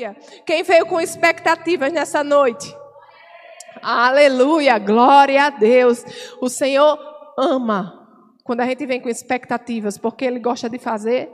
Aleluia. 0.00 0.16
Quem 0.46 0.62
veio 0.62 0.86
com 0.86 1.00
expectativas 1.00 1.92
nessa 1.92 2.24
noite? 2.24 2.74
Aleluia, 3.82 4.78
glória 4.78 5.44
a 5.44 5.50
Deus. 5.50 6.04
O 6.40 6.48
Senhor 6.48 6.98
ama 7.38 8.08
quando 8.42 8.60
a 8.60 8.66
gente 8.66 8.84
vem 8.86 9.00
com 9.00 9.08
expectativas, 9.08 9.98
porque 9.98 10.24
Ele 10.24 10.38
gosta 10.38 10.68
de 10.68 10.78
fazer 10.78 11.30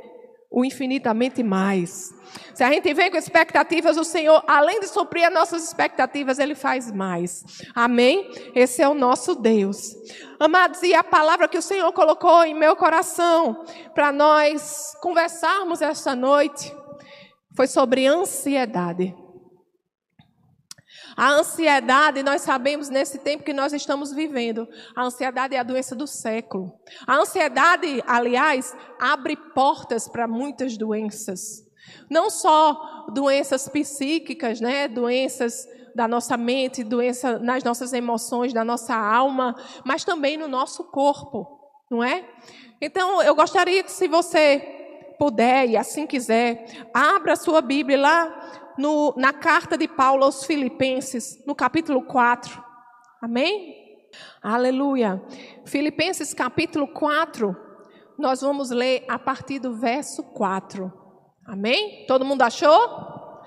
o 0.50 0.64
infinitamente 0.64 1.42
mais. 1.42 2.14
Se 2.54 2.64
a 2.64 2.72
gente 2.72 2.92
vem 2.92 3.10
com 3.10 3.16
expectativas, 3.16 3.96
o 3.96 4.04
Senhor, 4.04 4.42
além 4.46 4.80
de 4.80 4.88
suprir 4.88 5.26
as 5.26 5.32
nossas 5.32 5.64
expectativas, 5.64 6.38
Ele 6.38 6.54
faz 6.54 6.90
mais. 6.90 7.44
Amém? 7.74 8.30
Esse 8.54 8.82
é 8.82 8.88
o 8.88 8.94
nosso 8.94 9.34
Deus. 9.34 9.94
Amados, 10.40 10.82
e 10.82 10.94
a 10.94 11.04
palavra 11.04 11.48
que 11.48 11.58
o 11.58 11.62
Senhor 11.62 11.92
colocou 11.92 12.44
em 12.44 12.54
meu 12.54 12.74
coração 12.74 13.64
para 13.94 14.12
nós 14.12 14.94
conversarmos 15.00 15.80
esta 15.80 16.14
noite 16.14 16.74
foi 17.56 17.66
sobre 17.66 18.06
ansiedade. 18.06 19.16
A 21.16 21.30
ansiedade, 21.30 22.22
nós 22.22 22.42
sabemos 22.42 22.90
nesse 22.90 23.18
tempo 23.18 23.42
que 23.42 23.54
nós 23.54 23.72
estamos 23.72 24.12
vivendo, 24.12 24.68
a 24.94 25.04
ansiedade 25.04 25.54
é 25.54 25.58
a 25.58 25.62
doença 25.62 25.96
do 25.96 26.06
século. 26.06 26.78
A 27.06 27.16
ansiedade, 27.16 28.02
aliás, 28.06 28.76
abre 29.00 29.34
portas 29.54 30.06
para 30.06 30.28
muitas 30.28 30.76
doenças. 30.76 31.64
Não 32.10 32.28
só 32.28 33.06
doenças 33.14 33.66
psíquicas, 33.68 34.60
né, 34.60 34.86
doenças 34.88 35.66
da 35.94 36.06
nossa 36.06 36.36
mente, 36.36 36.84
doença 36.84 37.38
nas 37.38 37.64
nossas 37.64 37.94
emoções, 37.94 38.52
da 38.52 38.64
nossa 38.64 38.94
alma, 38.94 39.54
mas 39.84 40.04
também 40.04 40.36
no 40.36 40.46
nosso 40.46 40.84
corpo, 40.84 41.58
não 41.90 42.04
é? 42.04 42.28
Então, 42.82 43.22
eu 43.22 43.34
gostaria 43.34 43.82
que 43.82 43.90
se 43.90 44.06
você 44.06 44.85
puder 45.18 45.68
e 45.68 45.76
assim 45.76 46.06
quiser, 46.06 46.86
abra 46.92 47.32
a 47.32 47.36
sua 47.36 47.60
Bíblia 47.60 47.98
lá 47.98 48.72
no, 48.78 49.14
na 49.16 49.32
carta 49.32 49.76
de 49.76 49.88
Paulo 49.88 50.24
aos 50.24 50.44
Filipenses, 50.44 51.42
no 51.46 51.54
capítulo 51.54 52.02
4. 52.02 52.62
Amém? 53.20 53.86
Aleluia. 54.42 55.22
Filipenses 55.64 56.32
capítulo 56.32 56.86
4, 56.88 57.56
nós 58.18 58.40
vamos 58.40 58.70
ler 58.70 59.04
a 59.08 59.18
partir 59.18 59.58
do 59.58 59.74
verso 59.74 60.22
4. 60.22 60.92
Amém? 61.46 62.04
Todo 62.06 62.24
mundo 62.24 62.42
achou? 62.42 63.42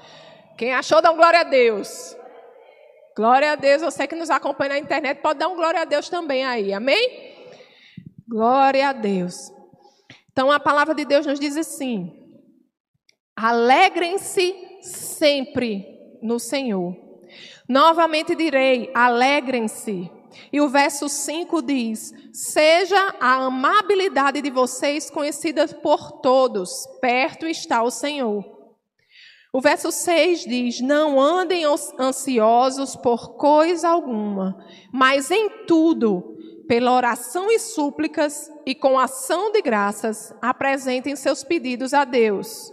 Quem 0.57 0.73
achou, 0.73 1.01
dá 1.01 1.11
um 1.11 1.17
glória 1.17 1.41
a 1.41 1.43
Deus. 1.43 2.15
Glória 3.15 3.51
a 3.51 3.55
Deus. 3.55 3.81
Você 3.81 4.07
que 4.07 4.15
nos 4.15 4.29
acompanha 4.29 4.69
na 4.69 4.79
internet 4.79 5.21
pode 5.21 5.39
dar 5.39 5.47
um 5.47 5.55
glória 5.55 5.81
a 5.81 5.85
Deus 5.85 6.09
também 6.09 6.45
aí. 6.45 6.73
Amém? 6.73 7.35
Glória 8.27 8.89
a 8.89 8.93
Deus. 8.93 9.51
Então 10.39 10.49
a 10.49 10.57
palavra 10.57 10.95
de 10.95 11.03
Deus 11.03 11.25
nos 11.25 11.37
diz 11.37 11.57
assim: 11.57 12.13
Alegrem-se 13.35 14.55
sempre 14.81 15.85
no 16.21 16.39
Senhor. 16.39 16.95
Novamente 17.67 18.33
direi: 18.35 18.89
alegrem-se. 18.95 20.09
E 20.53 20.61
o 20.61 20.69
verso 20.69 21.09
5 21.09 21.61
diz: 21.61 22.13
Seja 22.31 23.15
a 23.19 23.47
amabilidade 23.47 24.41
de 24.41 24.49
vocês 24.49 25.09
conhecida 25.09 25.67
por 25.67 26.21
todos, 26.21 26.69
perto 27.01 27.45
está 27.45 27.83
o 27.83 27.91
Senhor. 27.91 28.45
O 29.51 29.59
verso 29.59 29.91
6 29.91 30.45
diz: 30.45 30.79
Não 30.79 31.19
andem 31.19 31.65
ansiosos 31.99 32.95
por 32.95 33.35
coisa 33.35 33.89
alguma, 33.89 34.57
mas 34.89 35.31
em 35.31 35.65
tudo, 35.67 36.38
pela 36.69 36.91
oração 36.91 37.51
e 37.51 37.57
súplicas 37.57 38.53
e 38.63 38.75
com 38.75 38.99
ação 38.99 39.51
de 39.51 39.59
graças, 39.59 40.31
apresentem 40.39 41.15
seus 41.15 41.43
pedidos 41.43 41.95
a 41.95 42.05
Deus. 42.05 42.71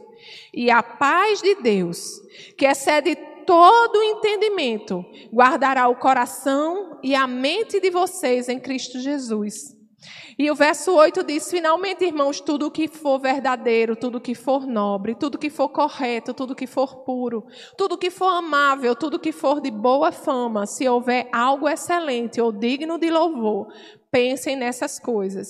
E 0.52 0.70
a 0.70 0.82
paz 0.82 1.40
de 1.40 1.54
Deus, 1.54 2.20
que 2.58 2.66
excede 2.66 3.16
todo 3.46 4.02
entendimento, 4.02 5.02
guardará 5.32 5.88
o 5.88 5.96
coração 5.96 7.00
e 7.02 7.14
a 7.14 7.26
mente 7.26 7.80
de 7.80 7.88
vocês 7.88 8.50
em 8.50 8.60
Cristo 8.60 9.00
Jesus. 9.00 9.74
E 10.38 10.50
o 10.50 10.54
verso 10.54 10.94
8 10.94 11.24
diz: 11.24 11.50
Finalmente, 11.50 12.04
irmãos, 12.04 12.40
tudo 12.40 12.70
que 12.70 12.88
for 12.88 13.18
verdadeiro, 13.18 13.96
tudo 13.96 14.20
que 14.20 14.34
for 14.34 14.66
nobre, 14.66 15.14
tudo 15.14 15.38
que 15.38 15.48
for 15.48 15.70
correto, 15.70 16.34
tudo 16.34 16.54
que 16.54 16.66
for 16.66 17.04
puro, 17.04 17.46
tudo 17.76 17.96
que 17.96 18.10
for 18.10 18.28
amável, 18.28 18.94
tudo 18.94 19.18
que 19.18 19.32
for 19.32 19.62
de 19.62 19.70
boa 19.70 20.12
fama, 20.12 20.66
se 20.66 20.86
houver 20.86 21.26
algo 21.32 21.66
excelente 21.66 22.38
ou 22.38 22.52
digno 22.52 22.98
de 22.98 23.08
louvor, 23.08 23.68
pensem 24.10 24.56
nessas 24.56 24.98
coisas. 24.98 25.48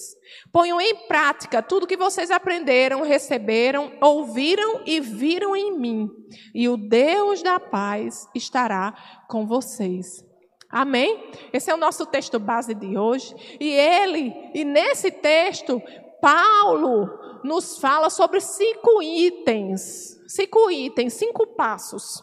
Ponham 0.53 0.81
em 0.81 1.09
prática 1.09 1.61
tudo 1.61 1.87
que 1.87 1.97
vocês 1.97 2.31
aprenderam, 2.31 3.03
receberam, 3.03 3.93
ouviram 4.01 4.83
e 4.87 5.01
viram 5.01 5.57
em 5.57 5.77
mim, 5.77 6.09
e 6.55 6.69
o 6.69 6.77
Deus 6.77 7.43
da 7.43 7.59
paz 7.59 8.29
estará 8.35 8.95
com 9.29 9.47
vocês. 9.47 10.26
Amém? 10.69 11.31
Esse 11.53 11.71
é 11.71 11.75
o 11.75 11.79
nosso 11.79 12.07
texto 12.07 12.39
base 12.39 12.75
de 12.75 12.99
hoje. 12.99 13.35
E 13.61 13.71
ele, 13.71 14.35
e 14.55 14.65
nesse 14.65 15.11
texto, 15.11 15.81
Paulo 16.21 17.09
nos 17.45 17.79
fala 17.79 18.11
sobre 18.11 18.41
cinco 18.41 19.01
itens. 19.03 20.21
Cinco 20.27 20.71
itens, 20.71 21.15
cinco 21.15 21.47
passos, 21.47 22.23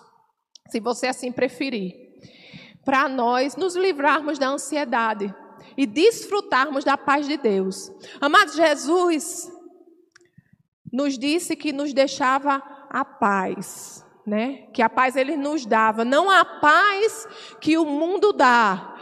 se 0.69 0.79
você 0.79 1.07
assim 1.07 1.31
preferir, 1.31 1.93
para 2.83 3.07
nós 3.07 3.55
nos 3.55 3.75
livrarmos 3.75 4.37
da 4.37 4.49
ansiedade 4.49 5.33
e 5.77 5.85
desfrutarmos 5.85 6.83
da 6.83 6.97
paz 6.97 7.25
de 7.25 7.37
Deus. 7.37 7.91
Amado 8.19 8.53
Jesus 8.53 9.49
nos 10.91 11.17
disse 11.17 11.55
que 11.55 11.71
nos 11.71 11.93
deixava 11.93 12.61
a 12.89 13.05
paz 13.05 14.03
né? 14.25 14.67
Que 14.73 14.81
a 14.81 14.89
paz 14.89 15.16
ele 15.16 15.35
nos 15.35 15.66
dava, 15.66 16.06
não 16.06 16.29
a 16.29 16.45
paz 16.45 17.28
que 17.59 17.78
o 17.78 17.85
mundo 17.85 18.31
dá, 18.31 18.95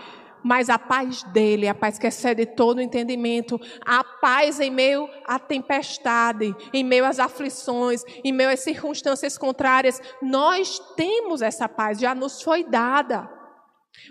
mas 0.44 0.70
a 0.70 0.80
paz 0.80 1.24
dele, 1.24 1.68
a 1.68 1.76
paz 1.76 2.00
que 2.00 2.08
excede 2.08 2.46
todo 2.46 2.80
o 2.80 2.82
entendimento, 2.82 3.60
a 3.86 4.04
paz 4.04 4.60
em 4.60 4.72
meio 4.72 5.08
à 5.26 5.38
tempestade, 5.38 6.56
em 6.74 6.84
meio 6.84 7.06
às 7.06 7.20
aflições, 7.20 8.04
em 8.24 8.32
meio 8.32 8.50
às 8.50 8.62
circunstâncias 8.62 9.38
contrárias. 9.38 10.02
Nós 10.22 10.80
temos 10.96 11.42
essa 11.42 11.70
paz, 11.70 12.00
já 12.00 12.16
nos 12.16 12.42
foi 12.42 12.64
dada. 12.64 13.30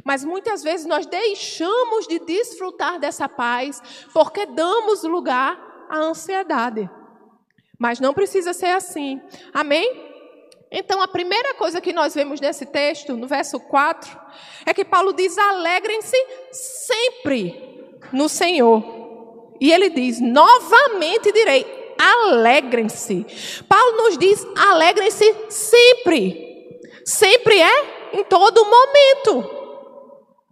Mas 0.05 0.25
muitas 0.25 0.63
vezes 0.63 0.87
nós 0.87 1.07
deixamos 1.07 2.07
de 2.07 2.21
desfrutar 2.21 3.01
dessa 3.01 3.29
paz 3.29 3.83
porque 4.13 4.47
damos 4.47 5.03
lugar 5.03 5.87
à 5.89 5.99
ansiedade. 5.99 6.89
Mas 7.79 7.99
não 7.99 8.15
precisa 8.15 8.53
ser 8.53 8.71
assim. 8.71 9.21
Amém? 9.53 10.10
Então, 10.71 11.03
a 11.03 11.09
primeira 11.09 11.55
coisa 11.55 11.81
que 11.81 11.93
nós 11.93 12.15
vemos 12.15 12.41
nesse 12.41 12.65
texto, 12.65 13.17
no 13.17 13.27
verso 13.27 13.59
4, 13.59 14.17
é 14.65 14.73
que 14.73 14.85
Paulo 14.85 15.13
diz: 15.13 15.37
alegrem-se 15.37 16.17
sempre 16.53 17.89
no 18.13 18.29
Senhor. 18.29 19.57
E 19.61 19.73
ele 19.73 19.91
diz: 19.91 20.21
novamente 20.21 21.33
direi, 21.33 21.95
alegrem-se. 21.99 23.27
Paulo 23.69 23.97
nos 23.97 24.17
diz: 24.17 24.47
alegrem-se 24.57 25.35
sempre. 25.49 26.49
Sempre 27.05 27.61
é 27.61 28.11
em 28.13 28.23
todo 28.25 28.65
momento. 28.65 29.59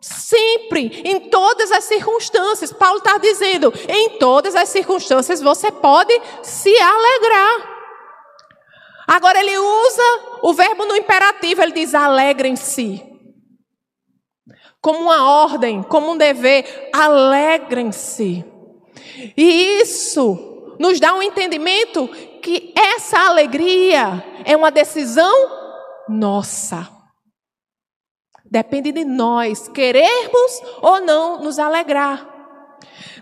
Sempre, 0.01 1.03
em 1.05 1.29
todas 1.29 1.71
as 1.71 1.85
circunstâncias. 1.85 2.73
Paulo 2.73 2.99
está 2.99 3.19
dizendo: 3.19 3.73
em 3.89 4.19
todas 4.19 4.57
as 4.57 4.69
circunstâncias 4.69 5.41
você 5.41 5.71
pode 5.71 6.21
se 6.43 6.75
alegrar. 6.77 7.78
Agora 9.09 9.41
ele 9.41 9.57
usa 9.57 10.03
o 10.43 10.53
verbo 10.53 10.85
no 10.85 10.95
imperativo, 10.95 11.63
ele 11.63 11.73
diz 11.73 11.95
alegrem-se. 11.95 13.03
Como 14.83 15.01
uma 15.01 15.43
ordem, 15.45 15.83
como 15.83 16.11
um 16.11 16.17
dever, 16.17 16.91
alegrem-se. 16.93 18.45
E 19.35 19.81
isso 19.81 20.77
nos 20.79 21.01
dá 21.01 21.15
um 21.15 21.23
entendimento 21.23 22.07
que 22.43 22.75
essa 22.77 23.19
alegria 23.19 24.23
é 24.45 24.55
uma 24.55 24.71
decisão 24.71 25.35
nossa. 26.07 26.87
Depende 28.45 28.93
de 28.93 29.07
nós 29.07 29.69
querermos 29.69 30.63
ou 30.83 31.01
não 31.01 31.43
nos 31.43 31.59
alegrar. 31.59 32.29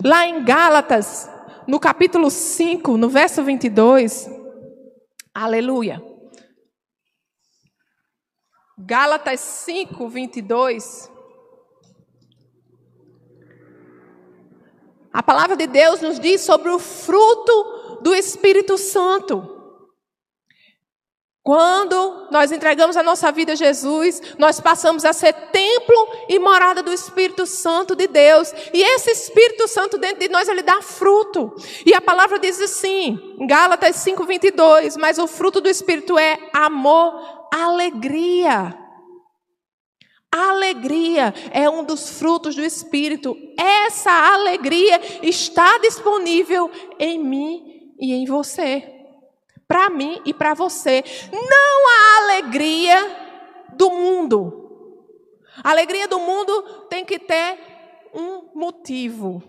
Lá 0.03 0.27
em 0.27 0.43
Gálatas, 0.43 1.29
no 1.65 1.79
capítulo 1.79 2.29
5, 2.29 2.97
no 2.97 3.09
verso 3.09 3.41
22, 3.41 4.36
Aleluia. 5.39 6.01
Gálatas 8.75 9.39
5, 9.39 10.09
22. 10.09 11.11
A 15.13 15.21
palavra 15.21 15.55
de 15.55 15.67
Deus 15.67 16.01
nos 16.01 16.19
diz 16.19 16.41
sobre 16.41 16.71
o 16.71 16.79
fruto 16.79 17.99
do 18.01 18.15
Espírito 18.15 18.79
Santo. 18.79 19.56
Quando 21.47 22.27
nós 22.29 22.51
entregamos 22.51 22.97
a 22.97 23.03
nossa 23.03 23.31
vida 23.31 23.53
a 23.53 23.55
Jesus, 23.55 24.21
nós 24.37 24.59
passamos 24.59 25.05
a 25.05 25.13
ser 25.13 25.31
templo 25.31 25.95
e 26.27 26.37
morada 26.37 26.83
do 26.83 26.91
Espírito 26.91 27.45
Santo 27.45 27.95
de 27.95 28.05
Deus. 28.05 28.53
E 28.73 28.83
esse 28.83 29.11
Espírito 29.11 29.65
Santo 29.65 29.97
dentro 29.97 30.19
de 30.19 30.27
nós, 30.27 30.49
ele 30.49 30.61
dá 30.61 30.81
fruto. 30.81 31.55
E 31.85 31.93
a 31.93 32.01
palavra 32.01 32.37
diz 32.37 32.59
assim, 32.59 33.17
em 33.39 33.47
Gálatas 33.47 33.95
5:22, 33.95 34.97
mas 34.97 35.17
o 35.19 35.25
fruto 35.25 35.61
do 35.61 35.69
Espírito 35.69 36.19
é 36.19 36.37
amor, 36.51 37.47
alegria. 37.53 38.77
Alegria 40.29 41.33
é 41.53 41.69
um 41.69 41.85
dos 41.85 42.19
frutos 42.19 42.55
do 42.55 42.61
Espírito. 42.61 43.37
Essa 43.57 44.11
alegria 44.11 44.99
está 45.23 45.77
disponível 45.77 46.69
em 46.99 47.17
mim 47.17 47.95
e 47.97 48.11
em 48.11 48.25
você 48.25 48.96
para 49.67 49.89
mim 49.89 50.21
e 50.25 50.33
para 50.33 50.53
você. 50.53 51.03
Não 51.31 51.89
a 51.89 52.23
alegria 52.23 53.27
do 53.73 53.89
mundo. 53.89 54.63
A 55.63 55.71
alegria 55.71 56.07
do 56.07 56.19
mundo 56.19 56.85
tem 56.89 57.03
que 57.03 57.19
ter 57.19 57.59
um 58.13 58.49
motivo. 58.53 59.43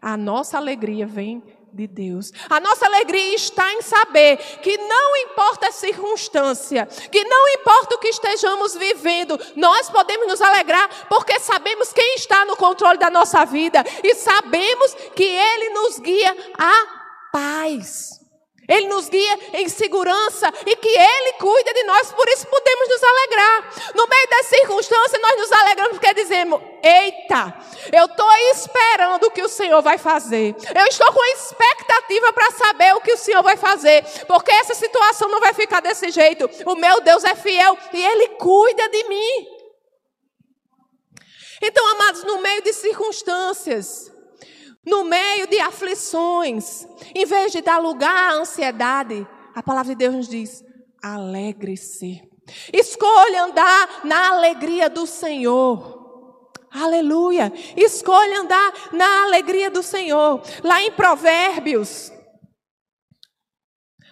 A 0.00 0.16
nossa 0.16 0.56
alegria 0.56 1.06
vem 1.06 1.42
de 1.72 1.86
Deus. 1.86 2.32
A 2.50 2.60
nossa 2.60 2.86
alegria 2.86 3.34
está 3.34 3.72
em 3.72 3.82
saber 3.82 4.36
que 4.60 4.76
não 4.76 5.16
importa 5.16 5.68
a 5.68 5.72
circunstância, 5.72 6.86
que 6.86 7.24
não 7.24 7.48
importa 7.48 7.94
o 7.94 7.98
que 7.98 8.08
estejamos 8.08 8.74
vivendo, 8.74 9.38
nós 9.56 9.88
podemos 9.88 10.26
nos 10.26 10.40
alegrar 10.40 11.06
porque 11.08 11.40
sabemos 11.40 11.92
quem 11.92 12.14
está 12.16 12.44
no 12.44 12.56
controle 12.56 12.98
da 12.98 13.10
nossa 13.10 13.44
vida 13.44 13.82
e 14.02 14.14
sabemos 14.14 14.94
que 15.14 15.24
Ele 15.24 15.70
nos 15.70 15.98
guia 15.98 16.36
à 16.58 17.30
paz. 17.32 18.21
Ele 18.72 18.88
nos 18.88 19.08
guia 19.08 19.38
em 19.54 19.68
segurança 19.68 20.52
e 20.66 20.76
que 20.76 20.88
Ele 20.88 21.32
cuida 21.34 21.74
de 21.74 21.82
nós, 21.84 22.12
por 22.12 22.28
isso 22.28 22.46
podemos 22.46 22.88
nos 22.88 23.02
alegrar. 23.02 23.72
No 23.94 24.06
meio 24.06 24.28
das 24.30 24.46
circunstâncias, 24.46 25.20
nós 25.20 25.36
nos 25.36 25.52
alegramos 25.52 25.92
porque 25.92 26.14
dizemos: 26.14 26.60
Eita, 26.82 27.54
eu 27.92 28.06
estou 28.06 28.32
esperando 28.52 29.24
o 29.24 29.30
que 29.30 29.42
o 29.42 29.48
Senhor 29.48 29.82
vai 29.82 29.98
fazer. 29.98 30.54
Eu 30.74 30.86
estou 30.86 31.12
com 31.12 31.24
expectativa 31.26 32.32
para 32.32 32.50
saber 32.52 32.94
o 32.94 33.00
que 33.00 33.12
o 33.12 33.18
Senhor 33.18 33.42
vai 33.42 33.56
fazer, 33.56 34.04
porque 34.26 34.50
essa 34.50 34.74
situação 34.74 35.28
não 35.28 35.40
vai 35.40 35.52
ficar 35.52 35.80
desse 35.80 36.10
jeito. 36.10 36.48
O 36.66 36.74
meu 36.74 37.00
Deus 37.00 37.24
é 37.24 37.34
fiel 37.34 37.76
e 37.92 38.04
Ele 38.04 38.28
cuida 38.28 38.88
de 38.88 39.04
mim. 39.04 39.46
Então, 41.60 41.86
amados, 41.92 42.24
no 42.24 42.38
meio 42.38 42.60
de 42.62 42.72
circunstâncias, 42.72 44.11
no 44.84 45.04
meio 45.04 45.46
de 45.46 45.60
aflições, 45.60 46.86
em 47.14 47.24
vez 47.24 47.52
de 47.52 47.60
dar 47.60 47.78
lugar 47.78 48.32
à 48.32 48.34
ansiedade, 48.34 49.26
a 49.54 49.62
palavra 49.62 49.92
de 49.92 49.98
Deus 49.98 50.14
nos 50.14 50.28
diz: 50.28 50.64
alegre-se. 51.02 52.22
Escolha 52.72 53.44
andar 53.44 54.04
na 54.04 54.30
alegria 54.30 54.90
do 54.90 55.06
Senhor. 55.06 56.00
Aleluia. 56.70 57.52
Escolha 57.76 58.40
andar 58.40 58.72
na 58.92 59.24
alegria 59.24 59.70
do 59.70 59.82
Senhor. 59.82 60.42
Lá 60.64 60.82
em 60.82 60.90
Provérbios. 60.90 62.10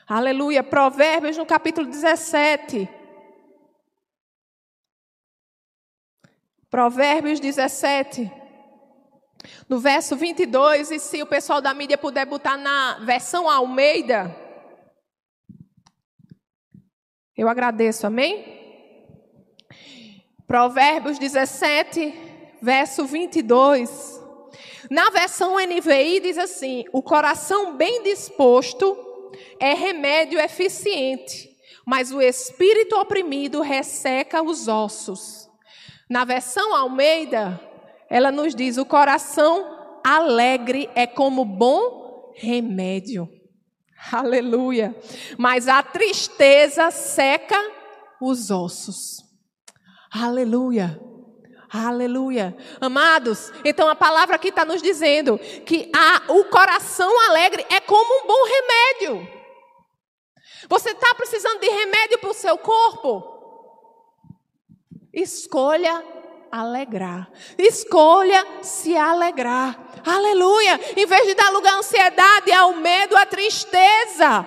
Aleluia. 0.06 0.62
Provérbios 0.62 1.36
no 1.36 1.46
capítulo 1.46 1.86
17. 1.88 2.88
Provérbios 6.70 7.40
17. 7.40 8.39
No 9.68 9.78
verso 9.78 10.16
22, 10.16 10.90
e 10.90 10.98
se 10.98 11.22
o 11.22 11.26
pessoal 11.26 11.60
da 11.60 11.72
mídia 11.72 11.96
puder 11.96 12.26
botar 12.26 12.56
na 12.56 12.98
versão 13.04 13.48
Almeida, 13.48 14.34
eu 17.36 17.48
agradeço, 17.48 18.06
amém? 18.06 18.60
Provérbios 20.46 21.18
17, 21.18 22.12
verso 22.60 23.06
22. 23.06 24.20
Na 24.90 25.08
versão 25.10 25.56
NVI 25.56 26.20
diz 26.20 26.36
assim: 26.36 26.84
O 26.92 27.02
coração 27.02 27.76
bem 27.76 28.02
disposto 28.02 28.96
é 29.60 29.72
remédio 29.72 30.40
eficiente, 30.40 31.48
mas 31.86 32.10
o 32.10 32.20
espírito 32.20 32.96
oprimido 32.96 33.60
resseca 33.60 34.42
os 34.42 34.66
ossos. 34.66 35.48
Na 36.10 36.24
versão 36.24 36.74
Almeida, 36.74 37.60
ela 38.10 38.32
nos 38.32 38.54
diz: 38.56 38.76
o 38.76 38.84
coração 38.84 40.00
alegre 40.04 40.90
é 40.96 41.06
como 41.06 41.44
bom 41.44 42.32
remédio. 42.34 43.28
Aleluia. 44.12 44.96
Mas 45.38 45.68
a 45.68 45.82
tristeza 45.82 46.90
seca 46.90 47.56
os 48.20 48.50
ossos. 48.50 49.22
Aleluia. 50.12 51.00
Aleluia. 51.72 52.56
Amados, 52.80 53.52
então 53.64 53.88
a 53.88 53.94
palavra 53.94 54.34
aqui 54.34 54.48
está 54.48 54.64
nos 54.64 54.82
dizendo 54.82 55.38
que 55.64 55.88
a, 55.94 56.32
o 56.32 56.46
coração 56.46 57.08
alegre 57.28 57.64
é 57.70 57.78
como 57.78 58.24
um 58.24 58.26
bom 58.26 58.44
remédio. 58.44 59.40
Você 60.68 60.90
está 60.90 61.14
precisando 61.14 61.60
de 61.60 61.68
remédio 61.68 62.18
para 62.18 62.30
o 62.30 62.34
seu 62.34 62.58
corpo? 62.58 63.38
Escolha 65.12 66.04
alegrar. 66.50 67.30
Escolha 67.58 68.44
se 68.62 68.96
alegrar. 68.96 69.78
Aleluia. 70.04 70.80
Em 70.96 71.06
vez 71.06 71.26
de 71.26 71.34
dar 71.34 71.50
lugar 71.50 71.74
à 71.74 71.78
ansiedade, 71.78 72.52
ao 72.52 72.74
medo, 72.74 73.16
à 73.16 73.26
tristeza, 73.26 74.46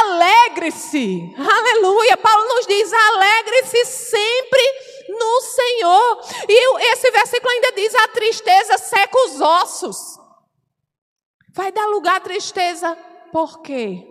alegre-se. 0.00 1.34
Aleluia. 1.36 2.16
Paulo 2.16 2.48
nos 2.48 2.66
diz: 2.66 2.92
alegre-se 2.92 3.84
sempre 3.84 4.62
no 5.08 5.40
Senhor. 5.40 6.20
E 6.48 6.92
esse 6.92 7.10
versículo 7.10 7.50
ainda 7.50 7.72
diz: 7.72 7.94
a 7.94 8.08
tristeza 8.08 8.78
seca 8.78 9.18
os 9.26 9.40
ossos. 9.40 10.18
Vai 11.52 11.70
dar 11.70 11.86
lugar 11.86 12.16
à 12.16 12.20
tristeza, 12.20 12.96
por 13.30 13.62
quê? 13.62 14.08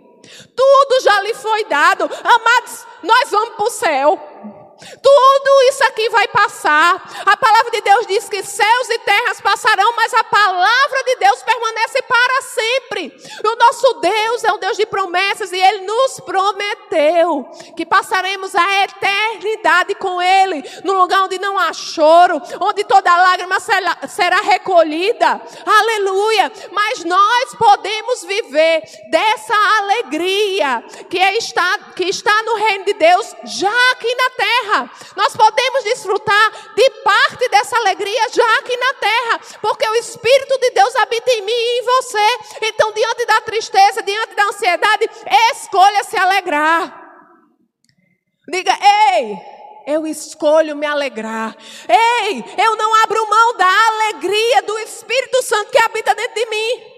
Tudo 0.56 1.02
já 1.02 1.20
lhe 1.20 1.34
foi 1.34 1.64
dado. 1.66 2.04
Amados, 2.04 2.86
nós 3.02 3.30
vamos 3.30 3.56
para 3.56 3.64
o 3.66 3.70
céu. 3.70 4.63
Tudo 5.02 5.62
isso 5.68 5.84
aqui 5.84 6.08
vai 6.10 6.28
passar. 6.28 7.24
A 7.24 7.36
palavra 7.36 7.70
de 7.70 7.80
Deus 7.80 8.06
diz 8.06 8.28
que 8.28 8.42
céus 8.42 8.88
e 8.90 8.98
terras 9.00 9.40
passarão, 9.40 9.94
mas 9.96 10.12
a 10.14 10.24
palavra 10.24 11.04
de 11.04 11.16
Deus 11.16 11.42
permanece 11.42 12.02
para 12.02 12.42
sempre. 12.42 13.16
O 13.44 13.56
nosso 13.56 13.94
Deus 14.00 14.44
é 14.44 14.52
um 14.52 14.58
Deus 14.58 14.76
de 14.76 14.86
promessas 14.86 15.52
e 15.52 15.58
ele 15.58 15.86
nos 15.86 16.20
prometeu 16.20 17.44
que 17.76 17.86
passaremos 17.86 18.54
a 18.54 18.84
eternidade 18.84 19.94
com 19.96 20.20
ele, 20.20 20.64
no 20.82 20.94
lugar 20.94 21.24
onde 21.24 21.38
não 21.38 21.58
há 21.58 21.72
choro, 21.72 22.40
onde 22.60 22.84
toda 22.84 23.16
lágrima 23.16 23.58
será 23.60 24.40
recolhida. 24.40 25.40
Aleluia! 25.64 26.52
Mas 26.72 27.04
nós 27.04 27.54
podemos 27.54 28.24
viver 28.24 28.82
dessa 29.10 29.54
alegria 29.78 30.84
que 31.08 31.18
está, 31.18 31.78
que 31.94 32.04
está 32.04 32.42
no 32.42 32.56
reino 32.56 32.84
de 32.84 32.94
Deus 32.94 33.34
já 33.44 33.92
aqui 33.92 34.14
na 34.14 34.30
terra 34.30 34.64
Nós 35.16 35.36
podemos 35.36 35.84
desfrutar 35.84 36.74
de 36.74 36.90
parte 37.02 37.48
dessa 37.48 37.76
alegria 37.76 38.28
já 38.30 38.58
aqui 38.58 38.76
na 38.76 38.94
terra, 38.94 39.40
porque 39.60 39.88
o 39.88 39.94
Espírito 39.96 40.58
de 40.58 40.70
Deus 40.70 40.96
habita 40.96 41.30
em 41.30 41.42
mim 41.42 41.52
e 41.52 41.78
em 41.78 41.84
você. 41.84 42.38
Então, 42.62 42.92
diante 42.92 43.26
da 43.26 43.40
tristeza, 43.40 44.02
diante 44.02 44.34
da 44.34 44.44
ansiedade, 44.44 45.08
escolha 45.52 46.04
se 46.04 46.16
alegrar. 46.16 47.02
Diga, 48.48 48.76
ei, 49.12 49.36
eu 49.86 50.06
escolho 50.06 50.76
me 50.76 50.86
alegrar. 50.86 51.56
Ei, 51.88 52.44
eu 52.58 52.76
não 52.76 52.94
abro 53.02 53.28
mão 53.28 53.56
da 53.56 53.86
alegria 53.86 54.62
do 54.62 54.78
Espírito 54.80 55.42
Santo 55.42 55.70
que 55.70 55.78
habita 55.78 56.14
dentro 56.14 56.34
de 56.34 56.46
mim. 56.46 56.93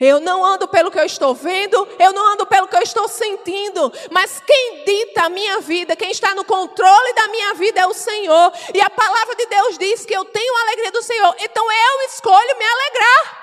Eu 0.00 0.18
não 0.18 0.42
ando 0.42 0.66
pelo 0.66 0.90
que 0.90 0.98
eu 0.98 1.04
estou 1.04 1.34
vendo, 1.34 1.86
eu 1.98 2.10
não 2.14 2.32
ando 2.32 2.46
pelo 2.46 2.66
que 2.66 2.74
eu 2.74 2.80
estou 2.80 3.06
sentindo, 3.06 3.92
mas 4.10 4.40
quem 4.40 4.82
dita 4.82 5.24
a 5.24 5.28
minha 5.28 5.60
vida, 5.60 5.94
quem 5.94 6.10
está 6.10 6.34
no 6.34 6.42
controle 6.42 7.12
da 7.12 7.28
minha 7.28 7.52
vida 7.52 7.80
é 7.80 7.86
o 7.86 7.92
Senhor. 7.92 8.50
E 8.72 8.80
a 8.80 8.88
palavra 8.88 9.36
de 9.36 9.44
Deus 9.44 9.76
diz 9.76 10.06
que 10.06 10.16
eu 10.16 10.24
tenho 10.24 10.56
a 10.56 10.62
alegria 10.62 10.90
do 10.90 11.02
Senhor, 11.02 11.36
então 11.38 11.70
eu 11.70 12.06
escolho 12.06 12.58
me 12.58 12.64
alegrar. 12.64 13.40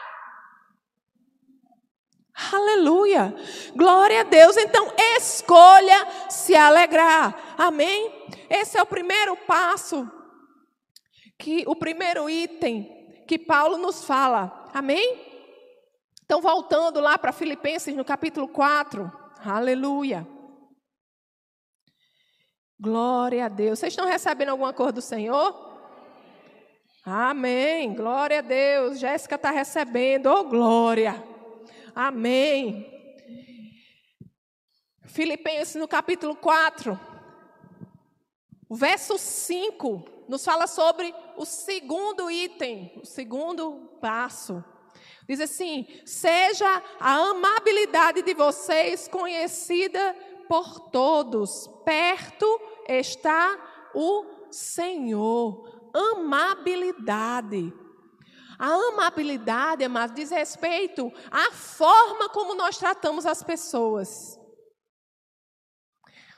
Aleluia, 2.53 3.35
glória 3.75 4.21
a 4.21 4.23
Deus. 4.23 4.57
Então 4.57 4.91
escolha 5.15 6.07
se 6.27 6.55
alegrar, 6.55 7.55
amém? 7.55 8.27
Esse 8.49 8.79
é 8.79 8.81
o 8.81 8.85
primeiro 8.87 9.35
passo, 9.35 10.09
que 11.37 11.63
o 11.67 11.75
primeiro 11.75 12.27
item 12.27 13.23
que 13.27 13.37
Paulo 13.37 13.77
nos 13.77 14.03
fala, 14.03 14.65
amém? 14.73 15.26
Então, 16.27 16.41
voltando 16.41 16.99
lá 16.99 17.17
para 17.17 17.31
Filipenses 17.31 17.95
no 17.95 18.03
capítulo 18.03 18.49
4. 18.49 19.09
Aleluia. 19.45 20.27
Glória 22.77 23.45
a 23.45 23.47
Deus. 23.47 23.79
Vocês 23.79 23.93
estão 23.93 24.05
recebendo 24.05 24.49
alguma 24.49 24.73
coisa 24.73 24.91
do 24.91 25.01
Senhor? 25.01 25.55
Amém. 27.05 27.93
Glória 27.93 28.39
a 28.39 28.41
Deus. 28.41 28.99
Jéssica 28.99 29.35
está 29.35 29.51
recebendo. 29.51 30.27
Oh, 30.27 30.43
glória. 30.43 31.15
Amém. 31.95 32.85
Filipenses 35.05 35.75
no 35.75 35.87
capítulo 35.87 36.35
4, 36.35 36.99
o 38.67 38.75
verso 38.75 39.17
5 39.17 40.25
nos 40.27 40.43
fala 40.43 40.67
sobre 40.67 41.15
o 41.37 41.45
segundo 41.45 42.29
item, 42.29 42.99
o 43.01 43.05
segundo 43.05 43.97
passo. 44.01 44.61
Diz 45.27 45.41
assim: 45.41 45.85
seja 46.05 46.81
a 46.99 47.15
amabilidade 47.15 48.21
de 48.21 48.33
vocês 48.33 49.07
conhecida 49.07 50.15
por 50.47 50.89
todos, 50.89 51.67
perto 51.83 52.45
está 52.87 53.89
o 53.93 54.25
Senhor. 54.49 55.89
Amabilidade. 55.93 57.73
A 58.57 58.69
amabilidade, 58.69 59.83
amados, 59.83 60.15
diz 60.15 60.31
respeito 60.31 61.11
à 61.29 61.51
forma 61.51 62.29
como 62.29 62.55
nós 62.55 62.77
tratamos 62.77 63.25
as 63.25 63.43
pessoas. 63.43 64.39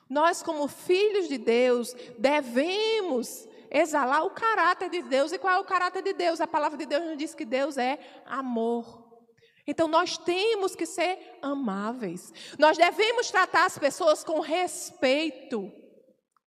Nós, 0.10 0.42
como 0.42 0.68
filhos 0.68 1.30
de 1.30 1.38
Deus, 1.38 1.94
devemos 2.18 3.48
exalar 3.72 4.26
o 4.26 4.32
caráter 4.32 4.90
de 4.90 5.02
Deus. 5.02 5.32
E 5.32 5.38
qual 5.38 5.56
é 5.56 5.60
o 5.60 5.66
caráter 5.66 6.02
de 6.02 6.14
Deus? 6.14 6.42
A 6.42 6.48
palavra 6.48 6.78
de 6.78 6.86
Deus 6.86 7.04
nos 7.06 7.18
diz 7.18 7.36
que 7.36 7.46
Deus 7.46 7.78
é 7.78 8.00
amor. 8.26 9.08
Então 9.66 9.88
nós 9.88 10.18
temos 10.18 10.76
que 10.76 10.86
ser 10.86 11.38
amáveis. 11.42 12.34
Nós 12.58 12.78
devemos 12.78 13.30
tratar 13.30 13.66
as 13.66 13.78
pessoas 13.78 14.24
com 14.24 14.40
respeito, 14.40 15.72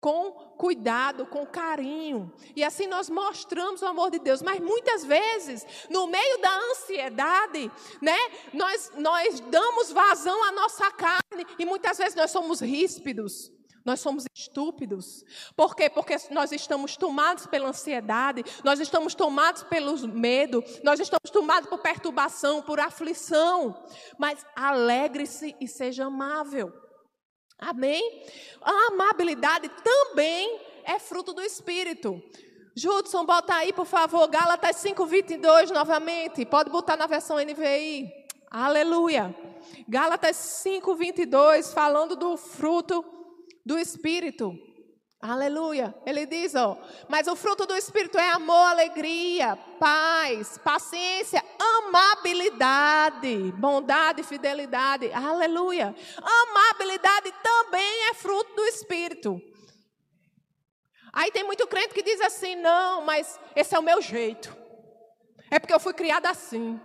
com 0.00 0.32
cuidado, 0.58 1.24
com 1.26 1.46
carinho. 1.46 2.32
E 2.56 2.64
assim 2.64 2.88
nós 2.88 3.08
mostramos 3.08 3.80
o 3.80 3.86
amor 3.86 4.10
de 4.10 4.18
Deus. 4.18 4.42
Mas 4.42 4.58
muitas 4.58 5.04
vezes, 5.04 5.64
no 5.88 6.08
meio 6.08 6.38
da 6.40 6.52
ansiedade, 6.70 7.70
né, 8.00 8.18
nós, 8.52 8.90
nós 8.96 9.38
damos 9.38 9.92
vazão 9.92 10.42
à 10.42 10.50
nossa 10.50 10.90
carne 10.90 11.46
e 11.56 11.64
muitas 11.64 11.98
vezes 11.98 12.16
nós 12.16 12.32
somos 12.32 12.60
ríspidos. 12.60 13.52
Nós 13.84 14.00
somos 14.00 14.24
estúpidos. 14.34 15.24
Por 15.56 15.74
quê? 15.74 15.90
Porque 15.90 16.16
nós 16.30 16.52
estamos 16.52 16.96
tomados 16.96 17.46
pela 17.46 17.68
ansiedade, 17.68 18.44
nós 18.62 18.78
estamos 18.80 19.14
tomados 19.14 19.62
pelo 19.64 19.96
medo, 20.08 20.62
nós 20.82 21.00
estamos 21.00 21.30
tomados 21.30 21.68
por 21.68 21.78
perturbação, 21.78 22.62
por 22.62 22.78
aflição. 22.78 23.84
Mas 24.18 24.44
alegre-se 24.54 25.56
e 25.60 25.66
seja 25.66 26.04
amável. 26.04 26.72
Amém? 27.58 28.24
A 28.60 28.88
amabilidade 28.88 29.68
também 29.82 30.60
é 30.84 30.98
fruto 30.98 31.32
do 31.32 31.42
Espírito. 31.42 32.20
Judson, 32.74 33.24
bota 33.24 33.54
aí, 33.54 33.72
por 33.72 33.84
favor, 33.84 34.26
Gálatas 34.28 34.76
5:22 34.76 35.70
novamente. 35.70 36.44
Pode 36.46 36.70
botar 36.70 36.96
na 36.96 37.06
versão 37.06 37.38
NVI. 37.38 38.10
Aleluia. 38.50 39.34
Gálatas 39.88 40.36
5:22 40.36 41.72
falando 41.72 42.16
do 42.16 42.36
fruto 42.36 43.21
do 43.64 43.78
Espírito. 43.78 44.52
Aleluia. 45.20 45.94
Ele 46.04 46.26
diz, 46.26 46.56
ó, 46.56 46.76
mas 47.08 47.28
o 47.28 47.36
fruto 47.36 47.64
do 47.64 47.76
Espírito 47.76 48.18
é 48.18 48.30
amor, 48.30 48.66
alegria, 48.66 49.56
paz, 49.78 50.58
paciência, 50.58 51.44
amabilidade, 51.60 53.52
bondade, 53.52 54.24
fidelidade. 54.24 55.12
Aleluia. 55.12 55.94
Amabilidade 56.20 57.32
também 57.40 58.10
é 58.10 58.14
fruto 58.14 58.52
do 58.56 58.64
Espírito. 58.64 59.40
Aí 61.12 61.30
tem 61.30 61.44
muito 61.44 61.68
crente 61.68 61.94
que 61.94 62.02
diz 62.02 62.20
assim: 62.20 62.56
não, 62.56 63.02
mas 63.02 63.38
esse 63.54 63.76
é 63.76 63.78
o 63.78 63.82
meu 63.82 64.02
jeito. 64.02 64.56
É 65.50 65.60
porque 65.60 65.74
eu 65.74 65.78
fui 65.78 65.92
criada 65.92 66.30
assim. 66.30 66.80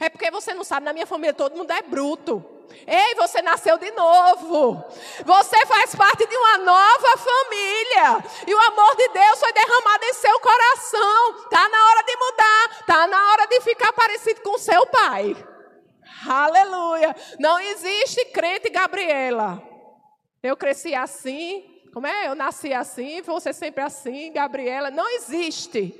É 0.00 0.08
porque 0.08 0.30
você 0.30 0.54
não 0.54 0.64
sabe, 0.64 0.86
na 0.86 0.92
minha 0.92 1.06
família 1.06 1.34
todo 1.34 1.56
mundo 1.56 1.70
é 1.72 1.82
bruto. 1.82 2.61
Ei, 2.86 3.14
você 3.14 3.40
nasceu 3.42 3.78
de 3.78 3.90
novo. 3.92 4.84
Você 5.24 5.66
faz 5.66 5.94
parte 5.94 6.26
de 6.26 6.36
uma 6.36 6.58
nova 6.58 7.16
família. 7.16 8.24
E 8.46 8.54
o 8.54 8.60
amor 8.60 8.96
de 8.96 9.08
Deus 9.08 9.38
foi 9.38 9.52
derramado 9.52 10.04
em 10.04 10.12
seu 10.14 10.40
coração. 10.40 11.36
Está 11.44 11.68
na 11.68 11.86
hora 11.86 12.02
de 12.04 12.16
mudar. 12.16 12.80
Está 12.80 13.06
na 13.06 13.30
hora 13.30 13.46
de 13.46 13.60
ficar 13.60 13.92
parecido 13.92 14.40
com 14.42 14.58
seu 14.58 14.86
pai. 14.86 15.36
Aleluia. 16.28 17.14
Não 17.38 17.58
existe 17.58 18.24
crente 18.26 18.70
Gabriela. 18.70 19.62
Eu 20.42 20.56
cresci 20.56 20.94
assim. 20.94 21.68
Como 21.92 22.06
é? 22.06 22.26
Eu 22.26 22.34
nasci 22.34 22.72
assim, 22.72 23.20
você 23.20 23.52
sempre 23.52 23.82
assim, 23.82 24.32
Gabriela. 24.32 24.90
Não 24.90 25.08
existe. 25.10 25.94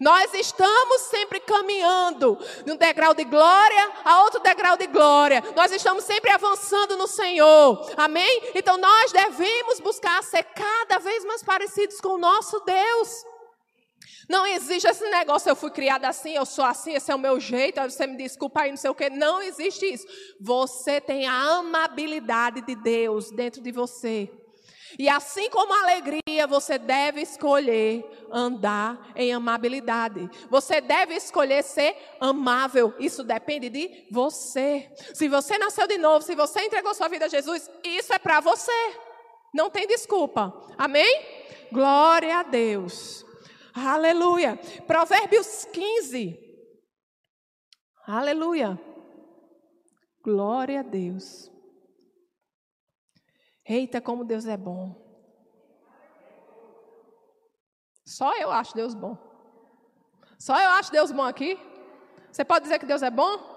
Nós 0.00 0.32
estamos 0.34 1.02
sempre 1.02 1.40
caminhando 1.40 2.38
de 2.64 2.72
um 2.72 2.76
degrau 2.76 3.14
de 3.14 3.24
glória 3.24 3.92
a 4.04 4.22
outro 4.22 4.40
degrau 4.40 4.76
de 4.76 4.86
glória. 4.86 5.42
Nós 5.54 5.72
estamos 5.72 6.04
sempre 6.04 6.30
avançando 6.30 6.96
no 6.96 7.06
Senhor. 7.06 7.92
Amém? 7.96 8.50
Então 8.54 8.76
nós 8.76 9.12
devemos 9.12 9.80
buscar 9.80 10.22
ser 10.22 10.42
cada 10.44 10.98
vez 10.98 11.24
mais 11.24 11.42
parecidos 11.42 12.00
com 12.00 12.14
o 12.14 12.18
nosso 12.18 12.60
Deus. 12.60 13.24
Não 14.28 14.46
existe 14.46 14.88
esse 14.88 15.04
negócio, 15.10 15.50
eu 15.50 15.56
fui 15.56 15.70
criada 15.70 16.08
assim, 16.08 16.34
eu 16.34 16.46
sou 16.46 16.64
assim, 16.64 16.94
esse 16.94 17.10
é 17.10 17.14
o 17.14 17.18
meu 17.18 17.38
jeito, 17.38 17.80
você 17.82 18.06
me 18.06 18.16
desculpa 18.16 18.62
aí, 18.62 18.70
não 18.70 18.76
sei 18.76 18.90
o 18.90 18.94
quê. 18.94 19.10
Não 19.10 19.42
existe 19.42 19.84
isso. 19.84 20.06
Você 20.40 21.00
tem 21.00 21.26
a 21.26 21.58
amabilidade 21.58 22.62
de 22.62 22.74
Deus 22.74 23.30
dentro 23.30 23.60
de 23.60 23.70
você. 23.70 24.30
E 24.98 25.08
assim 25.08 25.50
como 25.50 25.72
a 25.72 25.82
alegria, 25.82 26.46
você 26.46 26.78
deve 26.78 27.20
escolher 27.20 28.04
andar 28.30 29.12
em 29.16 29.32
amabilidade. 29.32 30.28
Você 30.48 30.80
deve 30.80 31.14
escolher 31.14 31.62
ser 31.62 31.96
amável. 32.20 32.94
Isso 32.98 33.22
depende 33.22 33.68
de 33.68 34.06
você. 34.10 34.90
Se 35.14 35.28
você 35.28 35.58
nasceu 35.58 35.86
de 35.86 35.98
novo, 35.98 36.24
se 36.24 36.34
você 36.34 36.60
entregou 36.60 36.94
sua 36.94 37.08
vida 37.08 37.26
a 37.26 37.28
Jesus, 37.28 37.70
isso 37.84 38.12
é 38.12 38.18
para 38.18 38.40
você. 38.40 38.72
Não 39.54 39.70
tem 39.70 39.86
desculpa. 39.86 40.52
Amém? 40.76 41.22
Glória 41.72 42.38
a 42.38 42.42
Deus. 42.42 43.24
Aleluia. 43.74 44.58
Provérbios 44.86 45.64
15. 45.72 46.38
Aleluia. 48.06 48.78
Glória 50.22 50.80
a 50.80 50.82
Deus. 50.82 51.53
Eita, 53.66 54.00
como 54.00 54.24
Deus 54.24 54.46
é 54.46 54.56
bom. 54.56 55.02
Só 58.04 58.36
eu 58.36 58.50
acho 58.50 58.74
Deus 58.74 58.94
bom. 58.94 59.16
Só 60.38 60.60
eu 60.60 60.68
acho 60.70 60.92
Deus 60.92 61.10
bom 61.10 61.22
aqui. 61.22 61.58
Você 62.30 62.44
pode 62.44 62.64
dizer 62.64 62.78
que 62.78 62.84
Deus 62.84 63.02
é 63.02 63.10
bom? 63.10 63.54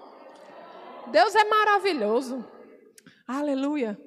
Deus 1.12 1.36
é 1.36 1.44
maravilhoso. 1.44 2.46
Aleluia. 3.28 4.00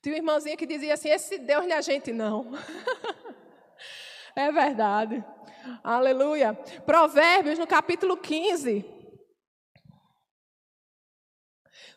Tinha 0.00 0.14
uma 0.14 0.18
irmãzinha 0.18 0.56
que 0.56 0.66
dizia 0.66 0.94
assim: 0.94 1.10
Esse 1.10 1.38
Deus 1.38 1.66
não 1.66 1.76
é 1.76 1.82
gente, 1.82 2.12
não. 2.12 2.50
é 4.34 4.50
verdade. 4.50 5.22
Aleluia. 5.82 6.54
Provérbios, 6.86 7.58
no 7.58 7.66
capítulo 7.66 8.16
15. 8.16 8.84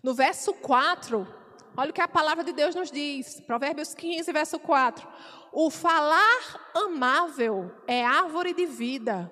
No 0.03 0.13
verso 0.13 0.53
4. 0.53 1.46
Olha 1.79 1.91
o 1.91 1.93
que 1.93 2.01
a 2.01 2.07
palavra 2.07 2.43
de 2.43 2.51
Deus 2.51 2.74
nos 2.74 2.89
diz. 2.89 3.39
Provérbios 3.41 3.93
15, 3.93 4.31
verso 4.31 4.57
4. 4.57 5.07
O 5.53 5.69
falar 5.69 6.72
amável 6.75 7.72
é 7.88 8.03
árvore 8.03 8.51
de 8.51 8.65
vida, 8.65 9.31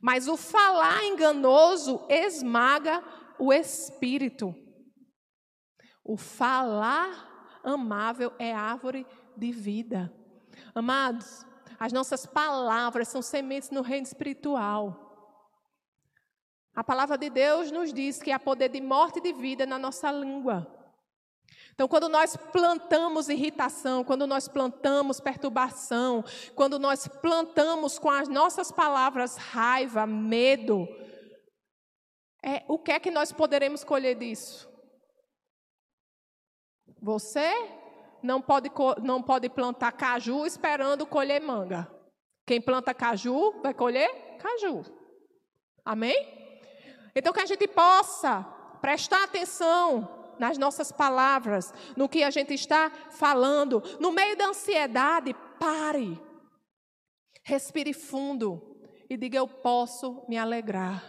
mas 0.00 0.26
o 0.26 0.34
falar 0.34 1.04
enganoso 1.04 2.06
esmaga 2.08 3.04
o 3.38 3.52
espírito. 3.52 4.54
O 6.02 6.16
falar 6.16 7.60
amável 7.62 8.32
é 8.38 8.50
árvore 8.50 9.06
de 9.36 9.52
vida. 9.52 10.10
Amados, 10.74 11.44
as 11.78 11.92
nossas 11.92 12.24
palavras 12.24 13.08
são 13.08 13.20
sementes 13.20 13.68
no 13.68 13.82
reino 13.82 14.06
espiritual. 14.06 15.02
A 16.74 16.82
palavra 16.82 17.18
de 17.18 17.28
Deus 17.28 17.70
nos 17.70 17.92
diz 17.92 18.22
que 18.22 18.32
há 18.32 18.38
poder 18.38 18.70
de 18.70 18.80
morte 18.80 19.18
e 19.18 19.22
de 19.22 19.34
vida 19.34 19.66
na 19.66 19.78
nossa 19.78 20.10
língua. 20.10 20.73
Então, 21.74 21.88
quando 21.88 22.08
nós 22.08 22.36
plantamos 22.36 23.28
irritação, 23.28 24.04
quando 24.04 24.28
nós 24.28 24.46
plantamos 24.46 25.18
perturbação, 25.18 26.24
quando 26.54 26.78
nós 26.78 27.08
plantamos 27.08 27.98
com 27.98 28.08
as 28.08 28.28
nossas 28.28 28.70
palavras 28.70 29.36
raiva, 29.36 30.06
medo, 30.06 30.86
é, 32.44 32.64
o 32.68 32.78
que 32.78 32.92
é 32.92 33.00
que 33.00 33.10
nós 33.10 33.32
poderemos 33.32 33.82
colher 33.82 34.16
disso? 34.16 34.72
Você 37.02 37.52
não 38.22 38.40
pode, 38.40 38.70
não 39.02 39.20
pode 39.20 39.48
plantar 39.48 39.92
caju 39.92 40.46
esperando 40.46 41.04
colher 41.04 41.40
manga. 41.40 41.90
Quem 42.46 42.60
planta 42.60 42.94
caju 42.94 43.60
vai 43.62 43.74
colher 43.74 44.38
caju. 44.38 44.84
Amém? 45.84 46.16
Então, 47.16 47.32
que 47.32 47.40
a 47.40 47.46
gente 47.46 47.66
possa 47.66 48.44
prestar 48.80 49.24
atenção 49.24 50.23
nas 50.38 50.58
nossas 50.58 50.90
palavras, 50.92 51.72
no 51.96 52.08
que 52.08 52.22
a 52.22 52.30
gente 52.30 52.54
está 52.54 52.90
falando. 53.10 53.82
No 54.00 54.12
meio 54.12 54.36
da 54.36 54.46
ansiedade, 54.46 55.34
pare. 55.58 56.20
Respire 57.44 57.92
fundo 57.92 58.76
e 59.08 59.16
diga: 59.16 59.38
Eu 59.38 59.48
posso 59.48 60.24
me 60.28 60.36
alegrar. 60.36 61.04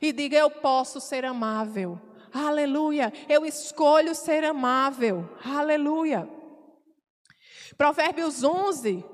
E 0.00 0.12
diga: 0.12 0.36
Eu 0.36 0.50
posso 0.50 1.00
ser 1.00 1.24
amável. 1.24 2.00
Aleluia. 2.32 3.12
Eu 3.28 3.44
escolho 3.44 4.14
ser 4.14 4.44
amável. 4.44 5.28
Aleluia. 5.44 6.28
Provérbios 7.76 8.42
11. 8.42 9.04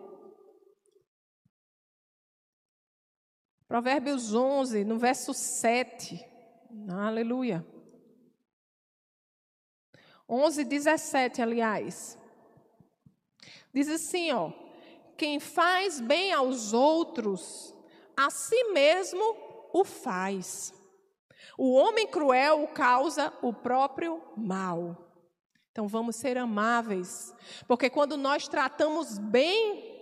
Provérbios 3.66 4.34
11, 4.34 4.84
no 4.84 4.98
verso 4.98 5.34
7. 5.34 6.18
Aleluia. 6.90 7.66
11, 10.28 10.64
17, 10.64 11.40
aliás. 11.40 12.18
Diz 13.72 13.88
assim, 13.88 14.32
ó: 14.32 14.52
Quem 15.16 15.40
faz 15.40 16.00
bem 16.00 16.32
aos 16.32 16.72
outros, 16.72 17.74
a 18.16 18.30
si 18.30 18.64
mesmo 18.72 19.36
o 19.72 19.84
faz. 19.84 20.74
O 21.56 21.72
homem 21.72 22.06
cruel 22.06 22.68
causa 22.68 23.32
o 23.42 23.52
próprio 23.52 24.22
mal. 24.36 25.08
Então 25.72 25.86
vamos 25.86 26.16
ser 26.16 26.36
amáveis, 26.36 27.32
porque 27.68 27.88
quando 27.88 28.16
nós 28.16 28.48
tratamos 28.48 29.16
bem 29.16 29.96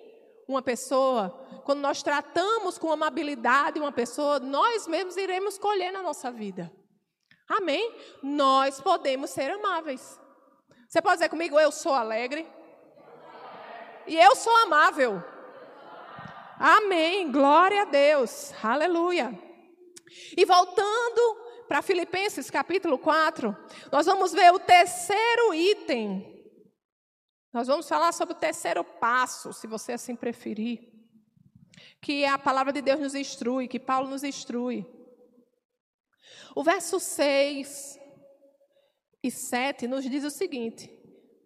uma 0.48 0.62
pessoa, 0.62 1.30
quando 1.64 1.80
nós 1.80 2.02
tratamos 2.02 2.78
com 2.78 2.90
amabilidade 2.90 3.78
uma 3.78 3.92
pessoa, 3.92 4.38
nós 4.38 4.86
mesmos 4.86 5.16
iremos 5.16 5.58
colher 5.58 5.92
na 5.92 6.02
nossa 6.02 6.30
vida. 6.30 6.72
Amém? 7.48 7.94
Nós 8.22 8.80
podemos 8.80 9.30
ser 9.30 9.50
amáveis. 9.50 10.20
Você 10.88 11.00
pode 11.00 11.16
dizer 11.16 11.28
comigo, 11.28 11.58
eu 11.58 11.70
sou 11.70 11.92
alegre. 11.92 12.46
E 14.06 14.16
eu 14.16 14.34
sou 14.36 14.54
amável. 14.58 15.22
Amém. 16.58 17.30
Glória 17.30 17.82
a 17.82 17.84
Deus. 17.84 18.52
Aleluia. 18.64 19.38
E 20.36 20.44
voltando 20.44 21.46
para 21.68 21.82
Filipenses 21.82 22.50
capítulo 22.50 22.98
4, 22.98 23.54
nós 23.90 24.06
vamos 24.06 24.32
ver 24.32 24.52
o 24.52 24.58
terceiro 24.58 25.52
item. 25.52 26.34
Nós 27.52 27.66
vamos 27.66 27.88
falar 27.88 28.12
sobre 28.12 28.34
o 28.34 28.38
terceiro 28.38 28.84
passo, 28.84 29.52
se 29.52 29.66
você 29.66 29.92
assim 29.92 30.14
preferir. 30.14 30.92
Que 32.00 32.24
a 32.24 32.38
palavra 32.38 32.72
de 32.72 32.80
Deus 32.80 33.00
nos 33.00 33.14
instrui, 33.14 33.66
que 33.66 33.80
Paulo 33.80 34.08
nos 34.08 34.22
instrui. 34.22 34.86
O 36.56 36.64
verso 36.64 36.98
6 36.98 38.00
e 39.22 39.30
7 39.30 39.86
nos 39.86 40.08
diz 40.08 40.24
o 40.24 40.30
seguinte: 40.30 40.90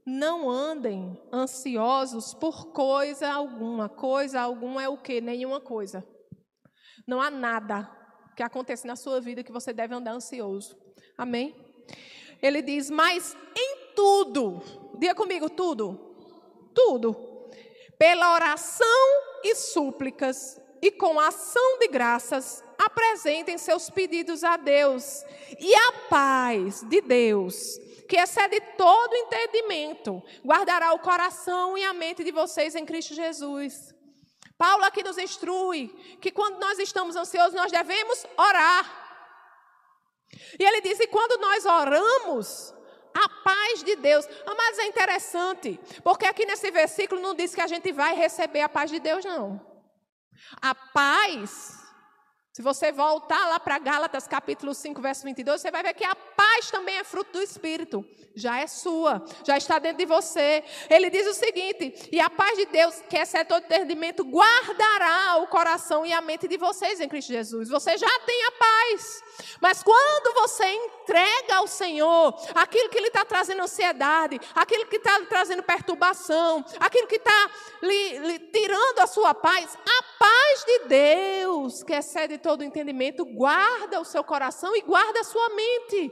Não 0.07 0.49
andem 0.49 1.21
ansiosos 1.33 2.33
por 2.33 2.67
coisa 2.73 3.29
alguma. 3.29 3.88
Coisa 3.88 4.40
alguma 4.40 4.85
é 4.85 4.88
o 4.88 4.97
que? 4.97 5.21
Nenhuma 5.21 5.61
coisa. 5.61 6.07
Não 7.09 7.21
há 7.21 7.29
nada 7.29 7.90
que 8.37 8.43
aconteça 8.45 8.87
na 8.87 8.95
sua 8.95 9.21
vida 9.21 9.43
que 9.43 9.50
você 9.50 9.73
deve 9.73 9.93
andar 9.93 10.12
ansioso. 10.12 10.79
Amém? 11.19 11.57
Ele 12.40 12.62
diz: 12.62 12.88
Mas 12.88 13.37
em 13.57 13.95
tudo, 13.97 14.62
diga 14.97 15.17
comigo, 15.17 15.50
tudo, 15.50 16.71
tudo, 16.73 17.49
pela 17.99 18.33
oração 18.33 18.87
e 19.43 19.57
súplicas 19.57 20.60
e 20.82 20.90
com 20.90 21.20
ação 21.20 21.78
de 21.78 21.88
graças, 21.88 22.64
apresentem 22.78 23.58
seus 23.58 23.90
pedidos 23.90 24.42
a 24.42 24.56
Deus. 24.56 25.25
E 25.58 25.75
a 25.75 25.92
paz 26.08 26.82
de 26.82 27.00
Deus, 27.00 27.78
que 28.08 28.16
excede 28.16 28.60
todo 28.76 29.14
entendimento, 29.14 30.22
guardará 30.44 30.92
o 30.92 30.99
coração 30.99 31.76
e 31.76 31.84
a 31.84 31.92
mente 31.92 32.25
de 32.25 32.32
vocês 32.32 32.75
em 32.75 32.87
Cristo 32.87 33.14
Jesus. 33.14 33.94
Paulo 34.56 34.84
aqui 34.84 35.02
nos 35.02 35.18
instrui 35.18 35.88
que 36.20 36.30
quando 36.30 36.58
nós 36.58 36.78
estamos 36.78 37.16
ansiosos, 37.16 37.54
nós 37.54 37.72
devemos 37.72 38.26
orar. 38.37 39.00
E 40.58 40.64
ele 40.64 40.80
diz: 40.80 41.00
e 41.00 41.06
quando 41.06 41.40
nós 41.40 41.64
oramos, 41.64 42.75
a 43.14 43.28
paz 43.42 43.82
de 43.82 43.96
Deus. 43.96 44.26
Mas 44.56 44.78
é 44.78 44.87
interessante, 44.87 45.80
porque 46.02 46.26
aqui 46.26 46.44
nesse 46.46 46.70
versículo 46.70 47.20
não 47.20 47.34
diz 47.34 47.54
que 47.54 47.60
a 47.60 47.66
gente 47.66 47.92
vai 47.92 48.14
receber 48.14 48.60
a 48.60 48.68
paz 48.68 48.90
de 48.90 49.00
Deus, 49.00 49.25
não. 49.25 49.70
A 50.62 50.75
paz 50.75 51.79
se 52.52 52.62
você 52.62 52.90
voltar 52.90 53.49
lá 53.49 53.61
para 53.61 53.78
Gálatas 53.78 54.26
capítulo 54.26 54.75
5, 54.75 55.00
verso 55.00 55.23
22, 55.23 55.61
você 55.61 55.71
vai 55.71 55.85
ver 55.85 55.95
que 55.95 56.04
a 56.04 56.16
paz 56.16 56.69
também 56.69 56.97
é 56.97 57.04
fruto 57.04 57.35
do 57.35 57.42
Espírito. 57.42 58.04
Já 58.35 58.59
é 58.59 58.66
sua, 58.66 59.25
já 59.45 59.57
está 59.57 59.78
dentro 59.78 59.99
de 59.99 60.07
você. 60.07 60.64
Ele 60.88 61.11
diz 61.11 61.26
o 61.28 61.35
seguinte: 61.35 62.09
e 62.11 62.21
a 62.21 62.28
paz 62.28 62.57
de 62.57 62.66
Deus, 62.66 62.95
que 63.09 63.16
é 63.16 63.45
todo 63.45 63.63
entendimento, 63.65 64.25
guardará 64.25 65.36
o 65.39 65.47
coração 65.47 66.04
e 66.04 66.13
a 66.13 66.21
mente 66.21 66.49
de 66.49 66.56
vocês 66.56 67.00
em 67.00 67.08
Cristo 67.08 67.28
Jesus. 67.28 67.69
Você 67.69 67.97
já 67.97 68.21
tem 68.21 68.45
a 68.47 68.52
paz. 68.52 69.23
Mas 69.60 69.82
quando 69.82 70.34
você 70.34 70.65
entrega 70.67 71.56
ao 71.56 71.67
Senhor 71.67 72.34
aquilo 72.54 72.89
que 72.89 73.00
lhe 73.00 73.08
está 73.08 73.25
trazendo 73.25 73.63
ansiedade, 73.63 74.41
aquilo 74.54 74.86
que 74.86 74.97
está 74.97 75.19
lhe 75.19 75.26
trazendo 75.26 75.63
perturbação, 75.63 76.65
aquilo 76.78 77.06
que 77.06 77.17
está 77.17 77.50
lhe, 77.82 78.19
lhe 78.19 78.39
tirando 78.39 79.00
a 79.00 79.06
sua 79.06 79.34
paz, 79.34 79.76
a 79.76 80.02
paz 80.19 80.65
de 80.65 80.78
Deus, 80.89 81.82
que 81.82 81.95
excede 81.95 82.39
todo 82.41 82.65
entendimento, 82.65 83.25
guarda 83.25 84.00
o 84.00 84.05
seu 84.05 84.25
coração 84.25 84.75
e 84.76 84.83
guarda 84.83 85.21
a 85.21 85.25
sua 85.25 85.49
mente. 85.50 86.11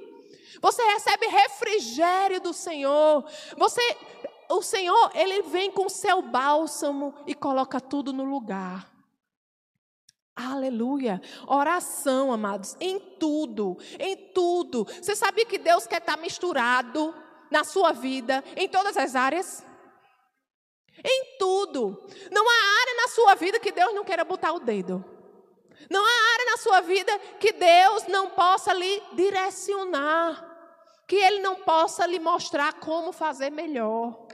Você 0.60 0.82
recebe 0.82 1.26
refrigério 1.26 2.40
do 2.40 2.52
Senhor. 2.52 3.24
Você, 3.56 3.96
o 4.50 4.62
Senhor, 4.62 5.10
ele 5.14 5.42
vem 5.42 5.70
com 5.70 5.86
o 5.86 5.90
seu 5.90 6.22
bálsamo 6.22 7.14
e 7.26 7.34
coloca 7.34 7.80
tudo 7.80 8.12
no 8.12 8.24
lugar. 8.24 8.90
Aleluia. 10.34 11.20
Oração, 11.48 12.32
amados, 12.32 12.76
em 12.78 13.00
tudo, 13.00 13.76
em 13.98 14.16
tudo. 14.32 14.84
Você 14.84 15.16
sabia 15.16 15.44
que 15.44 15.58
Deus 15.58 15.86
quer 15.86 15.98
estar 15.98 16.16
misturado 16.16 17.12
na 17.50 17.64
sua 17.64 17.92
vida, 17.92 18.44
em 18.56 18.68
todas 18.68 18.96
as 18.96 19.16
áreas? 19.16 19.64
Em 21.04 21.38
tudo. 21.38 22.06
Não 22.30 22.48
há 22.48 22.80
área 22.80 22.94
na 23.02 23.08
sua 23.08 23.34
vida 23.34 23.58
que 23.58 23.72
Deus 23.72 23.92
não 23.94 24.04
queira 24.04 24.24
botar 24.24 24.52
o 24.52 24.60
dedo. 24.60 25.04
Não 25.90 26.04
há 26.04 26.32
área 26.32 26.50
na 26.50 26.56
sua 26.56 26.80
vida 26.80 27.18
que 27.40 27.52
Deus 27.52 28.06
não 28.06 28.30
possa 28.30 28.72
lhe 28.72 29.02
direcionar, 29.12 30.44
que 31.06 31.16
Ele 31.16 31.40
não 31.40 31.56
possa 31.56 32.06
lhe 32.06 32.18
mostrar 32.18 32.74
como 32.74 33.12
fazer 33.12 33.50
melhor. 33.50 34.26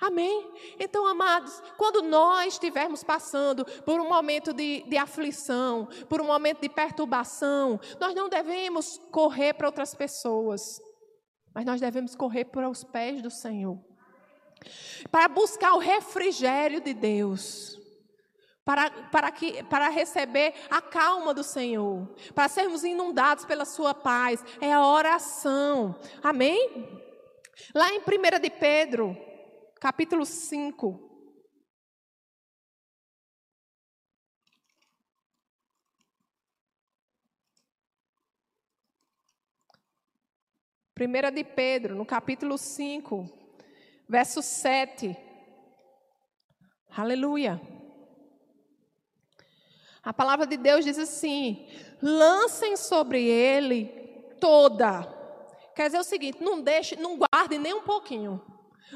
Amém? 0.00 0.52
Então, 0.78 1.06
amados, 1.06 1.60
quando 1.76 2.02
nós 2.02 2.54
estivermos 2.54 3.02
passando 3.02 3.64
por 3.82 4.00
um 4.00 4.08
momento 4.08 4.52
de, 4.52 4.84
de, 4.88 4.96
aflição, 4.96 5.88
por 6.08 6.20
um 6.20 6.26
momento 6.26 6.60
de 6.60 6.68
perturbação, 6.68 7.80
nós 7.98 8.14
não 8.14 8.28
devemos 8.28 8.98
correr 9.10 9.54
para 9.54 9.66
outras 9.66 9.94
pessoas, 9.94 10.80
mas 11.52 11.64
nós 11.64 11.80
devemos 11.80 12.14
correr 12.14 12.44
para 12.44 12.70
os 12.70 12.84
pés 12.84 13.20
do 13.20 13.30
Senhor, 13.30 13.76
para 15.10 15.26
buscar 15.26 15.74
o 15.74 15.78
refrigério 15.78 16.80
de 16.80 16.94
Deus 16.94 17.76
para, 18.68 18.90
para, 18.90 19.32
que, 19.32 19.64
para 19.64 19.88
receber 19.88 20.52
a 20.68 20.82
calma 20.82 21.32
do 21.32 21.42
Senhor, 21.42 22.06
para 22.34 22.48
sermos 22.48 22.84
inundados 22.84 23.46
pela 23.46 23.64
Sua 23.64 23.94
paz, 23.94 24.44
é 24.60 24.70
a 24.70 24.86
oração. 24.86 25.98
Amém? 26.22 26.86
Lá 27.74 27.90
em 27.94 28.00
1 28.00 28.38
de 28.38 28.50
Pedro, 28.50 29.16
capítulo 29.80 30.26
5. 30.26 31.02
Primeira 40.94 41.32
de 41.32 41.42
Pedro, 41.42 41.94
no 41.94 42.04
capítulo 42.04 42.58
5, 42.58 43.30
verso 44.06 44.42
7. 44.42 45.16
Aleluia. 46.90 47.77
A 50.08 50.12
palavra 50.14 50.46
de 50.46 50.56
Deus 50.56 50.86
diz 50.86 50.98
assim: 50.98 51.68
lancem 52.00 52.78
sobre 52.78 53.28
ele 53.28 53.84
toda. 54.40 55.06
Quer 55.76 55.88
dizer 55.88 55.98
o 55.98 56.02
seguinte: 56.02 56.42
não 56.42 56.62
deixe, 56.62 56.96
não 56.96 57.18
guarde 57.18 57.58
nem 57.58 57.74
um 57.74 57.82
pouquinho. 57.82 58.42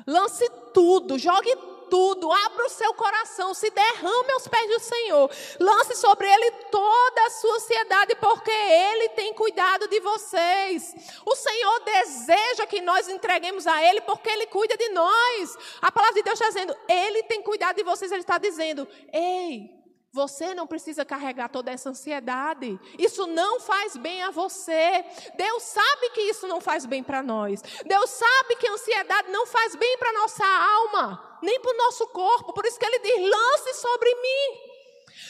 Lance 0.06 0.48
tudo, 0.72 1.18
jogue 1.18 1.54
tudo, 1.90 2.32
abra 2.32 2.64
o 2.64 2.70
seu 2.70 2.94
coração, 2.94 3.52
se 3.52 3.68
derrame 3.68 4.32
aos 4.32 4.48
pés 4.48 4.66
do 4.70 4.80
Senhor. 4.80 5.30
Lance 5.60 5.96
sobre 5.96 6.26
ele 6.26 6.50
toda 6.70 7.26
a 7.26 7.30
sua 7.30 7.56
ansiedade, 7.56 8.14
porque 8.14 8.50
ele 8.50 9.10
tem 9.10 9.34
cuidado 9.34 9.86
de 9.88 10.00
vocês. 10.00 10.94
O 11.26 11.36
Senhor 11.36 11.80
deseja 11.80 12.66
que 12.66 12.80
nós 12.80 13.06
entreguemos 13.10 13.66
a 13.66 13.82
ele, 13.84 14.00
porque 14.00 14.30
ele 14.30 14.46
cuida 14.46 14.78
de 14.78 14.88
nós. 14.88 15.58
A 15.82 15.92
palavra 15.92 16.14
de 16.14 16.22
Deus 16.22 16.40
está 16.40 16.48
dizendo: 16.48 16.74
ele 16.88 17.22
tem 17.24 17.42
cuidado 17.42 17.76
de 17.76 17.82
vocês. 17.82 18.10
Ele 18.10 18.22
está 18.22 18.38
dizendo: 18.38 18.88
ei, 19.12 19.81
você 20.12 20.54
não 20.54 20.66
precisa 20.66 21.06
carregar 21.06 21.48
toda 21.48 21.70
essa 21.70 21.88
ansiedade. 21.88 22.78
Isso 22.98 23.26
não 23.26 23.58
faz 23.58 23.96
bem 23.96 24.22
a 24.22 24.30
você. 24.30 25.02
Deus 25.36 25.62
sabe 25.62 26.10
que 26.10 26.20
isso 26.20 26.46
não 26.46 26.60
faz 26.60 26.84
bem 26.84 27.02
para 27.02 27.22
nós. 27.22 27.62
Deus 27.86 28.10
sabe 28.10 28.56
que 28.56 28.68
a 28.68 28.72
ansiedade 28.72 29.30
não 29.30 29.46
faz 29.46 29.74
bem 29.74 29.96
para 29.96 30.12
nossa 30.12 30.44
alma, 30.44 31.38
nem 31.42 31.58
para 31.60 31.72
o 31.72 31.78
nosso 31.78 32.06
corpo. 32.08 32.52
Por 32.52 32.66
isso 32.66 32.78
que 32.78 32.84
ele 32.84 32.98
diz: 32.98 33.30
lance 33.30 33.74
sobre 33.74 34.14
mim. 34.16 34.72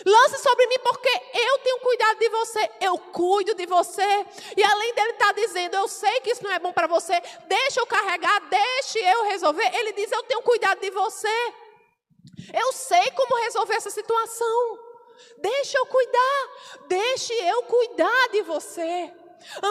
Lance 0.05 0.39
sobre 0.39 0.67
mim, 0.67 0.79
porque 0.83 1.11
eu 1.35 1.59
tenho 1.59 1.79
cuidado 1.79 2.19
de 2.19 2.29
você, 2.31 2.71
eu 2.81 2.99
cuido 2.99 3.55
de 3.55 3.67
você. 3.67 4.27
E 4.57 4.65
além 4.65 4.95
dele 4.95 5.11
estar 5.11 5.27
tá 5.27 5.33
dizendo, 5.33 5.77
eu 5.77 5.87
sei 5.87 6.19
que 6.21 6.31
isso 6.31 6.43
não 6.43 6.51
é 6.51 6.59
bom 6.59 6.73
para 6.73 6.87
você, 6.87 7.21
deixa 7.47 7.79
eu 7.79 7.87
carregar, 7.87 8.41
deixe 8.49 8.99
eu 8.99 9.25
resolver. 9.25 9.71
Ele 9.77 9.93
diz, 9.93 10.11
eu 10.11 10.23
tenho 10.25 10.43
cuidado 10.43 10.81
de 10.81 10.91
você. 10.91 11.29
Eu 12.53 12.73
sei 12.73 13.11
como 13.13 13.43
resolver 13.43 13.75
essa 13.75 13.91
situação. 13.91 14.79
Deixa 15.39 15.79
eu 15.79 15.87
cuidar, 15.87 16.51
deixe 16.89 17.33
eu 17.33 17.63
cuidar 17.65 18.29
de 18.31 18.43
você. 18.43 19.13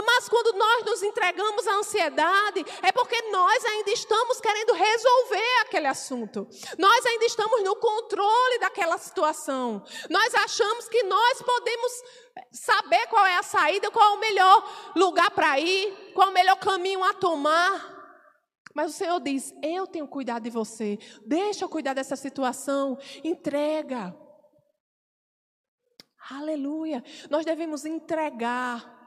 Mas 0.05 0.27
quando 0.27 0.57
nós 0.57 0.85
nos 0.85 1.03
entregamos 1.03 1.67
à 1.67 1.75
ansiedade, 1.75 2.65
é 2.81 2.91
porque 2.91 3.19
nós 3.29 3.65
ainda 3.65 3.91
estamos 3.91 4.39
querendo 4.41 4.73
resolver 4.73 5.61
aquele 5.61 5.87
assunto. 5.87 6.47
Nós 6.77 7.05
ainda 7.05 7.25
estamos 7.25 7.63
no 7.63 7.75
controle 7.75 8.59
daquela 8.59 8.97
situação. 8.97 9.83
Nós 10.09 10.33
achamos 10.35 10.87
que 10.89 11.03
nós 11.03 11.41
podemos 11.41 12.03
saber 12.51 13.07
qual 13.07 13.25
é 13.25 13.37
a 13.37 13.43
saída, 13.43 13.91
qual 13.91 14.11
é 14.11 14.13
o 14.15 14.19
melhor 14.19 14.91
lugar 14.95 15.31
para 15.31 15.59
ir, 15.59 16.11
qual 16.13 16.27
é 16.27 16.31
o 16.31 16.33
melhor 16.33 16.57
caminho 16.57 17.03
a 17.03 17.13
tomar. 17.13 18.00
Mas 18.75 18.91
o 18.91 18.97
Senhor 18.97 19.19
diz: 19.19 19.53
Eu 19.61 19.87
tenho 19.87 20.07
cuidado 20.07 20.43
de 20.43 20.49
você. 20.49 20.97
Deixa 21.25 21.65
eu 21.65 21.69
cuidar 21.69 21.93
dessa 21.93 22.15
situação. 22.15 22.97
Entrega. 23.23 24.15
Aleluia. 26.29 27.03
Nós 27.29 27.45
devemos 27.45 27.85
entregar. 27.85 28.99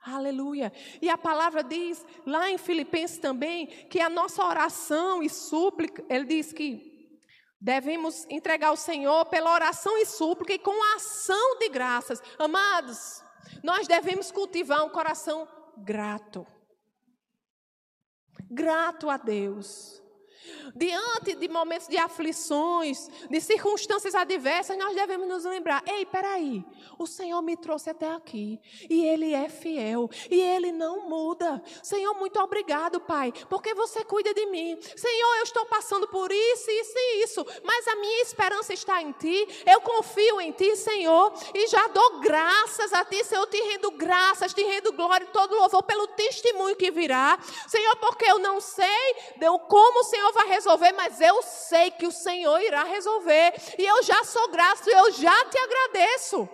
Aleluia. 0.00 0.72
E 1.00 1.08
a 1.08 1.16
palavra 1.16 1.64
diz 1.64 2.04
lá 2.26 2.50
em 2.50 2.58
Filipenses 2.58 3.18
também 3.18 3.66
que 3.88 4.00
a 4.00 4.10
nossa 4.10 4.44
oração 4.44 5.22
e 5.22 5.30
súplica, 5.30 6.04
ele 6.10 6.26
diz 6.26 6.52
que 6.52 6.92
devemos 7.58 8.26
entregar 8.28 8.68
ao 8.68 8.76
Senhor 8.76 9.24
pela 9.26 9.50
oração 9.50 9.96
e 9.96 10.04
súplica 10.04 10.52
e 10.52 10.58
com 10.58 10.94
ação 10.94 11.58
de 11.58 11.70
graças. 11.70 12.20
Amados, 12.38 13.24
nós 13.62 13.88
devemos 13.88 14.30
cultivar 14.30 14.84
um 14.84 14.90
coração 14.90 15.48
grato. 15.78 16.46
Grato 18.54 19.10
a 19.10 19.16
Deus. 19.16 20.00
Diante 20.74 21.34
de 21.34 21.48
momentos 21.48 21.88
de 21.88 21.96
aflições, 21.96 23.08
de 23.30 23.40
circunstâncias 23.40 24.14
adversas, 24.14 24.76
nós 24.76 24.94
devemos 24.94 25.28
nos 25.28 25.44
lembrar: 25.44 25.82
ei, 25.86 26.04
peraí, 26.04 26.64
o 26.98 27.06
Senhor 27.06 27.40
me 27.42 27.56
trouxe 27.56 27.90
até 27.90 28.10
aqui 28.10 28.60
e 28.88 29.04
Ele 29.04 29.32
é 29.32 29.48
fiel 29.48 30.10
e 30.30 30.40
Ele 30.40 30.72
não 30.72 31.08
muda. 31.08 31.62
Senhor, 31.82 32.14
muito 32.14 32.38
obrigado, 32.40 33.00
Pai, 33.00 33.32
porque 33.48 33.74
você 33.74 34.04
cuida 34.04 34.34
de 34.34 34.46
mim. 34.46 34.78
Senhor, 34.96 35.36
eu 35.36 35.44
estou 35.44 35.64
passando 35.66 36.08
por 36.08 36.30
isso, 36.30 36.70
isso 36.70 36.92
e 36.94 37.22
isso, 37.22 37.46
mas 37.62 37.88
a 37.88 37.96
minha 37.96 38.22
esperança 38.22 38.72
está 38.72 39.00
em 39.00 39.12
Ti. 39.12 39.46
Eu 39.66 39.80
confio 39.80 40.40
em 40.40 40.52
Ti, 40.52 40.76
Senhor, 40.76 41.32
e 41.54 41.66
já 41.68 41.86
dou 41.88 42.20
graças 42.20 42.92
a 42.92 43.04
Ti, 43.04 43.24
Senhor. 43.24 43.46
Te 43.46 43.60
rendo 43.60 43.90
graças, 43.92 44.52
te 44.52 44.62
rendo 44.62 44.92
glória 44.92 45.24
e 45.24 45.28
todo 45.28 45.54
louvor 45.54 45.82
pelo 45.82 46.06
testemunho 46.08 46.76
que 46.76 46.90
virá, 46.90 47.38
Senhor, 47.68 47.96
porque 47.96 48.24
eu 48.24 48.38
não 48.38 48.60
sei 48.60 49.14
como 49.68 50.00
o 50.00 50.04
Senhor 50.04 50.32
vai 50.34 50.48
resolver, 50.48 50.92
mas 50.92 51.20
eu 51.20 51.42
sei 51.42 51.90
que 51.90 52.06
o 52.06 52.12
Senhor 52.12 52.60
irá 52.60 52.84
resolver. 52.84 53.54
E 53.78 53.84
eu 53.84 54.02
já 54.02 54.22
sou 54.24 54.50
grato, 54.50 54.90
eu 54.90 55.12
já 55.12 55.44
te 55.46 55.58
agradeço. 55.58 56.48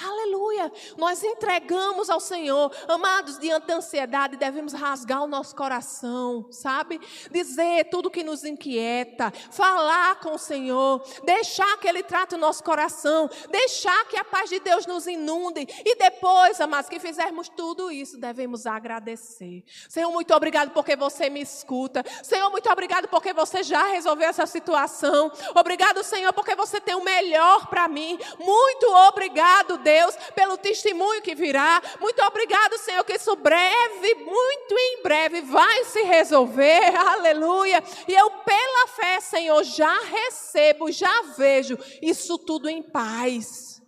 Aleluia! 0.00 0.70
Nós 0.96 1.24
entregamos 1.24 2.08
ao 2.08 2.20
Senhor. 2.20 2.72
Amados, 2.86 3.36
diante 3.36 3.66
da 3.66 3.76
ansiedade, 3.76 4.36
devemos 4.36 4.72
rasgar 4.72 5.24
o 5.24 5.26
nosso 5.26 5.56
coração, 5.56 6.46
sabe? 6.52 7.00
Dizer 7.32 7.88
tudo 7.90 8.10
que 8.10 8.22
nos 8.22 8.44
inquieta, 8.44 9.32
falar 9.50 10.20
com 10.20 10.34
o 10.34 10.38
Senhor, 10.38 11.02
deixar 11.24 11.76
que 11.78 11.88
Ele 11.88 12.04
trate 12.04 12.36
o 12.36 12.38
nosso 12.38 12.62
coração, 12.62 13.28
deixar 13.50 14.06
que 14.06 14.16
a 14.16 14.22
paz 14.22 14.48
de 14.48 14.60
Deus 14.60 14.86
nos 14.86 15.08
inunde. 15.08 15.66
E 15.84 15.96
depois, 15.96 16.60
amados, 16.60 16.88
que 16.88 17.00
fizermos 17.00 17.48
tudo 17.48 17.90
isso, 17.90 18.18
devemos 18.18 18.66
agradecer. 18.66 19.64
Senhor, 19.88 20.12
muito 20.12 20.32
obrigado 20.32 20.70
porque 20.70 20.94
você 20.94 21.28
me 21.28 21.40
escuta. 21.40 22.04
Senhor, 22.22 22.48
muito 22.50 22.70
obrigado 22.70 23.08
porque 23.08 23.32
você 23.32 23.64
já 23.64 23.88
resolveu 23.88 24.28
essa 24.28 24.46
situação. 24.46 25.32
Obrigado, 25.56 26.04
Senhor, 26.04 26.32
porque 26.32 26.54
você 26.54 26.80
tem 26.80 26.94
o 26.94 27.02
melhor 27.02 27.66
para 27.66 27.88
mim. 27.88 28.16
Muito 28.38 28.86
obrigado, 29.08 29.76
Deus. 29.78 29.87
Deus, 29.88 30.14
pelo 30.34 30.58
testemunho 30.58 31.22
que 31.22 31.34
virá. 31.34 31.80
Muito 31.98 32.22
obrigado, 32.22 32.76
Senhor, 32.76 33.02
que 33.04 33.14
isso 33.14 33.34
breve, 33.36 34.14
muito 34.16 34.74
em 34.76 35.02
breve, 35.02 35.40
vai 35.40 35.84
se 35.84 36.02
resolver. 36.02 36.92
Aleluia. 36.94 37.82
E 38.06 38.12
eu, 38.12 38.30
pela 38.30 38.86
fé, 38.88 39.18
Senhor, 39.18 39.64
já 39.64 39.98
recebo, 40.00 40.92
já 40.92 41.22
vejo 41.38 41.78
isso 42.02 42.36
tudo 42.36 42.68
em 42.68 42.82
paz. 42.82 43.80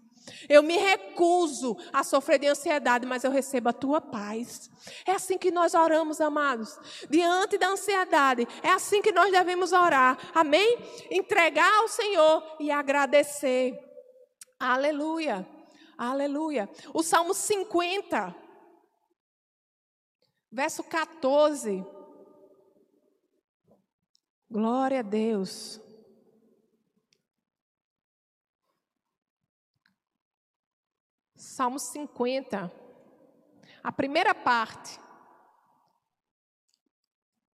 Eu 0.49 0.63
me 0.63 0.79
recuso 0.79 1.77
a 1.93 2.03
sofrer 2.03 2.39
de 2.39 2.47
ansiedade, 2.47 3.07
mas 3.07 3.23
eu 3.23 3.31
recebo 3.31 3.69
a 3.69 3.75
tua 3.75 4.01
paz. 4.01 4.71
É 5.07 5.13
assim 5.13 5.37
que 5.37 5.51
nós 5.51 5.75
oramos, 5.75 6.19
amados. 6.19 6.79
Diante 7.11 7.59
da 7.59 7.69
ansiedade, 7.69 8.49
é 8.63 8.71
assim 8.71 9.03
que 9.03 9.13
nós 9.13 9.31
devemos 9.31 9.73
orar. 9.73 10.17
Amém? 10.35 10.79
Entregar 11.11 11.71
ao 11.81 11.89
Senhor 11.89 12.57
e 12.59 12.71
agradecer. 12.71 13.79
Aleluia. 14.59 15.60
Aleluia. 16.03 16.67
O 16.95 17.03
Salmo 17.03 17.35
50, 17.35 18.35
verso 20.51 20.83
14. 20.83 21.85
Glória 24.51 25.01
a 25.01 25.03
Deus. 25.03 25.79
Salmo 31.37 31.79
50, 31.79 32.73
a 33.83 33.93
primeira 33.93 34.35
parte 34.35 34.99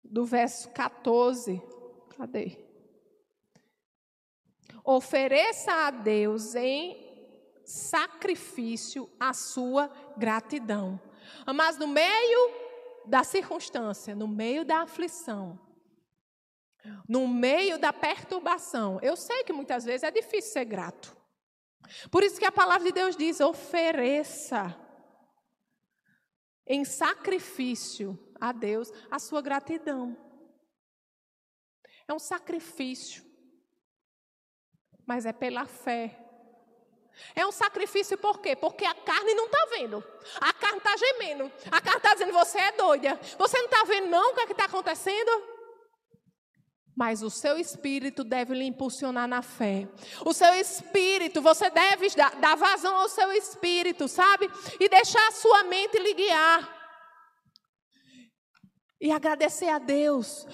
do 0.01 0.23
verso 0.23 0.69
14. 0.71 1.61
Cadê? 2.15 2.65
Ofereça 4.85 5.73
a 5.87 5.91
Deus 5.91 6.55
em 6.55 7.06
sacrifício 7.67 9.09
a 9.19 9.33
sua 9.33 9.91
gratidão. 10.17 10.99
Mas 11.53 11.77
no 11.77 11.87
meio 11.87 12.39
da 13.05 13.23
circunstância, 13.23 14.15
no 14.15 14.27
meio 14.27 14.63
da 14.63 14.81
aflição, 14.81 15.59
no 17.07 17.27
meio 17.27 17.77
da 17.77 17.91
perturbação, 17.91 18.99
eu 19.01 19.17
sei 19.17 19.43
que 19.43 19.51
muitas 19.51 19.83
vezes 19.83 20.03
é 20.03 20.11
difícil 20.11 20.53
ser 20.53 20.65
grato. 20.65 21.15
Por 22.09 22.23
isso 22.23 22.39
que 22.39 22.45
a 22.45 22.51
palavra 22.51 22.85
de 22.85 22.93
Deus 22.93 23.15
diz: 23.15 23.41
ofereça 23.41 24.75
em 26.65 26.85
sacrifício 26.85 28.17
a 28.39 28.53
Deus 28.53 28.91
a 29.11 29.19
sua 29.19 29.41
gratidão. 29.41 30.15
É 32.07 32.13
um 32.13 32.19
sacrifício, 32.19 33.25
mas 35.05 35.25
é 35.25 35.33
pela 35.33 35.65
fé 35.65 36.26
é 37.35 37.45
um 37.45 37.51
sacrifício 37.51 38.17
por 38.17 38.39
quê? 38.39 38.55
Porque 38.55 38.85
a 38.85 38.93
carne 38.93 39.33
não 39.33 39.45
está 39.45 39.65
vendo. 39.71 40.03
A 40.39 40.53
carne 40.53 40.77
está 40.77 40.95
gemendo. 40.97 41.51
A 41.71 41.81
carne 41.81 41.97
está 41.97 42.13
dizendo, 42.13 42.33
você 42.33 42.59
é 42.59 42.71
doida. 42.71 43.19
Você 43.37 43.57
não 43.57 43.65
está 43.65 43.83
vendo 43.83 44.07
não 44.07 44.31
o 44.31 44.35
que 44.35 44.41
é 44.41 44.51
está 44.51 44.65
acontecendo? 44.65 45.31
Mas 46.95 47.21
o 47.21 47.29
seu 47.29 47.59
espírito 47.59 48.23
deve 48.23 48.55
lhe 48.55 48.65
impulsionar 48.65 49.27
na 49.27 49.43
fé. 49.43 49.87
O 50.25 50.33
seu 50.33 50.53
espírito, 50.55 51.41
você 51.41 51.69
deve 51.69 52.09
dar, 52.09 52.35
dar 52.37 52.55
vazão 52.55 52.95
ao 52.95 53.07
seu 53.07 53.31
espírito, 53.33 54.07
sabe? 54.07 54.49
E 54.79 54.89
deixar 54.89 55.27
a 55.27 55.31
sua 55.31 55.63
mente 55.65 55.99
lhe 55.99 56.13
guiar. 56.15 56.75
E 58.99 59.11
agradecer 59.11 59.69
a 59.69 59.77
Deus 59.77 60.47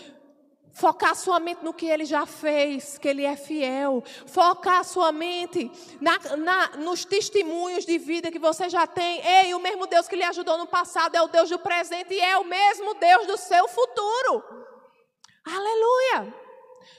Focar 0.73 1.15
sua 1.15 1.39
mente 1.39 1.63
no 1.63 1.71
que 1.71 1.85
ele 1.85 2.03
já 2.03 2.25
fez, 2.25 2.97
que 2.97 3.07
ele 3.07 3.23
é 3.23 3.35
fiel. 3.35 4.03
Focar 4.25 4.83
sua 4.83 5.11
mente 5.11 5.71
na, 6.01 6.17
na, 6.35 6.67
nos 6.77 7.05
testemunhos 7.05 7.85
de 7.85 7.99
vida 7.99 8.31
que 8.31 8.39
você 8.39 8.67
já 8.69 8.87
tem. 8.87 9.21
Ei, 9.25 9.53
o 9.53 9.59
mesmo 9.59 9.85
Deus 9.85 10.07
que 10.07 10.15
lhe 10.15 10.23
ajudou 10.23 10.57
no 10.57 10.65
passado 10.65 11.15
é 11.15 11.21
o 11.21 11.27
Deus 11.27 11.49
do 11.49 11.59
presente 11.59 12.13
e 12.13 12.19
é 12.19 12.37
o 12.37 12.43
mesmo 12.43 12.95
Deus 12.95 13.27
do 13.27 13.37
seu 13.37 13.67
futuro. 13.67 14.43
Aleluia! 15.45 16.42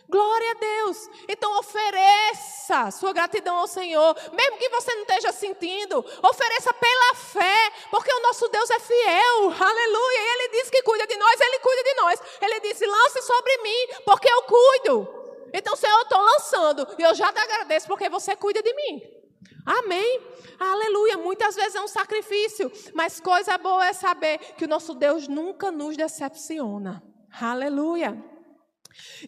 Glória 0.08 0.50
a 0.50 0.54
Deus. 0.54 1.10
Então 1.28 1.58
ofereça 1.58 2.90
sua 2.90 3.12
gratidão 3.12 3.56
ao 3.56 3.66
Senhor, 3.66 4.16
mesmo 4.32 4.58
que 4.58 4.68
você 4.68 4.94
não 4.94 5.02
esteja 5.02 5.32
sentindo, 5.32 5.98
ofereça 6.22 6.72
pela 6.74 7.14
fé, 7.14 7.72
porque 7.90 8.12
o 8.12 8.22
nosso 8.22 8.48
Deus 8.48 8.70
é 8.70 8.78
fiel. 8.80 9.52
Aleluia. 9.58 10.18
E 10.18 10.32
ele 10.34 10.48
diz 10.50 10.70
que 10.70 10.82
cuida 10.82 11.06
de 11.06 11.16
nós, 11.16 11.40
ele 11.40 11.58
cuida 11.58 11.82
de 11.82 11.94
nós. 11.94 12.20
Ele 12.40 12.60
disse: 12.60 12.86
"Lance 12.86 13.22
sobre 13.22 13.58
mim, 13.58 13.88
porque 14.04 14.28
eu 14.28 14.42
cuido". 14.42 15.24
Então, 15.52 15.76
Senhor, 15.76 15.96
eu 15.96 16.02
estou 16.02 16.20
lançando 16.20 16.86
e 16.98 17.02
eu 17.02 17.14
já 17.14 17.32
te 17.32 17.38
agradeço 17.38 17.86
porque 17.86 18.08
você 18.08 18.34
cuida 18.34 18.60
de 18.60 18.74
mim. 18.74 19.02
Amém. 19.64 20.20
Aleluia. 20.58 21.16
Muitas 21.16 21.54
vezes 21.54 21.74
é 21.74 21.80
um 21.80 21.88
sacrifício, 21.88 22.70
mas 22.92 23.20
coisa 23.20 23.56
boa 23.56 23.86
é 23.86 23.92
saber 23.92 24.38
que 24.56 24.64
o 24.64 24.68
nosso 24.68 24.94
Deus 24.94 25.28
nunca 25.28 25.70
nos 25.70 25.96
decepciona. 25.96 27.02
Aleluia. 27.40 28.33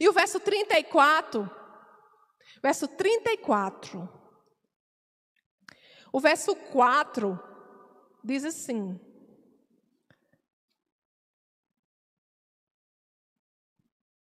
E 0.01 0.09
o 0.09 0.13
verso 0.13 0.41
34 0.41 1.51
Verso 2.63 2.89
34. 2.89 4.09
O 6.13 6.21
verso 6.21 6.57
4 6.57 7.39
diz 8.25 8.45
assim: 8.45 8.99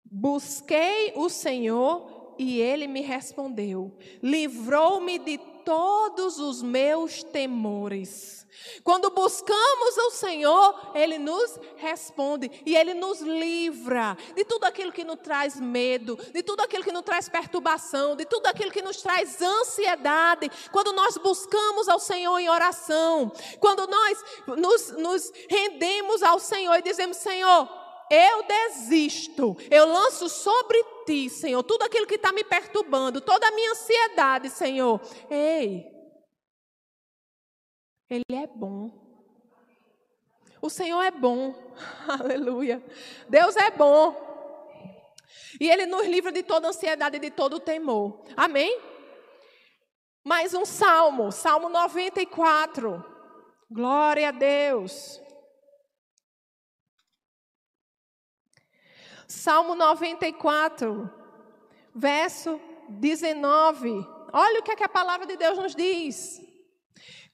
Busquei 0.03 1.13
o 1.15 1.29
Senhor 1.29 2.12
e 2.38 2.60
ele 2.60 2.88
me 2.88 3.02
respondeu, 3.02 3.91
livrou-me 4.22 5.19
de 5.19 5.38
todos 5.63 6.39
os 6.39 6.62
meus 6.62 7.24
temores. 7.24 8.43
Quando 8.84 9.10
buscamos 9.10 9.98
o 9.98 10.12
Senhor, 10.12 10.91
Ele 10.93 11.17
nos 11.17 11.60
responde 11.78 12.52
e 12.65 12.76
Ele 12.76 12.93
nos 12.93 13.19
livra 13.22 14.15
de 14.36 14.46
tudo 14.46 14.65
aquilo 14.65 14.91
que 14.91 15.04
nos 15.04 15.19
traz 15.19 15.60
medo, 15.60 16.17
de 16.32 16.43
tudo 16.43 16.62
aquilo 16.62 16.84
que 16.84 16.91
nos 16.91 17.04
traz 17.04 17.28
perturbação, 17.28 18.15
de 18.15 18.26
tudo 18.26 18.48
aquilo 18.48 18.72
que 18.72 18.82
nos 18.82 19.02
traz 19.02 19.41
ansiedade. 19.41 20.52
Quando 20.72 20.93
nós 20.93 21.17
buscamos 21.17 21.89
ao 21.89 22.00
Senhor 22.00 22.38
em 22.38 22.50
oração, 22.50 23.32
quando 23.60 23.88
nós 23.88 24.24
nos, 24.48 24.91
nos 24.91 25.34
rendemos 25.50 26.22
ao 26.22 26.39
Senhor 26.39 26.76
e 26.76 26.84
dizemos: 26.84 27.17
Senhor, 27.17 27.67
eu 28.10 28.43
desisto, 28.43 29.58
eu 29.72 29.88
lanço 29.88 30.30
sobre 30.30 30.84
ti, 31.05 31.29
Senhor, 31.29 31.63
tudo 31.63 31.83
aquilo 31.83 32.07
que 32.07 32.15
está 32.15 32.31
me 32.31 32.43
perturbando, 32.43 33.21
toda 33.21 33.47
a 33.47 33.51
minha 33.51 33.71
ansiedade, 33.71 34.49
Senhor. 34.49 35.01
Ei, 35.29 35.85
Ele 38.09 38.23
é 38.33 38.47
bom. 38.47 38.91
O 40.61 40.69
Senhor 40.69 41.01
é 41.01 41.11
bom, 41.11 41.53
aleluia. 42.07 42.83
Deus 43.27 43.55
é 43.55 43.69
bom. 43.71 44.15
E 45.59 45.69
Ele 45.69 45.85
nos 45.85 46.07
livra 46.07 46.31
de 46.31 46.43
toda 46.43 46.69
ansiedade 46.69 47.17
e 47.17 47.19
de 47.19 47.31
todo 47.31 47.59
temor. 47.59 48.23
Amém? 48.35 48.79
Mais 50.23 50.53
um 50.53 50.65
salmo, 50.65 51.31
Salmo 51.31 51.67
94. 51.69 53.03
Glória 53.69 54.29
a 54.29 54.31
Deus. 54.31 55.22
Salmo 59.34 59.74
94, 59.74 61.10
verso 61.93 62.62
19. 62.88 64.08
Olha 64.32 64.60
o 64.60 64.63
que, 64.63 64.72
é 64.72 64.76
que 64.76 64.84
a 64.84 64.89
palavra 64.89 65.26
de 65.26 65.36
Deus 65.36 65.58
nos 65.58 65.76
diz. 65.76 66.41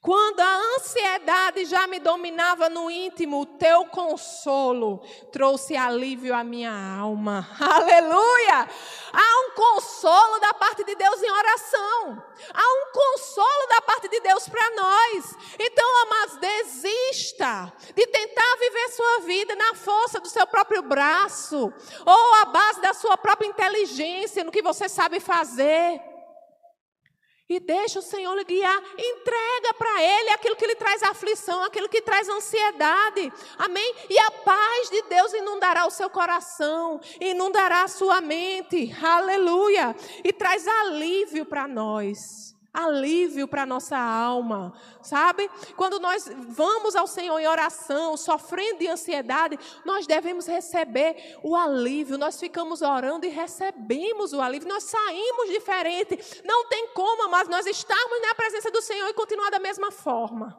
Quando 0.01 0.39
a 0.39 0.61
ansiedade 0.77 1.65
já 1.65 1.85
me 1.85 1.99
dominava 1.99 2.69
no 2.69 2.89
íntimo, 2.89 3.41
o 3.41 3.45
teu 3.45 3.85
consolo 3.87 4.99
trouxe 5.29 5.75
alívio 5.75 6.33
à 6.33 6.41
minha 6.41 6.71
alma. 6.71 7.45
Aleluia! 7.59 8.69
Há 9.11 9.41
um 9.41 9.51
consolo 9.55 10.39
da 10.39 10.53
parte 10.53 10.85
de 10.85 10.95
Deus 10.95 11.21
em 11.21 11.29
oração. 11.29 12.23
Há 12.53 12.63
um 12.63 12.91
consolo 12.93 13.67
da 13.71 13.81
parte 13.81 14.07
de 14.07 14.21
Deus 14.21 14.47
para 14.47 14.69
nós. 14.73 15.35
Então, 15.59 16.03
amados, 16.03 16.37
desista 16.37 17.73
de 17.93 18.07
tentar 18.07 18.55
viver 18.57 18.89
sua 18.91 19.19
vida 19.25 19.53
na 19.57 19.75
força 19.75 20.21
do 20.21 20.29
seu 20.29 20.47
próprio 20.47 20.81
braço 20.81 21.73
ou 22.05 22.33
à 22.35 22.45
base 22.45 22.79
da 22.79 22.93
sua 22.93 23.17
própria 23.17 23.47
inteligência, 23.47 24.45
no 24.45 24.51
que 24.51 24.61
você 24.61 24.87
sabe 24.87 25.19
fazer. 25.19 26.08
E 27.49 27.59
deixa 27.59 27.97
o 27.97 28.03
Senhor 28.03 28.35
lhe 28.35 28.43
guiar. 28.43 28.79
Entrega 28.95 29.73
para 29.73 30.03
Ele 30.03 30.29
aquilo 30.29 30.55
que 30.55 30.67
lhe 30.67 30.75
traz 30.75 31.01
aflição, 31.01 31.63
aquilo 31.63 31.89
que 31.89 32.01
traz 32.01 32.29
ansiedade. 32.29 33.33
Amém? 33.57 33.95
E 34.07 34.19
a 34.19 34.29
paz 34.29 34.89
de 34.91 35.01
Deus 35.03 35.33
inundará 35.33 35.87
o 35.87 35.91
seu 35.91 36.11
coração, 36.11 37.01
inundará 37.19 37.83
a 37.83 37.87
sua 37.87 38.21
mente. 38.21 38.95
Aleluia. 39.03 39.95
E 40.23 40.31
traz 40.31 40.67
alívio 40.67 41.43
para 41.43 41.67
nós 41.67 42.58
alívio 42.73 43.47
para 43.47 43.65
nossa 43.65 43.97
alma, 43.97 44.73
sabe? 45.01 45.49
Quando 45.75 45.99
nós 45.99 46.29
vamos 46.49 46.95
ao 46.95 47.07
Senhor 47.07 47.39
em 47.39 47.47
oração, 47.47 48.15
sofrendo 48.15 48.79
de 48.79 48.87
ansiedade, 48.87 49.57
nós 49.83 50.05
devemos 50.05 50.47
receber 50.47 51.37
o 51.43 51.55
alívio. 51.55 52.17
Nós 52.17 52.39
ficamos 52.39 52.81
orando 52.81 53.25
e 53.25 53.29
recebemos 53.29 54.33
o 54.33 54.41
alívio. 54.41 54.69
Nós 54.69 54.83
saímos 54.83 55.49
diferente. 55.49 56.41
Não 56.45 56.67
tem 56.67 56.89
como, 56.93 57.29
mas 57.29 57.47
nós 57.47 57.65
estamos 57.65 58.21
na 58.21 58.35
presença 58.35 58.71
do 58.71 58.81
Senhor 58.81 59.07
e 59.09 59.13
continuar 59.13 59.49
da 59.49 59.59
mesma 59.59 59.91
forma. 59.91 60.55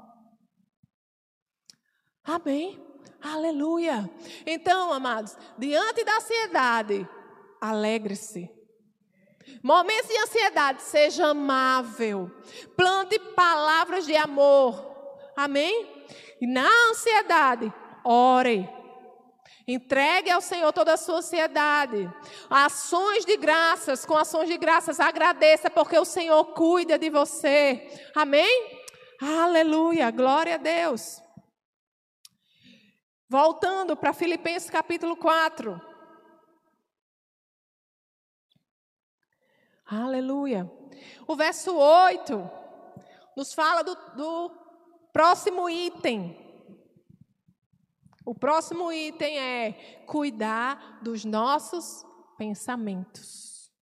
Amém. 2.25 2.85
Aleluia. 3.23 4.11
Então, 4.47 4.93
amados, 4.93 5.37
diante 5.59 6.05
da 6.05 6.17
ansiedade, 6.17 7.09
alegre-se 7.61 8.60
Momentos 9.63 10.09
de 10.09 10.19
ansiedade, 10.19 10.83
seja 10.83 11.27
amável. 11.27 12.31
Plante 12.77 13.19
palavras 13.19 14.07
de 14.07 14.17
amor. 14.17 14.91
Amém? 15.37 16.05
E 16.41 16.47
na 16.47 16.69
ansiedade, 16.91 17.73
ore. 18.05 18.69
Entregue 19.67 20.31
ao 20.31 20.41
Senhor 20.41 20.73
toda 20.73 20.95
a 20.95 20.97
sua 20.97 21.19
ansiedade. 21.19 22.11
Ações 22.49 23.25
de 23.25 23.37
graças, 23.37 24.05
com 24.05 24.17
ações 24.17 24.49
de 24.49 24.57
graças, 24.57 24.99
agradeça, 24.99 25.71
porque 25.71 25.99
o 25.99 26.05
Senhor 26.05 26.45
cuida 26.55 26.99
de 26.99 27.09
você. 27.11 27.89
Amém? 28.15 28.81
Aleluia, 29.21 30.11
glória 30.11 30.55
a 30.55 30.59
Deus. 30.59 31.23
Voltando 33.29 33.97
para 33.97 34.13
Filipenses 34.13 34.71
capítulo 34.71 35.17
4. 35.17 35.90
Aleluia. 39.93 40.71
O 41.27 41.35
verso 41.35 41.77
8 41.77 42.49
nos 43.37 43.53
fala 43.53 43.83
do, 43.83 43.93
do 44.15 44.51
próximo 45.13 45.69
item. 45.69 46.39
O 48.25 48.33
próximo 48.33 48.93
item 48.93 49.37
é 49.37 50.05
cuidar 50.07 51.01
dos 51.03 51.25
nossos 51.25 52.07
pensamentos. 52.39 53.73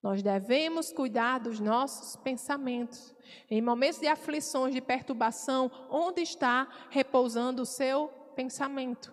Nós 0.00 0.22
devemos 0.22 0.92
cuidar 0.92 1.40
dos 1.40 1.58
nossos 1.58 2.14
pensamentos. 2.14 3.12
Em 3.50 3.60
momentos 3.60 3.98
de 3.98 4.06
aflições, 4.06 4.72
de 4.72 4.80
perturbação, 4.80 5.68
onde 5.90 6.22
está 6.22 6.68
repousando 6.88 7.62
o 7.62 7.66
seu 7.66 8.06
pensamento? 8.36 9.12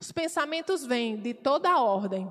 Os 0.00 0.10
pensamentos 0.10 0.84
vêm 0.84 1.16
de 1.16 1.34
toda 1.34 1.80
ordem, 1.80 2.28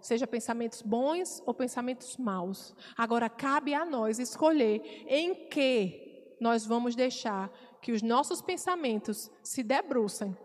seja 0.00 0.26
pensamentos 0.26 0.82
bons 0.82 1.42
ou 1.46 1.54
pensamentos 1.54 2.16
maus. 2.16 2.74
Agora 2.96 3.28
cabe 3.28 3.74
a 3.74 3.84
nós 3.84 4.18
escolher 4.18 5.04
em 5.06 5.48
que 5.48 6.36
nós 6.40 6.64
vamos 6.66 6.94
deixar 6.94 7.50
que 7.80 7.92
os 7.92 8.02
nossos 8.02 8.40
pensamentos 8.40 9.30
se 9.42 9.62
debrucem. 9.62 10.36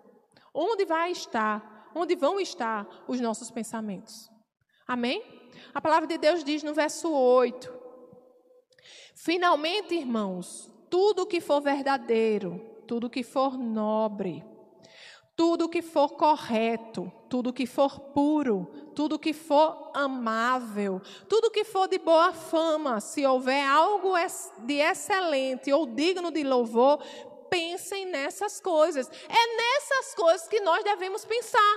Onde 0.53 0.85
vai 0.85 1.11
estar, 1.11 1.89
onde 1.95 2.15
vão 2.15 2.39
estar 2.39 2.87
os 3.07 3.19
nossos 3.19 3.49
pensamentos? 3.49 4.29
Amém? 4.87 5.23
A 5.73 5.81
palavra 5.81 6.07
de 6.07 6.17
Deus 6.17 6.43
diz 6.43 6.63
no 6.63 6.73
verso 6.73 7.11
8: 7.11 7.73
Finalmente, 9.15 9.95
irmãos, 9.95 10.71
tudo 10.89 11.25
que 11.25 11.39
for 11.39 11.61
verdadeiro, 11.61 12.59
tudo 12.87 13.09
que 13.09 13.23
for 13.23 13.57
nobre, 13.57 14.43
tudo 15.35 15.69
que 15.69 15.81
for 15.81 16.09
correto, 16.15 17.11
tudo 17.33 17.51
que 17.51 17.65
for 17.65 17.99
puro, 17.99 18.67
tudo 18.93 19.17
que 19.17 19.33
for 19.33 19.89
amável, 19.91 21.01
tudo 21.27 21.49
que 21.49 21.63
for 21.63 21.87
de 21.87 21.97
boa 21.97 22.31
fama, 22.31 23.01
se 23.01 23.25
houver 23.25 23.65
algo 23.65 24.13
de 24.59 24.75
excelente 24.75 25.73
ou 25.73 25.87
digno 25.87 26.29
de 26.29 26.43
louvor, 26.43 27.03
pensem 27.49 28.05
nessas 28.05 28.61
coisas. 28.61 29.09
É 29.27 29.57
nessas 29.57 30.13
coisas 30.13 30.47
que 30.47 30.59
nós 30.59 30.83
devemos 30.83 31.25
pensar. 31.25 31.75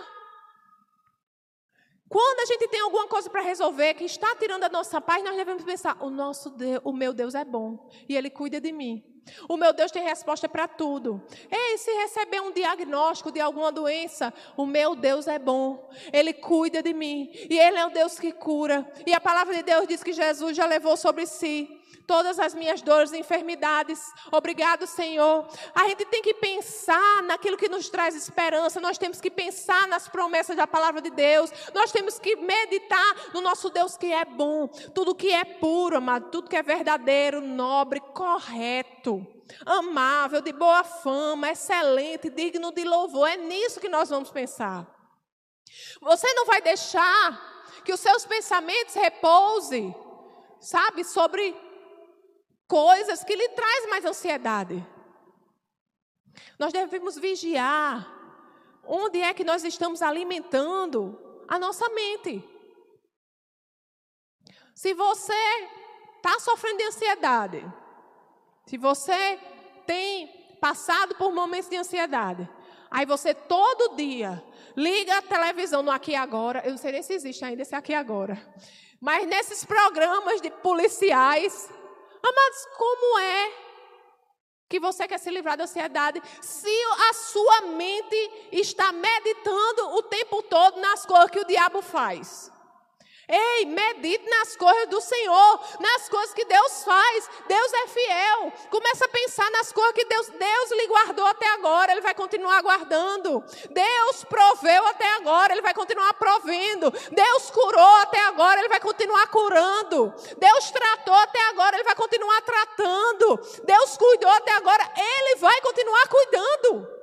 Quando 2.07 2.41
a 2.41 2.45
gente 2.45 2.69
tem 2.69 2.81
alguma 2.81 3.09
coisa 3.09 3.31
para 3.31 3.41
resolver 3.41 3.95
que 3.95 4.05
está 4.05 4.37
tirando 4.37 4.65
a 4.65 4.69
nossa 4.69 5.01
paz, 5.01 5.25
nós 5.25 5.37
devemos 5.37 5.65
pensar: 5.65 5.97
o 6.03 6.11
nosso 6.11 6.51
Deus, 6.51 6.83
o 6.85 6.93
meu 6.93 7.15
Deus 7.15 7.35
é 7.35 7.47
bom 7.47 7.89
e 8.07 8.15
Ele 8.15 8.29
cuida 8.29 8.61
de 8.61 8.73
mim. 8.73 9.16
O 9.49 9.57
meu 9.57 9.73
Deus 9.73 9.91
tem 9.91 10.05
resposta 10.05 10.49
para 10.49 10.69
tudo. 10.69 11.23
Ei, 11.51 11.79
se 11.79 11.91
receber 11.91 12.41
um 12.41 12.53
diagnóstico 12.53 13.31
de 13.31 13.41
alguma 13.41 13.73
doença, 13.73 14.33
o 14.57 14.67
meu 14.67 14.95
Deus 14.95 15.27
é 15.27 15.39
bom. 15.39 15.91
Ele 16.13 16.33
cuida 16.33 16.83
de 16.83 16.93
mim. 16.93 17.31
E 17.51 17.59
Ele 17.59 17.79
é 17.79 17.87
o 17.87 17.91
Deus 17.91 18.19
que 18.19 18.33
cura. 18.33 18.91
E 19.07 19.13
a 19.13 19.21
palavra 19.21 19.55
de 19.55 19.63
Deus 19.63 19.87
diz 19.87 20.03
que 20.03 20.13
Jesus 20.13 20.57
já 20.57 20.67
levou 20.67 20.97
sobre 20.97 21.27
si 21.27 21.81
todas 22.07 22.39
as 22.39 22.55
minhas 22.55 22.83
dores 22.83 23.13
e 23.13 23.19
enfermidades. 23.19 24.01
Obrigado, 24.33 24.87
Senhor. 24.87 25.47
A 25.75 25.89
gente 25.89 26.05
tem 26.07 26.23
que 26.23 26.35
pensar 26.35 27.23
naquilo 27.23 27.57
que 27.57 27.69
nos 27.69 27.89
traz 27.89 28.15
esperança, 28.15 28.81
nós 28.81 28.99
temos 28.99 29.21
que 29.21 29.31
pensar 29.31 29.87
nas 29.89 30.09
promessas 30.09 30.57
da 30.57 30.67
palavra 30.67 31.01
de 31.01 31.11
Deus, 31.11 31.51
nós 31.75 31.93
temos 31.93 32.19
que 32.19 32.37
meditar 32.37 33.33
no 33.33 33.41
nosso 33.41 33.71
Deus 33.71 33.97
que 33.97 34.13
é 34.13 34.25
bom, 34.25 34.69
tudo 34.95 35.15
que 35.15 35.33
é 35.33 35.45
puro, 35.45 35.97
amado, 35.97 36.31
tudo 36.31 36.49
que 36.49 36.57
é 36.57 36.63
verdadeiro, 36.63 37.41
nobre, 37.41 38.01
correto. 38.01 39.27
Amável, 39.65 40.41
de 40.41 40.53
boa 40.53 40.83
fama, 40.83 41.51
excelente, 41.51 42.29
digno 42.29 42.73
de 42.73 42.83
louvor. 42.83 43.29
É 43.29 43.37
nisso 43.37 43.79
que 43.79 43.89
nós 43.89 44.09
vamos 44.09 44.31
pensar. 44.31 44.87
Você 46.01 46.33
não 46.35 46.47
vai 46.47 46.61
deixar 46.61 47.55
que 47.85 47.93
os 47.93 48.01
seus 48.01 48.27
pensamentos 48.27 48.95
repousem 48.95 49.95
sabe, 50.61 51.05
sobre 51.05 51.55
coisas 52.67 53.23
que 53.25 53.35
lhe 53.35 53.49
traz 53.51 53.89
mais 53.89 54.05
ansiedade. 54.05 54.85
Nós 56.59 56.73
devemos 56.73 57.17
vigiar 57.19 58.13
onde 58.85 59.21
é 59.21 59.35
que 59.35 59.45
nós 59.45 59.65
estamos 59.65 60.03
alimentando 60.03 61.19
a 61.49 61.59
nossa 61.59 61.89
mente. 61.91 62.45
Se 64.75 64.95
você 64.95 65.33
está 66.17 66.39
sofrendo 66.39 66.79
de 66.79 66.85
ansiedade, 66.85 67.73
se 68.67 68.77
você 68.77 69.39
tem 69.87 70.29
passado 70.61 71.15
por 71.15 71.33
momentos 71.33 71.71
de 71.71 71.77
ansiedade, 71.77 72.49
aí 72.91 73.07
você 73.07 73.33
todo 73.33 73.97
dia 73.97 74.43
liga 74.77 75.19
a 75.19 75.23
televisão 75.23 75.83
no 75.83 75.91
Aqui 75.91 76.15
Agora, 76.15 76.63
eu 76.65 76.73
não 76.73 76.79
sei 76.79 76.93
nem 76.93 77.03
se 77.03 77.15
existe 77.15 77.45
ainda 77.45 77.63
esse 77.63 77.75
Aqui 77.75 77.95
Agora, 77.95 78.37
mas 79.01 79.27
nesses 79.27 79.65
programas 79.65 80.41
de 80.41 80.51
policiais, 80.51 81.71
amados, 82.23 82.67
como 82.77 83.19
é 83.19 83.53
que 84.69 84.81
você 84.81 85.07
quer 85.07 85.19
se 85.19 85.31
livrar 85.31 85.57
da 85.57 85.65
ansiedade 85.65 86.21
se 86.41 86.83
a 87.09 87.15
sua 87.15 87.61
mente 87.63 88.49
está 88.53 88.93
meditando 88.93 89.95
o 89.95 90.03
tempo 90.03 90.43
todo 90.43 90.81
nas 90.81 91.07
coisas 91.07 91.31
que 91.31 91.41
o 91.41 91.47
diabo 91.47 91.83
faz? 91.83 92.51
Ei, 93.29 93.65
medite 93.65 94.25
nas 94.31 94.55
coisas 94.55 94.89
do 94.89 95.01
Senhor, 95.01 95.61
nas 95.81 96.09
coisas 96.09 96.33
que 96.33 96.45
Deus 96.45 96.85
faz. 96.85 97.29
Deus 97.49 97.73
é 97.73 97.87
fiel. 97.89 98.53
Começa 98.71 99.05
a 99.05 99.09
pensar 99.09 99.51
nas 99.51 99.73
coisas 99.73 99.95
que 99.95 100.05
Deus, 100.05 100.29
Deus 100.29 100.71
lhe 100.71 100.87
guardou 100.87 101.27
até 101.27 101.49
agora, 101.49 101.91
Ele 101.91 102.01
vai 102.01 102.15
continuar 102.15 102.63
guardando. 102.63 103.43
Deus 103.71 104.25
proveu 104.25 104.87
até 104.87 105.13
agora, 105.15 105.53
Ele 105.53 105.63
vai 105.63 105.75
continuar 105.75 106.15
provendo. 106.15 106.93
Deus 107.11 107.51
curou 107.51 107.97
até 107.97 108.21
agora, 108.27 108.61
Ele 108.61 108.69
vai 108.69 108.81
continuar 108.81 109.27
curando. 109.27 110.15
Deus 110.39 110.71
tratou 110.71 111.15
até 111.15 111.41
agora, 111.49 111.77
Ele 111.77 111.85
vai 111.85 111.97
continuar 111.97 112.41
tratando. 112.43 113.41
Deus 113.65 113.97
cuidou 113.97 114.31
até 114.31 114.53
agora, 114.53 114.89
Ele 114.97 115.37
vai 115.37 115.61
continuar 115.61 116.07
cuidando. 116.09 116.96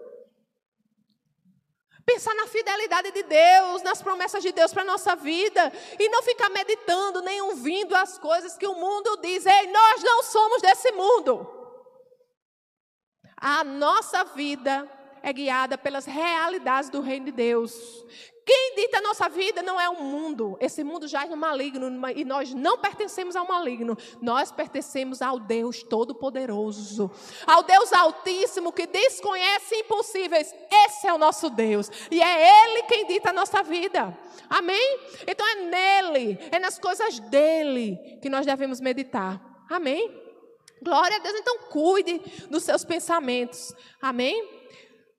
Pensar 2.06 2.34
na 2.36 2.48
fidelidade 2.48 3.12
de 3.12 3.24
Deus, 3.24 3.82
nas 3.82 4.02
promessas 4.02 4.44
de 4.44 4.52
Deus 4.52 4.74
para 4.74 4.82
a 4.82 4.86
nossa 4.86 5.16
vida. 5.16 5.72
E 5.98 6.10
não 6.10 6.22
ficar 6.22 6.50
meditando 6.50 7.22
nem 7.22 7.42
ouvindo 7.42 7.96
as 7.96 8.18
coisas 8.18 8.58
que 8.58 8.68
o 8.68 8.76
mundo 8.76 9.18
diz. 9.22 9.46
Ei, 9.46 9.68
nós 9.68 10.04
não 10.04 10.24
somos 10.24 10.62
desse 10.62 10.92
mundo. 10.92 11.48
A 13.38 13.64
nossa 13.64 14.24
vida 14.26 14.90
é 15.22 15.32
guiada 15.32 15.78
pelas 15.78 16.06
realidades 16.06 16.90
do 16.90 17.02
reino 17.02 17.28
de 17.28 17.32
Deus. 17.32 17.74
Quem 18.46 18.76
dita 18.76 18.98
a 18.98 19.02
nossa 19.02 19.30
vida 19.30 19.62
não 19.62 19.80
é 19.80 19.88
o 19.88 20.04
mundo. 20.04 20.58
Esse 20.60 20.84
mundo 20.84 21.08
já 21.08 21.24
é 21.24 21.28
no 21.28 21.38
maligno 21.38 21.88
e 22.16 22.26
nós 22.26 22.54
não 22.54 22.78
pertencemos 22.78 23.36
ao 23.36 23.48
maligno. 23.48 23.98
Nós 24.22 24.52
pertencemos 24.52 25.22
ao 25.22 25.40
Deus 25.40 25.82
Todo-Poderoso, 25.82 27.10
ao 27.48 27.64
Deus 27.64 27.94
Altíssimo 27.94 28.74
que 28.74 28.86
desconhece 28.86 29.76
impossíveis. 29.76 30.54
Esse 30.86 31.08
é 31.08 31.14
o 31.14 31.18
nosso 31.18 31.50
Deus 31.50 31.90
e 32.12 32.22
é 32.22 32.66
Ele 32.66 32.84
quem 32.84 33.08
dita 33.08 33.30
a 33.30 33.34
nossa 33.34 33.64
vida. 33.64 34.18
Amém? 34.50 35.00
Então 35.26 35.48
é 35.48 35.56
nele, 35.56 36.38
é 36.52 36.60
nas 36.60 36.78
coisas 36.78 37.20
dele 37.20 38.20
que 38.22 38.30
nós 38.30 38.46
devemos 38.46 38.82
meditar. 38.82 39.42
Amém? 39.70 40.22
Glória 40.82 41.16
a 41.16 41.20
Deus. 41.20 41.36
Então 41.36 41.60
cuide 41.70 42.20
dos 42.50 42.64
seus 42.64 42.84
pensamentos. 42.84 43.74
Amém? 44.02 44.62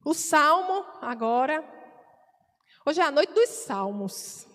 O 0.04 0.12
salmo 0.12 0.84
agora 1.00 1.64
Hoje 2.86 3.00
é 3.00 3.04
a 3.04 3.10
noite 3.10 3.32
dos 3.32 3.48
salmos. 3.48 4.46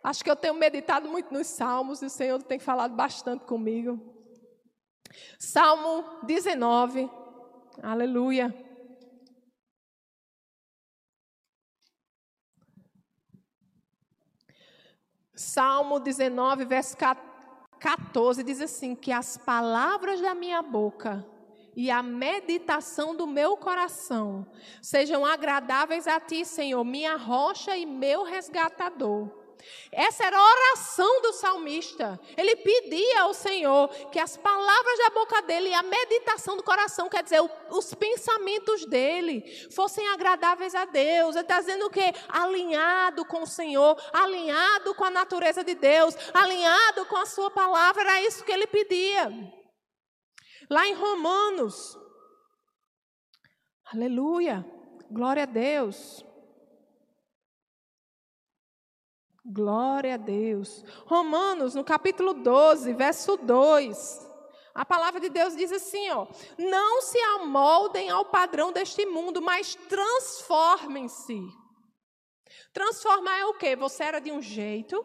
Acho 0.00 0.22
que 0.22 0.30
eu 0.30 0.36
tenho 0.36 0.54
meditado 0.54 1.08
muito 1.08 1.34
nos 1.34 1.48
salmos 1.48 2.02
e 2.02 2.06
o 2.06 2.10
Senhor 2.10 2.40
tem 2.40 2.60
falado 2.60 2.94
bastante 2.94 3.44
comigo. 3.46 3.98
Salmo 5.40 6.04
19. 6.22 7.10
Aleluia. 7.82 8.54
Salmo 15.34 15.98
19, 15.98 16.64
verso 16.64 16.96
14 17.80 18.44
diz 18.44 18.60
assim: 18.60 18.94
Que 18.94 19.10
as 19.10 19.36
palavras 19.36 20.20
da 20.20 20.32
minha 20.32 20.62
boca 20.62 21.33
e 21.76 21.90
a 21.90 22.02
meditação 22.02 23.14
do 23.14 23.26
meu 23.26 23.56
coração 23.56 24.46
sejam 24.80 25.24
agradáveis 25.24 26.06
a 26.06 26.20
ti, 26.20 26.44
Senhor, 26.44 26.84
minha 26.84 27.16
rocha 27.16 27.76
e 27.76 27.84
meu 27.86 28.22
resgatador. 28.22 29.44
Essa 29.90 30.24
era 30.24 30.36
a 30.36 30.44
oração 30.44 31.22
do 31.22 31.32
salmista. 31.32 32.20
Ele 32.36 32.56
pedia 32.56 33.22
ao 33.22 33.32
Senhor 33.32 33.88
que 34.10 34.18
as 34.18 34.36
palavras 34.36 34.98
da 34.98 35.10
boca 35.10 35.40
dele 35.42 35.70
e 35.70 35.74
a 35.74 35.82
meditação 35.82 36.56
do 36.56 36.62
coração, 36.62 37.08
quer 37.08 37.22
dizer, 37.22 37.40
os 37.70 37.94
pensamentos 37.94 38.84
dele, 38.86 39.42
fossem 39.70 40.06
agradáveis 40.08 40.74
a 40.74 40.84
Deus. 40.84 41.34
Ele 41.34 41.44
está 41.44 41.60
dizendo 41.60 41.86
o 41.86 41.90
quê? 41.90 42.12
Alinhado 42.28 43.24
com 43.24 43.42
o 43.42 43.46
Senhor, 43.46 43.96
alinhado 44.12 44.94
com 44.94 45.04
a 45.04 45.10
natureza 45.10 45.64
de 45.64 45.74
Deus, 45.74 46.14
alinhado 46.32 47.06
com 47.06 47.16
a 47.16 47.26
sua 47.26 47.50
palavra. 47.50 48.02
Era 48.02 48.22
isso 48.22 48.44
que 48.44 48.52
ele 48.52 48.66
pedia. 48.66 49.32
Lá 50.70 50.86
em 50.86 50.94
Romanos, 50.94 51.98
aleluia, 53.92 54.64
glória 55.10 55.42
a 55.42 55.46
Deus. 55.46 56.24
Glória 59.46 60.14
a 60.14 60.16
Deus. 60.16 60.82
Romanos, 61.04 61.74
no 61.74 61.84
capítulo 61.84 62.32
12, 62.32 62.94
verso 62.94 63.36
2. 63.36 64.30
A 64.74 64.86
palavra 64.86 65.20
de 65.20 65.28
Deus 65.28 65.54
diz 65.54 65.70
assim, 65.70 66.10
ó: 66.10 66.26
"Não 66.58 67.02
se 67.02 67.18
amoldem 67.18 68.08
ao 68.08 68.24
padrão 68.24 68.72
deste 68.72 69.04
mundo, 69.04 69.42
mas 69.42 69.74
transformem-se." 69.74 71.40
Transformar 72.72 73.38
é 73.38 73.44
o 73.44 73.54
quê? 73.54 73.76
Você 73.76 74.02
era 74.02 74.18
de 74.18 74.32
um 74.32 74.40
jeito 74.40 75.04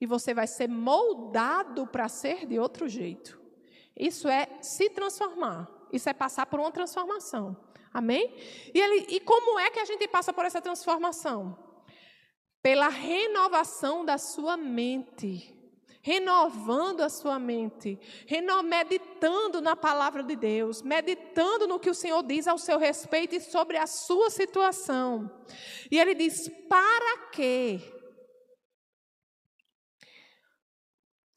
e 0.00 0.06
você 0.06 0.34
vai 0.34 0.46
ser 0.46 0.68
moldado 0.68 1.86
para 1.86 2.08
ser 2.08 2.46
de 2.46 2.58
outro 2.58 2.88
jeito. 2.88 3.39
Isso 4.00 4.26
é 4.28 4.48
se 4.62 4.88
transformar. 4.88 5.68
Isso 5.92 6.08
é 6.08 6.14
passar 6.14 6.46
por 6.46 6.58
uma 6.58 6.72
transformação. 6.72 7.54
Amém? 7.92 8.34
E, 8.72 8.80
ele, 8.80 9.06
e 9.10 9.20
como 9.20 9.58
é 9.58 9.70
que 9.70 9.78
a 9.78 9.84
gente 9.84 10.08
passa 10.08 10.32
por 10.32 10.46
essa 10.46 10.62
transformação? 10.62 11.58
Pela 12.62 12.88
renovação 12.88 14.02
da 14.02 14.16
sua 14.16 14.56
mente. 14.56 15.54
Renovando 16.02 17.02
a 17.02 17.10
sua 17.10 17.38
mente, 17.38 18.00
meditando 18.64 19.60
na 19.60 19.76
palavra 19.76 20.22
de 20.22 20.34
Deus, 20.34 20.80
meditando 20.80 21.66
no 21.66 21.78
que 21.78 21.90
o 21.90 21.94
Senhor 21.94 22.22
diz 22.22 22.48
ao 22.48 22.56
seu 22.56 22.78
respeito 22.78 23.34
e 23.34 23.40
sobre 23.40 23.76
a 23.76 23.86
sua 23.86 24.30
situação. 24.30 25.30
E 25.90 26.00
ele 26.00 26.14
diz: 26.14 26.48
para 26.70 27.28
quê? 27.32 27.99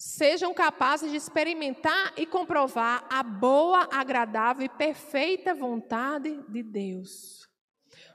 Sejam 0.03 0.53
capazes 0.53 1.11
de 1.11 1.17
experimentar 1.17 2.13
e 2.17 2.25
comprovar 2.25 3.05
a 3.09 3.23
boa, 3.23 3.87
agradável 3.89 4.65
e 4.65 4.69
perfeita 4.69 5.53
vontade 5.53 6.43
de 6.49 6.61
Deus. 6.61 7.47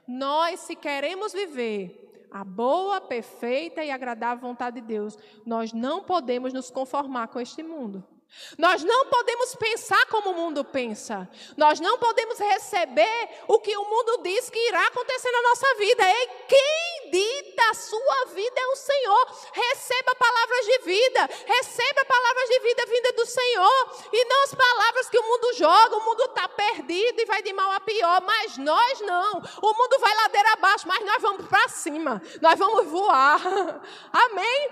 Nós, 0.07 0.59
se 0.59 0.75
queremos 0.75 1.33
viver 1.33 2.27
a 2.31 2.43
boa, 2.43 3.01
perfeita 3.01 3.83
e 3.83 3.89
agradável 3.89 4.47
vontade 4.47 4.79
de 4.79 4.87
Deus, 4.87 5.17
nós 5.43 5.73
não 5.73 6.03
podemos 6.03 6.53
nos 6.53 6.69
conformar 6.69 7.27
com 7.29 7.39
este 7.39 7.63
mundo. 7.63 8.07
Nós 8.55 8.83
não 8.83 9.07
podemos 9.07 9.55
pensar 9.55 10.05
como 10.05 10.29
o 10.29 10.35
mundo 10.35 10.63
pensa. 10.63 11.27
Nós 11.57 11.79
não 11.79 11.97
podemos 11.97 12.37
receber 12.37 13.29
o 13.47 13.59
que 13.59 13.75
o 13.75 13.89
mundo 13.89 14.21
diz 14.21 14.47
que 14.51 14.67
irá 14.67 14.85
acontecer 14.85 15.31
na 15.31 15.41
nossa 15.41 15.75
vida. 15.79 16.03
E 16.07 16.27
quem 16.47 16.88
dita 17.11 17.69
a 17.69 17.73
sua 17.73 18.25
vida 18.33 18.59
é 18.59 18.67
o 18.67 18.75
Senhor. 18.75 19.27
Receba 19.53 20.15
palavras 20.15 20.65
de 20.65 20.77
vida. 20.79 21.29
Receba 21.45 22.05
palavras 22.05 22.49
de 22.49 22.59
vida 22.59 22.85
vinda 22.85 23.13
do 23.13 23.25
Senhor. 23.25 24.09
E 24.11 24.25
não 24.25 24.43
as 24.43 24.55
palavras 24.55 25.09
que 25.09 25.19
o 25.19 25.23
mundo 25.23 25.53
joga. 25.53 25.97
O 25.97 26.05
mundo 26.05 26.23
está 26.23 26.47
perdido 26.47 27.21
e 27.21 27.25
vai 27.25 27.41
de 27.41 27.53
mal 27.53 27.71
a 27.71 27.79
pior. 27.79 28.21
Mas 28.21 28.57
nós 28.57 29.01
não. 29.01 29.41
O 29.61 29.73
mundo 29.73 29.99
vai 29.99 30.15
ladeira 30.15 30.53
abaixo, 30.53 30.87
mas 30.87 31.05
nós 31.05 31.21
vamos 31.21 31.47
para 31.47 31.67
cima. 31.69 32.21
Nós 32.41 32.57
vamos 32.57 32.87
voar. 32.87 33.41
Amém? 34.11 34.69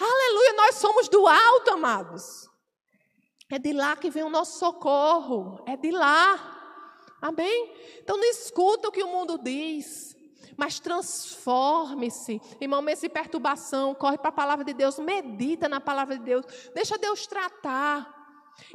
Aleluia. 0.00 0.52
Nós 0.54 0.74
somos 0.76 1.08
do 1.08 1.26
alto, 1.26 1.70
amados. 1.70 2.48
É 3.50 3.58
de 3.58 3.72
lá 3.72 3.96
que 3.96 4.10
vem 4.10 4.24
o 4.24 4.30
nosso 4.30 4.58
socorro. 4.58 5.62
É 5.66 5.76
de 5.76 5.90
lá. 5.90 6.56
Amém? 7.20 7.72
Então 7.98 8.16
não 8.16 8.24
escuta 8.24 8.88
o 8.88 8.92
que 8.92 9.02
o 9.02 9.08
mundo 9.08 9.38
diz, 9.38 10.15
mas 10.56 10.80
transforme-se. 10.80 12.40
Em 12.60 12.68
momentos 12.68 13.02
de 13.02 13.08
perturbação, 13.08 13.94
corre 13.94 14.18
para 14.18 14.30
a 14.30 14.32
palavra 14.32 14.64
de 14.64 14.72
Deus, 14.72 14.98
medita 14.98 15.68
na 15.68 15.80
palavra 15.80 16.16
de 16.16 16.24
Deus, 16.24 16.46
deixa 16.74 16.96
Deus 16.98 17.26
tratar. 17.26 18.14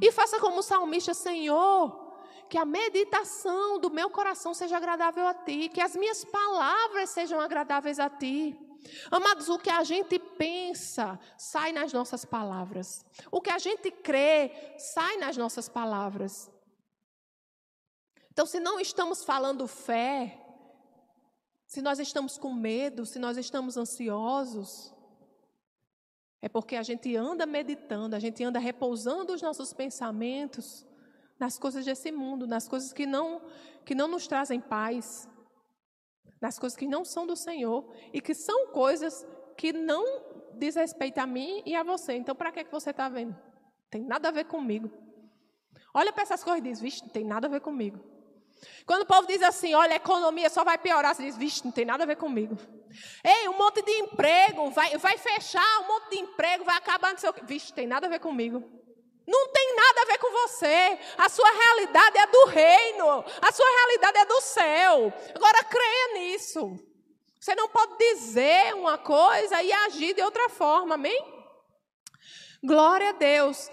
E 0.02 0.12
faça 0.12 0.40
como 0.40 0.60
o 0.60 0.64
salmista, 0.64 1.14
Senhor, 1.14 2.12
que 2.50 2.58
a 2.58 2.66
meditação 2.66 3.80
do 3.80 3.90
meu 3.90 4.10
coração 4.10 4.54
seja 4.54 4.78
agradável 4.78 5.26
a 5.26 5.34
ti, 5.34 5.70
que 5.70 5.82
as 5.82 5.96
minhas 5.96 6.24
palavras 6.24 7.10
sejam 7.10 7.40
agradáveis 7.40 8.00
a 8.00 8.10
ti. 8.10 8.58
Amados, 9.10 9.48
o 9.48 9.60
que 9.60 9.70
a 9.70 9.84
gente 9.84 10.18
pensa 10.18 11.20
sai 11.38 11.72
nas 11.72 11.94
nossas 11.94 12.26
palavras. 12.26 13.06
O 13.32 13.40
que 13.40 13.50
a 13.50 13.60
gente 13.60 13.92
crê 13.92 14.52
sai 14.78 15.18
nas 15.18 15.38
nossas 15.38 15.70
palavras. 15.70 16.50
Então, 18.32 18.46
se 18.46 18.60
não 18.60 18.80
estamos 18.80 19.24
falando 19.24 19.68
fé, 19.68 20.41
se 21.72 21.82
nós 21.82 22.00
estamos 22.00 22.38
com 22.38 22.54
medo, 22.54 23.06
se 23.06 23.18
nós 23.18 23.38
estamos 23.38 23.78
ansiosos, 23.78 24.94
é 26.42 26.50
porque 26.50 26.76
a 26.76 26.84
gente 26.84 27.16
anda 27.16 27.46
meditando, 27.46 28.14
a 28.14 28.20
gente 28.20 28.44
anda 28.44 28.60
repousando 28.60 29.32
os 29.32 29.42
nossos 29.42 29.72
pensamentos 29.72 30.86
nas 31.40 31.58
coisas 31.58 31.86
desse 31.86 32.12
mundo, 32.12 32.46
nas 32.46 32.68
coisas 32.68 32.92
que 32.92 33.06
não, 33.06 33.42
que 33.86 33.96
não 33.96 34.10
nos 34.10 34.28
trazem 34.28 34.60
paz, 34.60 35.30
nas 36.42 36.60
coisas 36.60 36.78
que 36.78 36.86
não 36.86 37.06
são 37.06 37.26
do 37.26 37.38
Senhor 37.38 37.90
e 38.12 38.20
que 38.20 38.34
são 38.34 38.68
coisas 38.74 39.26
que 39.56 39.72
não 39.72 40.04
diz 40.56 40.76
respeito 40.76 41.20
a 41.20 41.26
mim 41.26 41.64
e 41.66 41.74
a 41.74 41.84
você. 41.84 42.16
Então, 42.16 42.36
para 42.36 42.52
que, 42.52 42.66
que 42.66 42.72
você 42.72 42.90
está 42.90 43.08
vendo? 43.08 43.34
Tem 43.90 44.04
nada 44.04 44.28
a 44.28 44.32
ver 44.34 44.44
comigo. 44.44 44.92
Olha 45.94 46.12
para 46.12 46.24
essas 46.24 46.44
coisas 46.44 46.60
e 46.60 46.70
diz, 46.70 46.82
vixe, 46.82 47.02
não 47.02 47.10
tem 47.12 47.24
nada 47.24 47.48
a 47.48 47.50
ver 47.50 47.62
comigo. 47.62 48.12
Quando 48.86 49.04
o 49.04 49.06
povo 49.06 49.28
diz 49.28 49.42
assim, 49.42 49.74
olha, 49.74 49.94
a 49.94 49.96
economia 49.96 50.50
só 50.50 50.64
vai 50.64 50.78
piorar, 50.78 51.16
você 51.16 51.24
diz, 51.24 51.38
vixe, 51.38 51.64
não 51.66 51.72
tem 51.72 51.86
nada 51.86 52.04
a 52.04 52.08
ver 52.08 52.16
comigo. 52.16 52.58
Ei, 53.24 53.48
um 53.48 53.58
monte 53.58 53.82
de 53.82 53.92
emprego, 53.92 54.70
vai, 54.72 54.98
vai 54.98 55.18
fechar, 55.18 55.80
um 55.82 55.88
monte 55.88 56.10
de 56.12 56.20
emprego, 56.20 56.64
vai 56.64 56.78
acabar, 56.78 57.12
não 57.12 57.18
sei 57.18 57.30
o 57.30 57.34
quê. 57.34 57.42
Vixe, 57.44 57.74
tem 57.74 57.88
nada 57.88 58.08
a 58.08 58.10
ver 58.10 58.20
comigo. 58.20 58.64
Não 59.28 59.48
tem 59.50 59.76
nada 59.76 60.02
a 60.02 60.06
ver 60.06 60.18
com 60.18 60.32
você. 60.32 61.00
A 61.18 61.30
sua 61.30 61.50
realidade 61.50 62.18
é 62.18 62.28
do 62.28 62.46
reino. 62.46 63.24
A 63.42 63.52
sua 63.52 63.66
realidade 63.78 64.18
é 64.18 64.26
do 64.26 64.42
céu. 64.42 65.14
Agora 65.36 65.64
creia 65.64 66.14
nisso. 66.16 66.78
Você 67.40 67.56
não 67.56 67.70
pode 67.70 67.98
dizer 67.98 68.74
uma 68.76 68.98
coisa 68.98 69.62
e 69.64 69.72
agir 69.72 70.14
de 70.14 70.22
outra 70.22 70.50
forma, 70.50 70.96
amém? 70.96 71.24
Glória 72.64 73.10
a 73.10 73.14
Deus. 73.14 73.70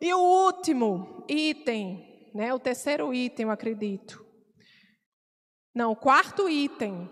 E 0.00 0.12
o 0.14 0.18
último 0.18 1.24
item, 1.28 2.30
né? 2.34 2.52
O 2.54 2.58
terceiro 2.58 3.12
item, 3.12 3.46
eu 3.46 3.52
acredito. 3.52 4.21
Não, 5.74 5.94
quarto 5.94 6.50
item, 6.50 7.10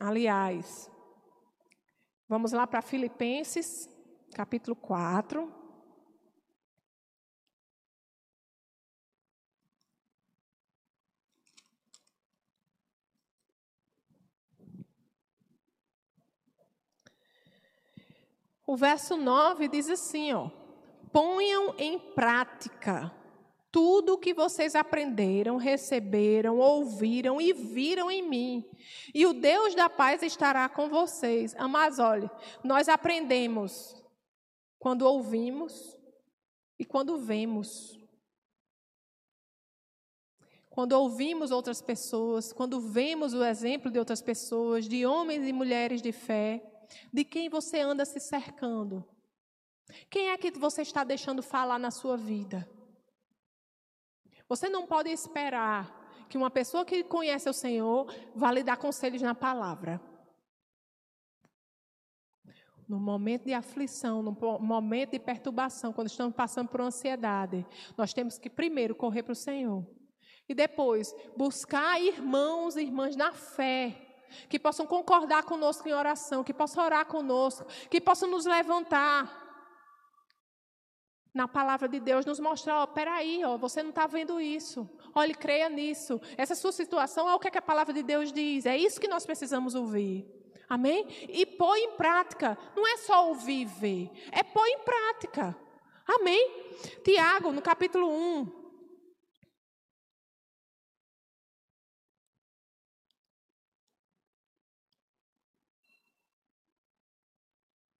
aliás. 0.00 0.90
Vamos 2.28 2.50
lá 2.50 2.66
para 2.66 2.82
Filipenses, 2.82 3.88
capítulo 4.34 4.74
4. 4.74 5.62
O 18.66 18.76
verso 18.76 19.16
9 19.16 19.68
diz 19.68 19.88
assim, 19.88 20.32
ó: 20.32 20.50
Ponham 21.12 21.74
em 21.78 22.00
prática 22.00 23.14
tudo 23.72 24.12
o 24.12 24.18
que 24.18 24.34
vocês 24.34 24.74
aprenderam, 24.74 25.56
receberam, 25.56 26.58
ouviram 26.58 27.40
e 27.40 27.54
viram 27.54 28.10
em 28.10 28.22
mim. 28.22 28.70
E 29.14 29.24
o 29.24 29.32
Deus 29.32 29.74
da 29.74 29.88
paz 29.88 30.22
estará 30.22 30.68
com 30.68 30.90
vocês. 30.90 31.54
Mas 31.70 31.98
olhe, 31.98 32.30
nós 32.62 32.86
aprendemos 32.86 33.96
quando 34.78 35.02
ouvimos 35.02 35.98
e 36.78 36.84
quando 36.84 37.16
vemos. 37.16 37.98
Quando 40.68 40.92
ouvimos 40.92 41.50
outras 41.50 41.80
pessoas, 41.80 42.52
quando 42.52 42.78
vemos 42.78 43.32
o 43.32 43.42
exemplo 43.42 43.90
de 43.90 43.98
outras 43.98 44.20
pessoas, 44.20 44.86
de 44.86 45.06
homens 45.06 45.46
e 45.46 45.52
mulheres 45.52 46.02
de 46.02 46.12
fé, 46.12 46.62
de 47.10 47.24
quem 47.24 47.48
você 47.48 47.80
anda 47.80 48.04
se 48.04 48.20
cercando. 48.20 49.02
Quem 50.10 50.28
é 50.28 50.36
que 50.36 50.50
você 50.50 50.82
está 50.82 51.04
deixando 51.04 51.42
falar 51.42 51.78
na 51.78 51.90
sua 51.90 52.18
vida? 52.18 52.68
Você 54.52 54.68
não 54.68 54.86
pode 54.86 55.08
esperar 55.08 56.26
que 56.28 56.36
uma 56.36 56.50
pessoa 56.50 56.84
que 56.84 57.02
conhece 57.02 57.48
o 57.48 57.54
Senhor 57.54 58.14
vá 58.34 58.52
lhe 58.52 58.62
dar 58.62 58.76
conselhos 58.76 59.22
na 59.22 59.34
palavra. 59.34 59.98
No 62.86 63.00
momento 63.00 63.46
de 63.46 63.54
aflição, 63.54 64.22
no 64.22 64.36
momento 64.60 65.12
de 65.12 65.18
perturbação, 65.18 65.90
quando 65.90 66.08
estamos 66.08 66.34
passando 66.34 66.68
por 66.68 66.82
ansiedade, 66.82 67.66
nós 67.96 68.12
temos 68.12 68.36
que 68.36 68.50
primeiro 68.50 68.94
correr 68.94 69.22
para 69.22 69.32
o 69.32 69.34
Senhor. 69.34 69.86
E 70.46 70.54
depois 70.54 71.14
buscar 71.34 71.98
irmãos 71.98 72.76
e 72.76 72.82
irmãs 72.82 73.16
na 73.16 73.32
fé, 73.32 73.96
que 74.50 74.58
possam 74.58 74.86
concordar 74.86 75.44
conosco 75.44 75.88
em 75.88 75.94
oração, 75.94 76.44
que 76.44 76.52
possam 76.52 76.84
orar 76.84 77.06
conosco, 77.06 77.64
que 77.88 78.02
possam 78.02 78.28
nos 78.28 78.44
levantar 78.44 79.41
na 81.34 81.48
palavra 81.48 81.88
de 81.88 81.98
Deus, 81.98 82.26
nos 82.26 82.38
mostrar, 82.38 82.82
ó, 82.82 82.86
peraí, 82.86 83.42
ó, 83.44 83.56
você 83.56 83.82
não 83.82 83.90
está 83.90 84.06
vendo 84.06 84.40
isso. 84.40 84.88
Olhe, 85.14 85.34
creia 85.34 85.68
nisso. 85.68 86.20
Essa 86.36 86.54
sua 86.54 86.72
situação 86.72 87.28
é 87.28 87.34
o 87.34 87.38
que, 87.38 87.48
é 87.48 87.50
que 87.50 87.58
a 87.58 87.62
palavra 87.62 87.92
de 87.92 88.02
Deus 88.02 88.32
diz. 88.32 88.66
É 88.66 88.76
isso 88.76 89.00
que 89.00 89.08
nós 89.08 89.24
precisamos 89.24 89.74
ouvir. 89.74 90.26
Amém? 90.68 91.06
E 91.28 91.46
pôr 91.46 91.76
em 91.76 91.92
prática. 91.92 92.56
Não 92.76 92.86
é 92.86 92.98
só 92.98 93.28
ouvir 93.28 93.64
ver. 93.64 94.10
É 94.30 94.42
pôr 94.42 94.66
em 94.66 94.80
prática. 94.80 95.56
Amém? 96.06 96.72
Tiago, 97.02 97.52
no 97.52 97.62
capítulo 97.62 98.10
1, 98.10 98.62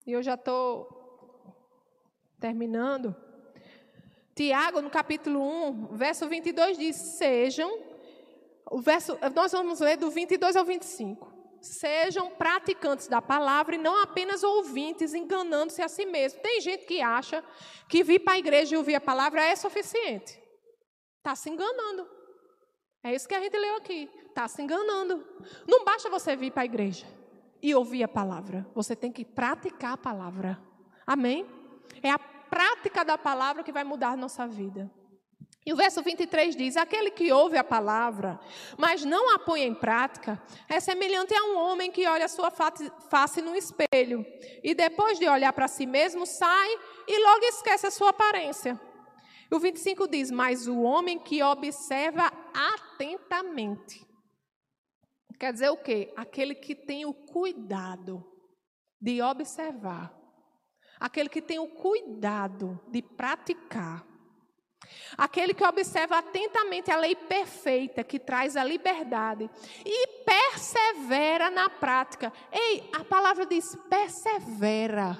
E 0.04 0.12
eu 0.12 0.22
já 0.22 0.34
estou 0.34 1.01
terminando. 2.42 3.14
Tiago, 4.34 4.82
no 4.82 4.90
capítulo 4.90 5.40
1, 5.40 5.96
verso 5.96 6.28
22 6.28 6.76
diz: 6.76 6.96
Sejam, 6.96 7.70
o 8.68 8.80
verso, 8.80 9.16
nós 9.32 9.52
vamos 9.52 9.78
ler 9.78 9.96
do 9.96 10.10
22 10.10 10.56
ao 10.56 10.64
25. 10.64 11.32
Sejam 11.60 12.30
praticantes 12.30 13.06
da 13.06 13.22
palavra 13.22 13.76
e 13.76 13.78
não 13.78 14.02
apenas 14.02 14.42
ouvintes, 14.42 15.14
enganando-se 15.14 15.80
a 15.80 15.88
si 15.88 16.04
mesmo. 16.04 16.40
Tem 16.40 16.60
gente 16.60 16.84
que 16.84 17.00
acha 17.00 17.44
que 17.88 18.02
vir 18.02 18.18
para 18.18 18.32
a 18.32 18.38
igreja 18.38 18.74
e 18.74 18.78
ouvir 18.78 18.96
a 18.96 19.00
palavra 19.00 19.44
é 19.44 19.54
suficiente. 19.54 20.42
Está 21.18 21.36
se 21.36 21.48
enganando. 21.48 22.04
É 23.04 23.14
isso 23.14 23.28
que 23.28 23.34
a 23.34 23.40
gente 23.40 23.56
leu 23.56 23.76
aqui. 23.76 24.10
Está 24.26 24.48
se 24.48 24.60
enganando. 24.60 25.24
Não 25.68 25.84
basta 25.84 26.10
você 26.10 26.34
vir 26.34 26.50
para 26.50 26.62
a 26.62 26.64
igreja 26.64 27.06
e 27.62 27.72
ouvir 27.76 28.02
a 28.02 28.08
palavra. 28.08 28.66
Você 28.74 28.96
tem 28.96 29.12
que 29.12 29.24
praticar 29.24 29.92
a 29.92 29.96
palavra. 29.96 30.60
Amém? 31.06 31.61
É 32.02 32.10
a 32.10 32.18
prática 32.18 33.04
da 33.04 33.18
palavra 33.18 33.62
que 33.62 33.72
vai 33.72 33.82
mudar 33.82 34.16
nossa 34.16 34.46
vida. 34.46 34.90
E 35.64 35.72
o 35.72 35.76
verso 35.76 36.02
23 36.02 36.54
diz: 36.56 36.76
Aquele 36.76 37.10
que 37.10 37.32
ouve 37.32 37.56
a 37.56 37.64
palavra, 37.64 38.38
mas 38.76 39.04
não 39.04 39.34
a 39.34 39.38
põe 39.38 39.62
em 39.62 39.74
prática, 39.74 40.40
é 40.68 40.80
semelhante 40.80 41.34
a 41.34 41.44
um 41.44 41.56
homem 41.56 41.90
que 41.90 42.06
olha 42.06 42.24
a 42.24 42.28
sua 42.28 42.50
face 42.50 43.42
no 43.42 43.54
espelho 43.54 44.24
e 44.62 44.74
depois 44.74 45.18
de 45.18 45.28
olhar 45.28 45.52
para 45.52 45.68
si 45.68 45.86
mesmo 45.86 46.26
sai 46.26 46.70
e 47.06 47.24
logo 47.24 47.44
esquece 47.46 47.86
a 47.86 47.90
sua 47.90 48.10
aparência. 48.10 48.80
E 49.50 49.54
o 49.54 49.60
25 49.60 50.08
diz: 50.08 50.30
Mas 50.30 50.66
o 50.66 50.80
homem 50.80 51.18
que 51.18 51.42
observa 51.42 52.32
atentamente 52.52 54.12
Quer 55.42 55.52
dizer 55.52 55.70
o 55.70 55.76
quê? 55.76 56.14
Aquele 56.16 56.54
que 56.54 56.72
tem 56.72 57.04
o 57.04 57.12
cuidado 57.12 58.24
de 59.00 59.20
observar. 59.20 60.16
Aquele 61.02 61.28
que 61.28 61.42
tem 61.42 61.58
o 61.58 61.66
cuidado 61.66 62.80
de 62.86 63.02
praticar. 63.02 64.06
Aquele 65.18 65.52
que 65.52 65.64
observa 65.64 66.18
atentamente 66.18 66.92
a 66.92 66.96
lei 66.96 67.16
perfeita 67.16 68.04
que 68.04 68.20
traz 68.20 68.56
a 68.56 68.62
liberdade 68.62 69.50
e 69.84 70.06
persevera 70.24 71.50
na 71.50 71.68
prática. 71.68 72.32
Ei, 72.52 72.88
a 72.92 73.02
palavra 73.02 73.44
diz 73.44 73.76
persevera. 73.90 75.18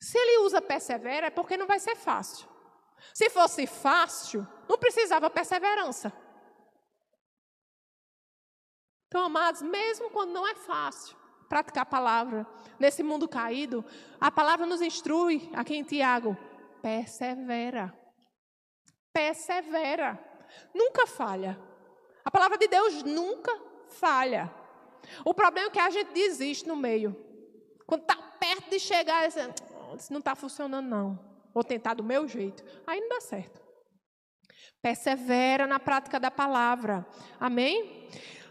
Se 0.00 0.16
ele 0.16 0.46
usa 0.46 0.62
persevera 0.62 1.26
é 1.26 1.30
porque 1.30 1.56
não 1.56 1.66
vai 1.66 1.80
ser 1.80 1.96
fácil. 1.96 2.48
Se 3.12 3.28
fosse 3.30 3.66
fácil, 3.66 4.46
não 4.68 4.78
precisava 4.78 5.28
perseverança. 5.28 6.12
Então, 9.08 9.24
amados, 9.24 9.62
mesmo 9.62 10.10
quando 10.10 10.30
não 10.30 10.46
é 10.46 10.54
fácil 10.54 11.17
praticar 11.48 11.82
a 11.82 11.86
palavra 11.86 12.46
nesse 12.78 13.02
mundo 13.02 13.28
caído, 13.28 13.84
a 14.20 14.30
palavra 14.30 14.66
nos 14.66 14.82
instrui, 14.82 15.50
aqui 15.54 15.74
em 15.74 15.82
Tiago, 15.82 16.36
persevera. 16.82 17.92
Persevera. 19.12 20.18
Nunca 20.74 21.06
falha. 21.06 21.58
A 22.24 22.30
palavra 22.30 22.58
de 22.58 22.68
Deus 22.68 23.02
nunca 23.02 23.52
falha. 23.88 24.52
O 25.24 25.32
problema 25.32 25.68
é 25.68 25.70
que 25.70 25.78
a 25.78 25.90
gente 25.90 26.12
desiste 26.12 26.66
no 26.66 26.76
meio. 26.76 27.16
Quando 27.86 28.02
está 28.02 28.16
perto 28.16 28.70
de 28.70 28.78
chegar, 28.78 29.26
isso 29.26 30.12
não 30.12 30.18
está 30.18 30.34
funcionando, 30.34 30.86
não. 30.86 31.18
Vou 31.54 31.64
tentar 31.64 31.94
do 31.94 32.04
meu 32.04 32.28
jeito. 32.28 32.62
Aí 32.86 33.00
não 33.00 33.08
dá 33.08 33.20
certo. 33.20 33.60
Persevera 34.82 35.66
na 35.66 35.80
prática 35.80 36.20
da 36.20 36.30
palavra. 36.30 37.06
Amém? 37.40 38.08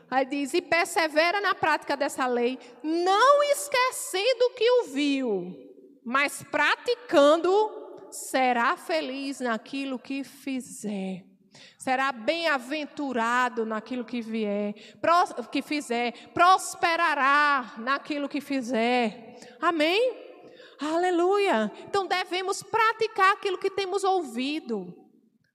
Aí 0.10 0.26
diz: 0.26 0.54
e 0.54 0.62
persevera 0.62 1.42
na 1.42 1.54
prática 1.54 1.98
dessa 1.98 2.26
lei, 2.28 2.58
não 2.84 3.44
esquecendo 3.44 4.46
o 4.46 4.54
que 4.54 4.72
ouviu, 4.72 5.56
mas 6.04 6.44
praticando, 6.44 7.52
será 8.12 8.78
feliz 8.78 9.40
naquilo 9.40 10.00
que 10.00 10.24
fizer. 10.24 11.26
Será 11.78 12.12
bem-aventurado 12.12 13.66
naquilo 13.66 14.06
que 14.06 14.22
vier, 14.22 14.74
que 15.52 15.62
fizer, 15.62 16.30
prosperará 16.34 17.76
naquilo 17.78 18.30
que 18.30 18.42
fizer. 18.42 19.38
Amém? 19.60 20.28
Aleluia. 20.80 21.72
Então 21.88 22.06
devemos 22.06 22.62
praticar 22.62 23.34
aquilo 23.34 23.58
que 23.58 23.72
temos 23.72 24.04
ouvido. 24.04 25.07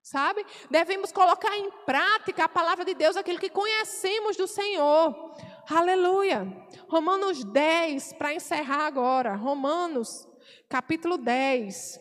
Sabe? 0.02 0.44
Devemos 0.68 1.12
colocar 1.12 1.56
em 1.56 1.70
prática 1.86 2.44
a 2.44 2.48
palavra 2.48 2.84
de 2.84 2.92
Deus, 2.92 3.16
aquilo 3.16 3.38
que 3.38 3.48
conhecemos 3.48 4.36
do 4.36 4.48
Senhor. 4.48 5.32
Aleluia. 5.70 6.44
Romanos 6.88 7.44
10, 7.44 8.14
para 8.14 8.34
encerrar 8.34 8.86
agora. 8.86 9.36
Romanos, 9.36 10.26
capítulo 10.68 11.16
10. 11.16 12.00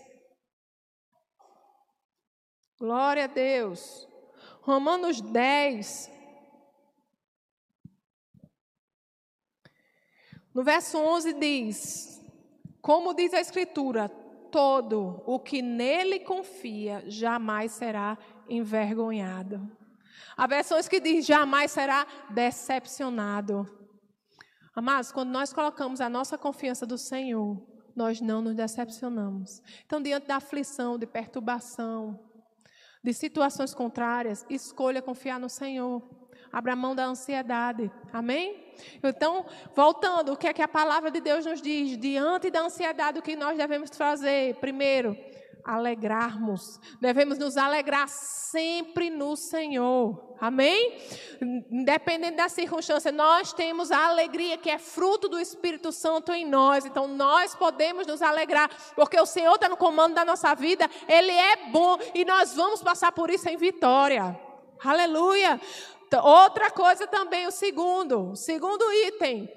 Glória 2.80 3.26
a 3.26 3.28
Deus. 3.28 4.08
Romanos 4.62 5.22
10. 5.22 6.10
No 10.54 10.64
verso 10.64 10.98
11 10.98 11.34
diz: 11.34 12.22
Como 12.82 13.14
diz 13.14 13.34
a 13.34 13.40
Escritura, 13.40 14.12
todo 14.52 15.24
o 15.26 15.40
que 15.40 15.62
nele 15.62 16.20
confia 16.20 17.04
jamais 17.08 17.72
será 17.72 18.18
envergonhado. 18.50 19.72
Há 20.36 20.46
versões 20.48 20.88
que 20.88 21.00
diz 21.00 21.26
jamais 21.26 21.72
será 21.72 22.06
decepcionado. 22.30 23.66
Amados, 24.76 25.12
quando 25.12 25.30
nós 25.30 25.52
colocamos 25.52 26.00
a 26.00 26.10
nossa 26.10 26.38
confiança 26.38 26.86
do 26.86 26.98
Senhor, 26.98 27.62
nós 27.96 28.22
não 28.22 28.42
nos 28.42 28.56
decepcionamos. 28.56 29.62
Então, 29.86 30.02
diante 30.02 30.28
da 30.28 30.38
aflição, 30.38 30.98
de 30.98 31.06
perturbação, 31.06 32.20
de 33.04 33.14
situações 33.14 33.74
contrárias, 33.74 34.46
escolha 34.50 35.02
confiar 35.02 35.40
no 35.40 35.50
Senhor. 35.50 36.21
Abra 36.52 36.76
mão 36.76 36.96
da 36.96 37.06
ansiedade. 37.06 37.92
Amém? 38.12 38.74
Então, 39.04 39.46
voltando, 39.76 40.34
o 40.34 40.38
que 40.38 40.48
é 40.48 40.54
que 40.54 40.62
a 40.62 40.68
palavra 40.68 41.10
de 41.10 41.22
Deus 41.22 41.46
nos 41.46 41.62
diz? 41.62 41.98
Diante 41.98 42.50
da 42.50 42.62
ansiedade, 42.62 43.20
o 43.20 43.22
que 43.22 43.36
nós 43.36 43.58
devemos 43.58 43.90
fazer? 43.96 44.56
Primeiro, 44.56 45.16
alegrarmos. 45.64 46.80
Devemos 47.00 47.38
nos 47.38 47.58
alegrar 47.58 48.08
sempre 48.08 49.10
no 49.10 49.36
Senhor. 49.36 50.36
Amém? 50.40 50.98
Independente 51.72 52.36
da 52.36 52.50
circunstância, 52.50 53.12
nós 53.12 53.54
temos 53.54 53.92
a 53.92 54.08
alegria 54.08 54.58
que 54.58 54.70
é 54.70 54.78
fruto 54.78 55.30
do 55.30 55.40
Espírito 55.40 55.92
Santo 55.92 56.34
em 56.34 56.46
nós. 56.46 56.86
Então 56.86 57.08
nós 57.08 57.56
podemos 57.56 58.08
nos 58.08 58.22
alegrar, 58.22 58.70
porque 58.96 59.20
o 59.20 59.26
Senhor 59.26 59.56
está 59.56 59.70
no 59.70 59.78
comando 59.78 60.16
da 60.16 60.26
nossa 60.26 60.54
vida, 60.56 60.90
Ele 61.08 61.32
é 61.32 61.70
bom 61.70 61.98
e 62.14 62.26
nós 62.26 62.56
vamos 62.56 62.82
passar 62.82 63.12
por 63.12 63.30
isso 63.30 63.48
em 63.48 63.58
vitória. 63.58 64.38
Aleluia. 64.84 65.62
Outra 66.20 66.70
coisa 66.72 67.08
também, 67.08 67.48
o 67.48 67.52
segundo, 67.52 68.36
segundo 68.36 68.84
item, 69.08 69.50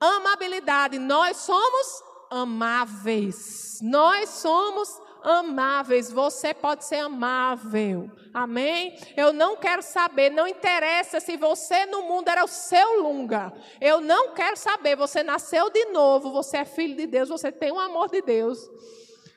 amabilidade. 0.00 0.98
Nós 0.98 1.38
somos 1.38 2.02
amáveis. 2.30 3.78
Nós 3.82 4.28
somos 4.30 5.00
amáveis. 5.22 6.10
Você 6.10 6.52
pode 6.52 6.84
ser 6.84 6.96
amável. 6.96 8.10
Amém? 8.34 8.98
Eu 9.16 9.32
não 9.32 9.56
quero 9.56 9.82
saber, 9.82 10.30
não 10.30 10.48
interessa 10.48 11.20
se 11.20 11.36
você 11.36 11.86
no 11.86 12.02
mundo 12.02 12.28
era 12.28 12.44
o 12.44 12.48
seu 12.48 13.02
lugar. 13.02 13.52
Eu 13.80 14.00
não 14.00 14.34
quero 14.34 14.56
saber. 14.56 14.96
Você 14.96 15.22
nasceu 15.22 15.70
de 15.70 15.86
novo, 15.86 16.32
você 16.32 16.58
é 16.58 16.64
filho 16.64 16.96
de 16.96 17.06
Deus, 17.06 17.28
você 17.28 17.52
tem 17.52 17.70
o 17.70 17.78
amor 17.78 18.08
de 18.10 18.22
Deus 18.22 18.58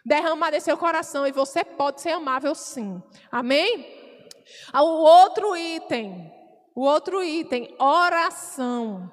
derramado 0.05 0.55
em 0.55 0.59
seu 0.59 0.78
coração 0.78 1.26
e 1.26 1.32
você 1.32 1.63
pode 1.63 1.99
ser 1.99 2.11
amável 2.11 2.53
sim. 2.53 3.01
Amém? 3.32 4.03
O 4.73 5.03
outro 5.03 5.57
item, 5.57 6.32
o 6.76 6.82
outro 6.82 7.23
item, 7.23 7.73
oração. 7.80 9.09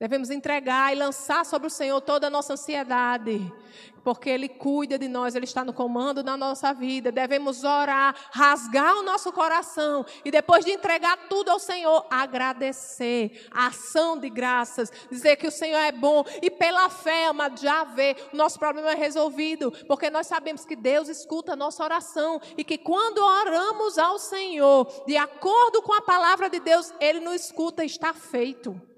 Devemos 0.00 0.28
entregar 0.28 0.92
e 0.92 0.98
lançar 0.98 1.46
sobre 1.46 1.68
o 1.68 1.70
Senhor 1.70 2.00
toda 2.00 2.26
a 2.26 2.30
nossa 2.30 2.54
ansiedade, 2.54 3.40
porque 4.02 4.28
Ele 4.28 4.48
cuida 4.48 4.98
de 4.98 5.06
nós, 5.06 5.36
Ele 5.36 5.44
está 5.44 5.64
no 5.64 5.72
comando 5.72 6.20
da 6.20 6.36
nossa 6.36 6.74
vida. 6.74 7.12
Devemos 7.12 7.62
orar, 7.62 8.12
rasgar 8.32 8.96
o 8.96 9.04
nosso 9.04 9.32
coração 9.32 10.04
e 10.24 10.32
depois 10.32 10.64
de 10.64 10.72
entregar 10.72 11.28
tudo 11.28 11.52
ao 11.52 11.60
Senhor, 11.60 12.04
agradecer, 12.10 13.46
ação 13.52 14.18
de 14.18 14.28
graças, 14.28 14.92
dizer 15.08 15.36
que 15.36 15.46
o 15.46 15.52
Senhor 15.52 15.78
é 15.78 15.92
bom 15.92 16.24
e 16.42 16.50
pela 16.50 16.90
fé, 16.90 17.26
amado, 17.26 17.60
já 17.60 17.84
ver 17.84 18.16
o 18.32 18.36
nosso 18.36 18.58
problema 18.58 18.90
é 18.90 18.96
resolvido, 18.96 19.70
porque 19.86 20.10
nós 20.10 20.26
sabemos 20.26 20.64
que 20.64 20.74
Deus 20.74 21.08
escuta 21.08 21.52
a 21.52 21.56
nossa 21.56 21.84
oração 21.84 22.40
e 22.58 22.64
que 22.64 22.78
quando 22.78 23.18
oramos 23.18 23.96
ao 23.96 24.18
Senhor, 24.18 25.04
de 25.06 25.16
acordo 25.16 25.80
com 25.82 25.94
a 25.94 26.02
palavra 26.02 26.50
de 26.50 26.58
Deus, 26.58 26.92
Ele 26.98 27.20
nos 27.20 27.44
escuta, 27.44 27.84
está 27.84 28.12
feito. 28.12 28.93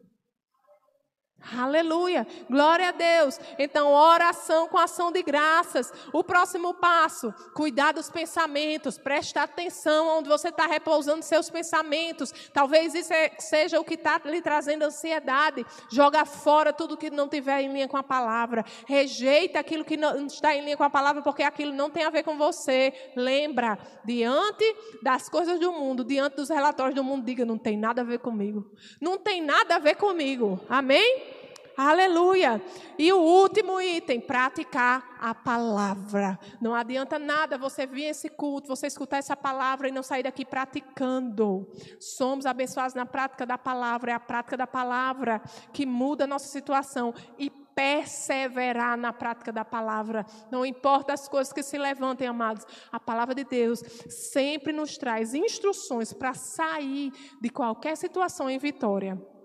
Aleluia, 1.55 2.27
glória 2.51 2.89
a 2.89 2.93
Deus. 2.93 3.39
Então, 3.59 3.93
oração 3.93 4.67
com 4.69 4.79
ação 4.79 5.13
de 5.13 5.23
graças. 5.23 5.93
O 6.13 6.25
próximo 6.25 6.75
passo, 6.75 7.33
cuidar 7.55 7.93
dos 7.93 8.11
pensamentos, 8.11 8.99
prestar 8.99 9.45
atenção 9.45 10.19
onde 10.19 10.29
você 10.29 10.49
está 10.49 10.67
repousando 10.67 11.23
seus 11.23 11.49
pensamentos. 11.49 12.33
Talvez 12.53 12.95
isso 12.95 13.13
é, 13.13 13.31
seja 13.39 13.79
o 13.79 13.85
que 13.85 13.95
está 13.95 14.21
lhe 14.25 14.43
trazendo 14.43 14.83
ansiedade. 14.83 15.65
Joga 15.89 16.25
fora 16.25 16.73
tudo 16.73 16.97
que 16.97 17.11
não 17.11 17.29
tiver 17.29 17.61
em 17.61 17.73
linha 17.73 17.89
com 17.89 17.97
a 17.97 18.03
palavra. 18.03 18.65
Rejeita 18.87 19.61
aquilo 19.61 19.85
que 19.85 19.97
não 19.97 20.27
está 20.27 20.55
em 20.55 20.65
linha 20.65 20.77
com 20.77 20.85
a 20.85 20.91
palavra, 20.91 21.23
porque 21.23 21.43
aquilo 21.43 21.73
não 21.73 21.91
tem 21.91 22.05
a 22.05 22.11
ver 22.11 22.25
com 22.25 22.37
você. 22.37 22.93
Lembra, 23.15 23.79
diante 24.05 24.65
das 25.03 25.29
coisas 25.29 25.61
do 25.61 25.73
mundo, 25.73 26.05
diante 26.05 26.37
dos 26.37 26.49
relatórios 26.49 26.95
do 26.95 27.05
mundo, 27.05 27.25
diga: 27.25 27.45
não 27.45 27.59
tem 27.59 27.77
nada 27.77 28.01
a 28.01 28.05
ver 28.05 28.19
comigo. 28.19 28.73
Não 29.01 29.17
tem 29.17 29.41
nada 29.41 29.77
a 29.77 29.79
ver 29.79 29.95
comigo. 29.95 30.61
Amém? 30.69 31.36
Aleluia. 31.77 32.63
E 32.99 33.13
o 33.13 33.19
último 33.19 33.79
item, 33.79 34.19
praticar 34.19 35.17
a 35.21 35.35
palavra. 35.35 36.39
Não 36.59 36.75
adianta 36.75 37.19
nada 37.19 37.59
você 37.59 37.87
vir 37.87 38.05
esse 38.05 38.31
culto, 38.31 38.69
você 38.69 38.87
escutar 38.87 39.19
essa 39.19 39.37
palavra 39.37 39.87
e 39.87 39.93
não 39.93 40.03
sair 40.03 40.23
daqui 40.23 40.43
praticando. 40.43 41.69
Somos 42.01 42.47
abençoados 42.47 42.95
na 42.95 43.05
prática 43.05 43.45
da 43.45 43.59
palavra, 43.59 44.11
é 44.11 44.15
a 44.15 44.21
prática 44.21 44.57
da 44.57 44.67
palavra 44.67 45.43
que 45.71 45.85
muda 45.85 46.25
a 46.25 46.27
nossa 46.27 46.49
situação 46.49 47.13
e 47.39 47.51
perseverar 47.51 48.97
na 48.97 49.13
prática 49.13 49.53
da 49.53 49.63
palavra. 49.63 50.25
Não 50.51 50.65
importa 50.65 51.13
as 51.13 51.29
coisas 51.29 51.53
que 51.53 51.63
se 51.63 51.77
levantem, 51.77 52.27
amados, 52.27 52.67
a 52.91 52.99
palavra 52.99 53.35
de 53.35 53.45
Deus 53.45 53.81
sempre 54.09 54.73
nos 54.73 54.97
traz 54.97 55.35
instruções 55.35 56.11
para 56.15 56.33
sair 56.33 57.13
de 57.39 57.51
qualquer 57.51 57.95
situação 57.99 58.49
em 58.49 58.57
vitória 58.57 59.36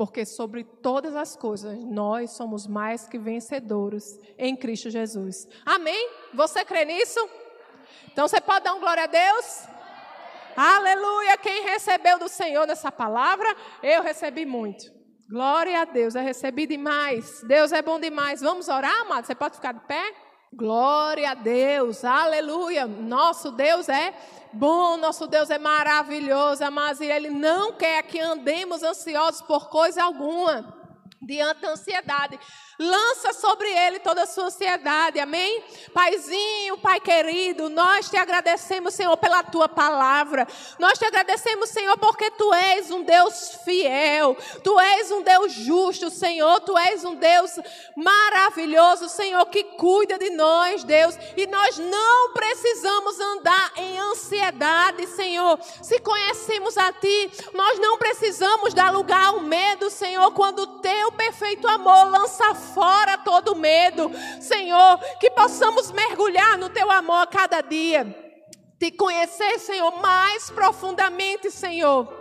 porque 0.00 0.24
sobre 0.24 0.64
todas 0.64 1.14
as 1.14 1.36
coisas 1.36 1.78
nós 1.84 2.30
somos 2.30 2.66
mais 2.66 3.06
que 3.06 3.18
vencedores 3.18 4.18
em 4.38 4.56
Cristo 4.56 4.88
Jesus. 4.88 5.46
Amém? 5.66 6.08
Você 6.32 6.64
crê 6.64 6.86
nisso? 6.86 7.20
Então 8.10 8.26
você 8.26 8.40
pode 8.40 8.64
dar 8.64 8.72
um 8.72 8.80
glória 8.80 9.02
a 9.02 9.06
Deus? 9.06 9.64
Aleluia! 10.56 11.36
Quem 11.36 11.64
recebeu 11.64 12.18
do 12.18 12.30
Senhor 12.30 12.66
nessa 12.66 12.90
palavra, 12.90 13.54
eu 13.82 14.02
recebi 14.02 14.46
muito. 14.46 14.90
Glória 15.28 15.82
a 15.82 15.84
Deus, 15.84 16.14
eu 16.14 16.22
recebi 16.22 16.66
demais. 16.66 17.42
Deus 17.42 17.70
é 17.70 17.82
bom 17.82 18.00
demais. 18.00 18.40
Vamos 18.40 18.68
orar, 18.68 19.02
amado? 19.02 19.26
Você 19.26 19.34
pode 19.34 19.56
ficar 19.56 19.72
de 19.72 19.80
pé? 19.80 20.14
Glória 20.52 21.30
a 21.30 21.34
Deus, 21.34 22.04
aleluia. 22.04 22.84
Nosso 22.84 23.52
Deus 23.52 23.88
é 23.88 24.12
bom, 24.52 24.96
nosso 24.96 25.28
Deus 25.28 25.48
é 25.48 25.58
maravilhoso, 25.58 26.68
mas 26.72 27.00
Ele 27.00 27.30
não 27.30 27.72
quer 27.72 28.02
que 28.02 28.18
andemos 28.18 28.82
ansiosos 28.82 29.40
por 29.42 29.68
coisa 29.68 30.02
alguma, 30.02 30.76
diante 31.22 31.60
da 31.60 31.70
ansiedade. 31.70 32.36
Lança 32.82 33.34
sobre 33.34 33.70
ele 33.70 33.98
toda 33.98 34.22
a 34.22 34.26
sua 34.26 34.44
ansiedade, 34.46 35.20
amém? 35.20 35.62
Paizinho, 35.92 36.78
Pai 36.78 36.98
querido, 36.98 37.68
nós 37.68 38.08
te 38.08 38.16
agradecemos, 38.16 38.94
Senhor, 38.94 39.14
pela 39.18 39.42
tua 39.42 39.68
palavra. 39.68 40.48
Nós 40.78 40.98
te 40.98 41.04
agradecemos, 41.04 41.68
Senhor, 41.68 41.98
porque 41.98 42.30
tu 42.30 42.54
és 42.54 42.90
um 42.90 43.02
Deus 43.02 43.58
fiel, 43.66 44.34
tu 44.64 44.80
és 44.80 45.10
um 45.10 45.20
Deus 45.20 45.52
justo, 45.52 46.08
Senhor, 46.08 46.58
tu 46.60 46.78
és 46.78 47.04
um 47.04 47.16
Deus 47.16 47.50
maravilhoso, 47.94 49.10
Senhor, 49.10 49.44
que 49.44 49.62
cuida 49.62 50.18
de 50.18 50.30
nós, 50.30 50.82
Deus, 50.82 51.18
e 51.36 51.46
nós 51.48 51.76
não 51.76 52.32
precisamos 52.32 53.20
andar 53.20 53.72
em 53.76 53.98
ansiedade, 53.98 55.06
Senhor. 55.08 55.60
Se 55.82 55.98
conhecemos 55.98 56.78
a 56.78 56.90
ti, 56.94 57.30
nós 57.52 57.78
não 57.78 57.98
precisamos 57.98 58.72
dar 58.72 58.90
lugar 58.90 59.26
ao 59.26 59.40
medo, 59.40 59.90
Senhor, 59.90 60.30
quando 60.32 60.60
o 60.60 60.78
teu 60.78 61.12
perfeito 61.12 61.68
amor 61.68 62.10
lança 62.10 62.69
fora 62.74 63.18
todo 63.18 63.56
medo. 63.56 64.10
Senhor, 64.40 64.98
que 65.18 65.30
possamos 65.30 65.90
mergulhar 65.92 66.58
no 66.58 66.68
teu 66.68 66.90
amor 66.90 67.22
a 67.22 67.26
cada 67.26 67.60
dia. 67.60 68.04
Te 68.78 68.90
conhecer, 68.90 69.58
Senhor, 69.58 69.92
mais 70.00 70.50
profundamente, 70.50 71.50
Senhor. 71.50 72.19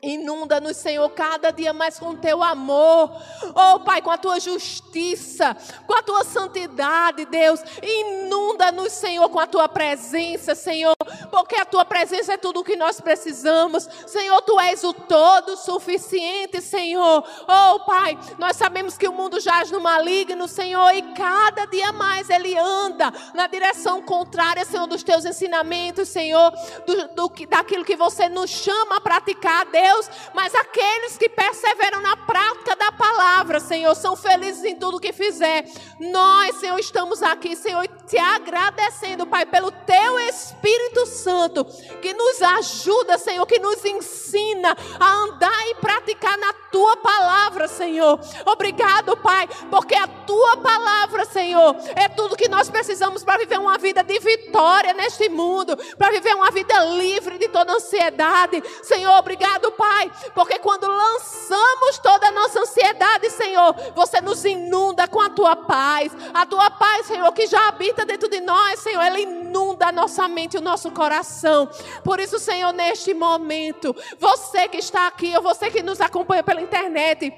Inunda-nos, 0.00 0.76
Senhor, 0.76 1.08
cada 1.10 1.50
dia 1.50 1.72
mais 1.72 1.98
com 1.98 2.10
o 2.10 2.16
teu 2.16 2.40
amor. 2.40 3.10
Oh, 3.54 3.80
Pai, 3.80 4.00
com 4.00 4.10
a 4.10 4.16
tua 4.16 4.38
justiça, 4.38 5.56
com 5.86 5.94
a 5.94 6.02
tua 6.02 6.24
santidade, 6.24 7.24
Deus. 7.24 7.60
Inunda-nos, 7.82 8.92
Senhor, 8.92 9.28
com 9.28 9.40
a 9.40 9.46
tua 9.46 9.68
presença, 9.68 10.54
Senhor, 10.54 10.94
porque 11.32 11.56
a 11.56 11.64
tua 11.64 11.84
presença 11.84 12.34
é 12.34 12.36
tudo 12.36 12.60
o 12.60 12.64
que 12.64 12.76
nós 12.76 13.00
precisamos. 13.00 13.88
Senhor, 14.06 14.40
tu 14.42 14.60
és 14.60 14.84
o 14.84 14.92
todo 14.92 15.56
suficiente, 15.56 16.60
Senhor. 16.60 17.24
Oh, 17.48 17.80
Pai, 17.80 18.16
nós 18.38 18.56
sabemos 18.56 18.96
que 18.96 19.08
o 19.08 19.12
mundo 19.12 19.40
jaz 19.40 19.72
no 19.72 19.80
maligno, 19.80 20.46
Senhor, 20.46 20.94
e 20.94 21.02
cada 21.14 21.64
dia 21.64 21.90
mais 21.92 22.30
ele 22.30 22.56
anda 22.56 23.12
na 23.34 23.48
direção 23.48 24.00
contrária, 24.00 24.64
Senhor, 24.64 24.86
dos 24.86 25.02
teus 25.02 25.24
ensinamentos, 25.24 26.08
Senhor, 26.08 26.52
do, 26.86 27.28
do, 27.28 27.46
daquilo 27.48 27.84
que 27.84 27.96
você 27.96 28.28
nos 28.28 28.48
chama 28.48 28.98
a 28.98 29.00
praticar, 29.00 29.66
Deus. 29.66 29.87
Deus, 29.88 30.10
mas 30.34 30.54
aqueles 30.54 31.16
que 31.16 31.28
perseveram 31.28 32.00
na 32.00 32.16
prática 32.16 32.76
da 32.76 32.92
palavra, 32.92 33.58
Senhor, 33.58 33.94
são 33.94 34.14
felizes 34.14 34.64
em 34.64 34.76
tudo 34.76 35.00
que 35.00 35.12
fizer. 35.12 35.64
Nós, 35.98 36.56
Senhor, 36.56 36.78
estamos 36.78 37.22
aqui, 37.22 37.56
Senhor, 37.56 37.86
te 38.06 38.18
agradecendo, 38.18 39.26
Pai, 39.26 39.46
pelo 39.46 39.70
teu 39.70 40.20
Espírito 40.20 41.06
Santo, 41.06 41.64
que 42.02 42.12
nos 42.12 42.42
ajuda, 42.42 43.16
Senhor, 43.18 43.46
que 43.46 43.58
nos 43.58 43.84
ensina 43.84 44.76
a 45.00 45.12
andar 45.22 45.68
e 45.68 45.74
praticar 45.76 46.36
na 46.38 46.52
tua 46.70 46.96
palavra, 46.98 47.66
Senhor. 47.66 48.20
Obrigado, 48.44 49.16
Pai, 49.16 49.48
porque 49.70 49.94
a 49.94 50.06
tua 50.06 50.58
palavra, 50.58 51.24
Senhor, 51.24 51.76
é 51.96 52.08
tudo 52.08 52.36
que 52.36 52.48
nós 52.48 52.68
precisamos 52.68 53.24
para 53.24 53.38
viver 53.38 53.58
uma 53.58 53.78
vida 53.78 54.02
de 54.02 54.18
vitória 54.18 54.92
neste 54.92 55.28
mundo, 55.28 55.76
para 55.96 56.10
viver 56.10 56.34
uma 56.34 56.50
vida 56.50 56.84
livre 56.84 57.38
de 57.38 57.48
toda 57.48 57.72
ansiedade. 57.72 58.62
Senhor, 58.82 59.16
obrigado, 59.18 59.72
Pai, 59.78 60.10
porque 60.34 60.58
quando 60.58 60.88
lançamos 60.88 61.98
toda 62.02 62.26
a 62.26 62.32
nossa 62.32 62.58
ansiedade, 62.58 63.30
Senhor, 63.30 63.72
você 63.94 64.20
nos 64.20 64.44
inunda 64.44 65.06
com 65.06 65.20
a 65.20 65.30
tua 65.30 65.54
paz. 65.54 66.10
A 66.34 66.44
tua 66.44 66.68
paz, 66.68 67.06
Senhor, 67.06 67.32
que 67.32 67.46
já 67.46 67.68
habita 67.68 68.04
dentro 68.04 68.28
de 68.28 68.40
nós, 68.40 68.80
Senhor, 68.80 69.00
ela 69.00 69.20
inunda 69.20 69.86
a 69.86 69.92
nossa 69.92 70.26
mente 70.26 70.54
e 70.54 70.58
o 70.58 70.60
nosso 70.60 70.90
coração. 70.90 71.70
Por 72.02 72.18
isso, 72.18 72.40
Senhor, 72.40 72.72
neste 72.72 73.14
momento, 73.14 73.94
você 74.18 74.66
que 74.66 74.78
está 74.78 75.06
aqui, 75.06 75.32
ou 75.36 75.42
você 75.42 75.70
que 75.70 75.80
nos 75.80 76.00
acompanha 76.00 76.42
pela 76.42 76.60
internet, 76.60 77.32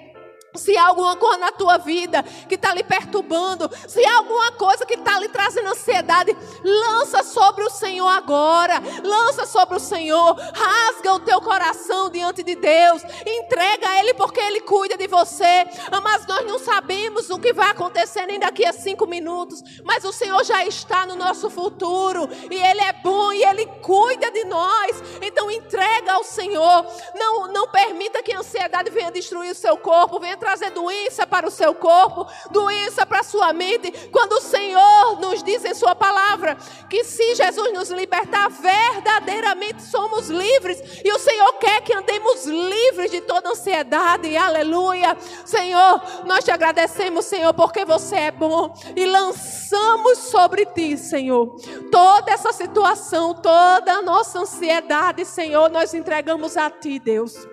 se 0.54 0.76
há 0.76 0.86
alguma 0.86 1.16
coisa 1.16 1.38
na 1.38 1.52
tua 1.52 1.78
vida 1.78 2.22
que 2.48 2.56
está 2.56 2.74
lhe 2.74 2.82
perturbando, 2.82 3.70
se 3.86 4.04
há 4.04 4.16
alguma 4.16 4.52
coisa 4.52 4.84
que 4.84 4.94
está 4.94 5.18
lhe 5.20 5.28
trazendo 5.28 5.68
ansiedade, 5.68 6.36
lança 6.64 7.22
sobre 7.22 7.62
o 7.64 7.70
Senhor 7.70 8.08
agora, 8.08 8.82
lança 9.02 9.46
sobre 9.46 9.76
o 9.76 9.80
Senhor, 9.80 10.34
rasga 10.34 11.14
o 11.14 11.20
teu 11.20 11.40
coração 11.40 12.10
diante 12.10 12.42
de 12.42 12.56
Deus, 12.56 13.02
entrega 13.26 13.88
a 13.88 13.98
Ele 14.00 14.14
porque 14.14 14.40
Ele 14.40 14.60
cuida 14.62 14.96
de 14.96 15.06
você. 15.06 15.66
Mas 16.02 16.26
nós 16.26 16.44
não 16.46 16.58
sabemos 16.58 17.30
o 17.30 17.38
que 17.38 17.52
vai 17.52 17.70
acontecer 17.70 18.26
nem 18.26 18.40
daqui 18.40 18.64
a 18.64 18.72
cinco 18.72 19.06
minutos, 19.06 19.62
mas 19.84 20.04
o 20.04 20.12
Senhor 20.12 20.42
já 20.44 20.64
está 20.64 21.06
no 21.06 21.14
nosso 21.14 21.48
futuro 21.48 22.28
e 22.50 22.56
Ele 22.56 22.80
é 22.80 22.92
bom 22.94 23.32
e 23.32 23.44
Ele 23.44 23.66
cuida 23.82 24.30
de 24.30 24.44
nós. 24.44 25.02
Então 25.22 25.50
entrega 25.50 26.14
ao 26.14 26.24
Senhor, 26.24 26.86
não, 27.14 27.46
não 27.52 27.68
permita 27.68 28.22
que 28.22 28.32
a 28.32 28.40
ansiedade 28.40 28.90
venha 28.90 29.12
destruir 29.12 29.52
o 29.52 29.54
seu 29.54 29.76
corpo, 29.76 30.18
venha 30.18 30.39
trazer 30.40 30.70
doença 30.70 31.26
para 31.26 31.46
o 31.46 31.50
seu 31.50 31.74
corpo, 31.74 32.26
doença 32.50 33.06
para 33.06 33.20
a 33.20 33.22
sua 33.22 33.52
mente. 33.52 33.92
Quando 34.10 34.32
o 34.32 34.40
Senhor 34.40 35.20
nos 35.20 35.42
diz 35.42 35.64
em 35.64 35.74
Sua 35.74 35.94
palavra 35.94 36.56
que 36.88 37.04
se 37.04 37.34
Jesus 37.34 37.72
nos 37.72 37.90
libertar, 37.90 38.48
verdadeiramente 38.50 39.82
somos 39.82 40.28
livres. 40.28 40.82
E 41.04 41.12
o 41.12 41.18
Senhor 41.18 41.52
quer 41.54 41.82
que 41.82 41.94
andemos 41.94 42.46
livres 42.46 43.10
de 43.10 43.20
toda 43.20 43.50
ansiedade. 43.50 44.36
Aleluia. 44.36 45.16
Senhor, 45.44 46.02
nós 46.24 46.42
te 46.42 46.50
agradecemos, 46.50 47.26
Senhor, 47.26 47.52
porque 47.54 47.84
você 47.84 48.16
é 48.16 48.30
bom. 48.30 48.74
E 48.96 49.04
lançamos 49.04 50.18
sobre 50.18 50.64
ti, 50.66 50.96
Senhor, 50.96 51.54
toda 51.92 52.32
essa 52.32 52.52
situação, 52.52 53.34
toda 53.34 53.92
a 53.92 54.02
nossa 54.02 54.40
ansiedade, 54.40 55.24
Senhor, 55.24 55.68
nós 55.70 55.92
entregamos 55.92 56.56
a 56.56 56.70
ti, 56.70 56.98
Deus. 56.98 57.49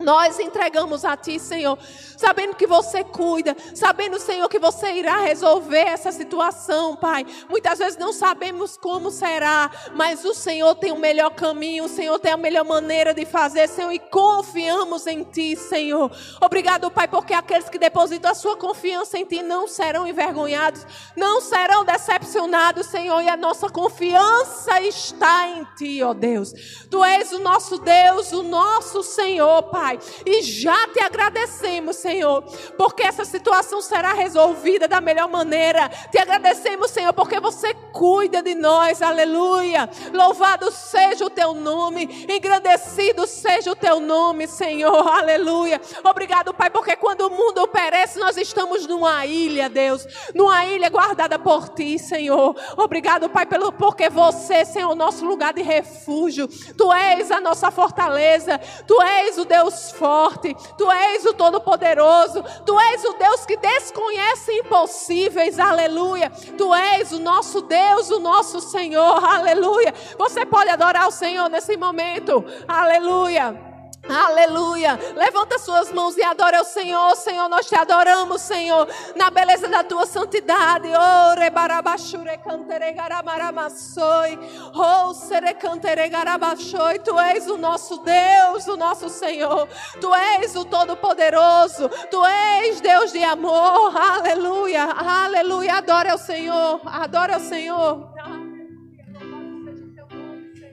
Nós 0.00 0.38
entregamos 0.38 1.04
a 1.04 1.16
Ti, 1.16 1.40
Senhor, 1.40 1.76
sabendo 2.16 2.54
que 2.54 2.68
você 2.68 3.02
cuida, 3.02 3.56
sabendo, 3.74 4.20
Senhor, 4.20 4.48
que 4.48 4.58
você 4.58 4.92
irá 4.92 5.18
resolver 5.18 5.88
essa 5.88 6.12
situação, 6.12 6.94
Pai. 6.94 7.26
Muitas 7.48 7.80
vezes 7.80 7.98
não 7.98 8.12
sabemos 8.12 8.76
como 8.76 9.10
será, 9.10 9.68
mas 9.94 10.24
o 10.24 10.32
Senhor 10.32 10.76
tem 10.76 10.92
o 10.92 10.98
melhor 10.98 11.30
caminho, 11.30 11.84
o 11.84 11.88
Senhor 11.88 12.16
tem 12.20 12.30
a 12.30 12.36
melhor 12.36 12.64
maneira 12.64 13.12
de 13.12 13.24
fazer, 13.24 13.68
Senhor, 13.68 13.90
e 13.90 13.98
confiamos 13.98 15.04
em 15.08 15.24
Ti, 15.24 15.56
Senhor. 15.56 16.12
Obrigado, 16.40 16.88
Pai, 16.92 17.08
porque 17.08 17.34
aqueles 17.34 17.68
que 17.68 17.78
depositam 17.78 18.30
a 18.30 18.34
sua 18.34 18.56
confiança 18.56 19.18
em 19.18 19.24
Ti 19.24 19.42
não 19.42 19.66
serão 19.66 20.06
envergonhados, 20.06 20.86
não 21.16 21.40
serão 21.40 21.84
decepcionados, 21.84 22.86
Senhor, 22.86 23.20
e 23.20 23.28
a 23.28 23.36
nossa 23.36 23.68
confiança 23.68 24.80
está 24.80 25.48
em 25.48 25.66
Ti, 25.76 26.04
ó 26.04 26.14
Deus. 26.14 26.52
Tu 26.88 27.04
és 27.04 27.32
o 27.32 27.40
nosso 27.40 27.78
Deus, 27.78 28.32
o 28.32 28.44
nosso 28.44 29.02
Senhor, 29.02 29.64
Pai. 29.64 29.87
Pai. 29.88 29.98
E 30.26 30.42
já 30.42 30.86
te 30.88 31.00
agradecemos, 31.00 31.96
Senhor, 31.96 32.42
porque 32.76 33.02
essa 33.02 33.24
situação 33.24 33.80
será 33.80 34.12
resolvida 34.12 34.86
da 34.86 35.00
melhor 35.00 35.28
maneira. 35.28 35.88
Te 36.10 36.18
agradecemos, 36.18 36.90
Senhor, 36.90 37.12
porque 37.14 37.40
você 37.40 37.72
cuida 37.92 38.42
de 38.42 38.54
nós. 38.54 39.00
Aleluia. 39.00 39.88
Louvado 40.12 40.70
seja 40.70 41.24
o 41.24 41.30
teu 41.30 41.54
nome, 41.54 42.26
engrandecido 42.28 43.26
seja 43.26 43.72
o 43.72 43.76
teu 43.76 43.98
nome, 43.98 44.46
Senhor. 44.46 45.08
Aleluia. 45.08 45.80
Obrigado, 46.04 46.52
Pai, 46.52 46.68
porque 46.68 46.94
quando 46.96 47.22
o 47.22 47.30
mundo 47.30 47.66
perece, 47.68 48.18
nós 48.18 48.36
estamos 48.36 48.86
numa 48.86 49.24
ilha, 49.24 49.70
Deus, 49.70 50.06
numa 50.34 50.66
ilha 50.66 50.90
guardada 50.90 51.38
por 51.38 51.70
ti, 51.70 51.98
Senhor. 51.98 52.54
Obrigado, 52.76 53.30
Pai, 53.30 53.46
pelo 53.46 53.72
porque 53.72 54.10
você, 54.10 54.64
Senhor, 54.64 54.90
é 54.90 54.92
o 54.92 54.94
nosso 54.94 55.24
lugar 55.24 55.52
de 55.52 55.62
refúgio. 55.62 56.48
Tu 56.76 56.92
és 56.92 57.30
a 57.30 57.40
nossa 57.40 57.70
fortaleza. 57.70 58.58
Tu 58.86 59.02
és 59.02 59.38
o 59.38 59.44
Deus 59.44 59.77
Deus 59.78 59.92
forte, 59.92 60.54
Tu 60.76 60.90
és 60.90 61.24
o 61.24 61.32
Todo-Poderoso, 61.32 62.42
Tu 62.66 62.80
és 62.80 63.04
o 63.04 63.12
Deus 63.14 63.46
que 63.46 63.56
desconhece 63.56 64.52
impossíveis, 64.52 65.58
aleluia. 65.58 66.30
Tu 66.30 66.74
és 66.74 67.12
o 67.12 67.18
nosso 67.18 67.62
Deus, 67.62 68.10
o 68.10 68.18
nosso 68.18 68.60
Senhor, 68.60 69.24
aleluia. 69.24 69.94
Você 70.18 70.44
pode 70.44 70.70
adorar 70.70 71.06
o 71.06 71.12
Senhor 71.12 71.48
nesse 71.48 71.76
momento, 71.76 72.44
aleluia. 72.66 73.77
Aleluia. 74.08 74.98
Levanta 75.14 75.58
suas 75.58 75.92
mãos 75.92 76.16
e 76.16 76.22
adora 76.22 76.62
o 76.62 76.64
Senhor. 76.64 77.14
Senhor, 77.16 77.48
nós 77.48 77.66
te 77.66 77.74
adoramos, 77.74 78.40
Senhor, 78.40 78.88
na 79.14 79.30
beleza 79.30 79.68
da 79.68 79.84
tua 79.84 80.06
santidade. 80.06 80.88
Oh, 80.88 81.38
rebarabashure 81.38 82.38
cantere 82.38 82.92
garamaramassoi. 82.92 84.38
Oh, 84.74 85.12
cantere 85.60 86.08
garabashoi. 86.08 86.98
Tu 87.00 87.18
és 87.18 87.48
o 87.48 87.58
nosso 87.58 87.98
Deus, 87.98 88.66
o 88.66 88.76
nosso 88.76 89.08
Senhor. 89.08 89.68
Tu 90.00 90.14
és 90.14 90.56
o 90.56 90.64
Todo-Poderoso. 90.64 91.88
Tu 92.10 92.24
és 92.26 92.80
Deus 92.80 93.12
de 93.12 93.22
amor. 93.22 93.94
Aleluia. 93.96 94.84
Aleluia. 94.84 95.78
Adora 95.78 96.14
o 96.14 96.18
Senhor. 96.18 96.80
Adora 96.86 97.36
o 97.36 97.40
Senhor. 97.40 98.08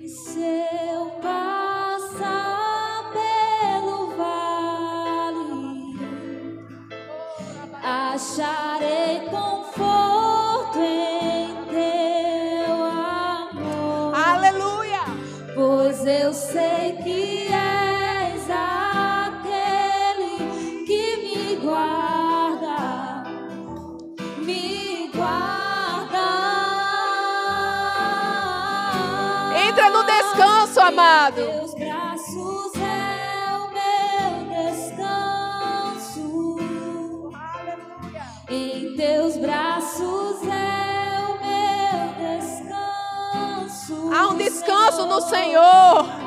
Seu 0.08 1.10
passar. 1.22 1.55
Acharei 7.86 9.20
conforto 9.30 10.80
em 10.80 11.56
teu 11.70 12.74
amor. 12.84 14.16
Aleluia! 14.16 15.02
Pois 15.54 16.04
eu 16.06 16.34
sei 16.34 16.98
que 17.04 17.48
és 17.54 18.50
aquele 18.50 20.38
que 20.88 21.18
me 21.18 21.56
guarda, 21.58 23.24
me 24.40 25.12
guarda. 25.14 26.26
Entra 29.68 29.90
no 29.92 30.04
descanso, 30.04 30.80
amado. 30.80 31.75
Há 44.16 44.30
um 44.30 44.38
descanso 44.38 45.06
no 45.06 45.20
Senhor. 45.20 46.25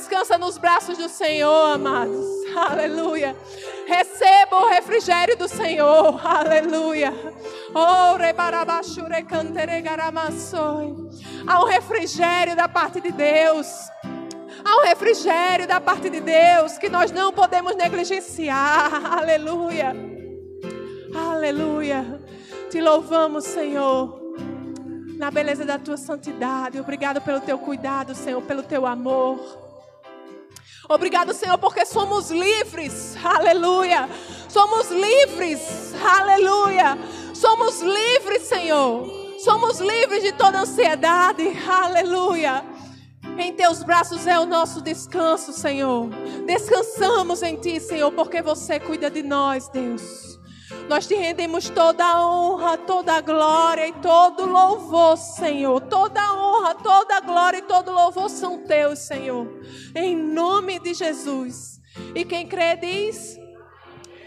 Descansa 0.00 0.38
nos 0.38 0.56
braços 0.56 0.96
do 0.96 1.10
Senhor, 1.10 1.74
amados. 1.74 2.24
Aleluia. 2.56 3.36
Receba 3.86 4.56
o 4.56 4.68
refrigério 4.70 5.36
do 5.36 5.46
Senhor. 5.46 6.26
Aleluia. 6.26 7.12
Há 11.46 11.62
um 11.62 11.66
refrigério 11.66 12.56
da 12.56 12.66
parte 12.66 12.98
de 13.02 13.12
Deus. 13.12 13.66
Há 14.64 14.78
um 14.78 14.84
refrigério 14.84 15.68
da 15.68 15.78
parte 15.78 16.08
de 16.08 16.20
Deus 16.22 16.78
que 16.78 16.88
nós 16.88 17.12
não 17.12 17.30
podemos 17.30 17.76
negligenciar. 17.76 19.18
Aleluia. 19.18 19.94
Aleluia. 21.14 22.22
Te 22.70 22.80
louvamos, 22.80 23.44
Senhor 23.44 24.18
na 25.18 25.30
beleza 25.30 25.66
da 25.66 25.78
tua 25.78 25.98
santidade. 25.98 26.80
Obrigado 26.80 27.20
pelo 27.20 27.42
teu 27.42 27.58
cuidado, 27.58 28.14
Senhor, 28.14 28.40
pelo 28.40 28.62
teu 28.62 28.86
amor. 28.86 29.68
Obrigado, 30.90 31.32
Senhor, 31.32 31.56
porque 31.56 31.86
somos 31.86 32.32
livres. 32.32 33.16
Aleluia. 33.24 34.08
Somos 34.48 34.90
livres. 34.90 35.94
Aleluia. 36.04 36.98
Somos 37.32 37.80
livres, 37.80 38.42
Senhor. 38.42 39.08
Somos 39.38 39.78
livres 39.78 40.20
de 40.24 40.32
toda 40.32 40.62
ansiedade. 40.62 41.56
Aleluia. 41.68 42.64
Em 43.38 43.52
teus 43.52 43.84
braços 43.84 44.26
é 44.26 44.36
o 44.36 44.44
nosso 44.44 44.82
descanso, 44.82 45.52
Senhor. 45.52 46.08
Descansamos 46.44 47.40
em 47.44 47.54
ti, 47.54 47.78
Senhor, 47.78 48.10
porque 48.10 48.42
você 48.42 48.80
cuida 48.80 49.08
de 49.08 49.22
nós, 49.22 49.68
Deus. 49.68 50.29
Nós 50.88 51.06
te 51.06 51.14
rendemos 51.14 51.68
toda 51.68 52.04
a 52.04 52.26
honra, 52.26 52.76
toda 52.78 53.14
a 53.14 53.20
glória 53.20 53.88
e 53.88 53.92
todo 53.94 54.46
louvor, 54.46 55.16
Senhor. 55.16 55.80
Toda 55.82 56.20
a 56.20 56.34
honra, 56.34 56.74
toda 56.74 57.16
a 57.16 57.20
glória 57.20 57.58
e 57.58 57.62
todo 57.62 57.90
louvor 57.90 58.28
são 58.30 58.58
teus, 58.58 59.00
Senhor. 59.00 59.46
Em 59.94 60.16
nome 60.16 60.78
de 60.78 60.94
Jesus. 60.94 61.80
E 62.14 62.24
quem 62.24 62.46
crê 62.46 62.76
diz: 62.76 63.38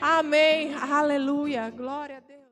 Amém. 0.01 0.73
Aleluia. 0.75 1.69
Glória 1.69 2.17
a 2.17 2.19
Deus. 2.19 2.43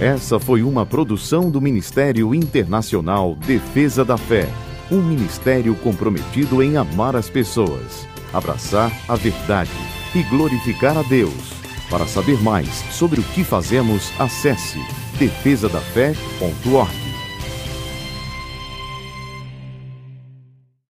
Essa 0.00 0.38
foi 0.38 0.62
uma 0.62 0.86
produção 0.86 1.50
do 1.50 1.60
Ministério 1.60 2.32
Internacional 2.32 3.34
Defesa 3.34 4.04
da 4.04 4.16
Fé, 4.16 4.48
um 4.92 5.02
ministério 5.02 5.74
comprometido 5.74 6.62
em 6.62 6.76
amar 6.76 7.16
as 7.16 7.28
pessoas, 7.28 8.06
abraçar 8.32 8.92
a 9.08 9.16
verdade 9.16 9.70
e 10.14 10.22
glorificar 10.24 10.96
a 10.96 11.02
Deus. 11.02 11.58
Para 11.90 12.06
saber 12.06 12.40
mais 12.42 12.68
sobre 12.92 13.20
o 13.20 13.22
que 13.22 13.42
fazemos, 13.42 14.12
acesse 14.18 14.78
defesadafé.org. 15.18 17.17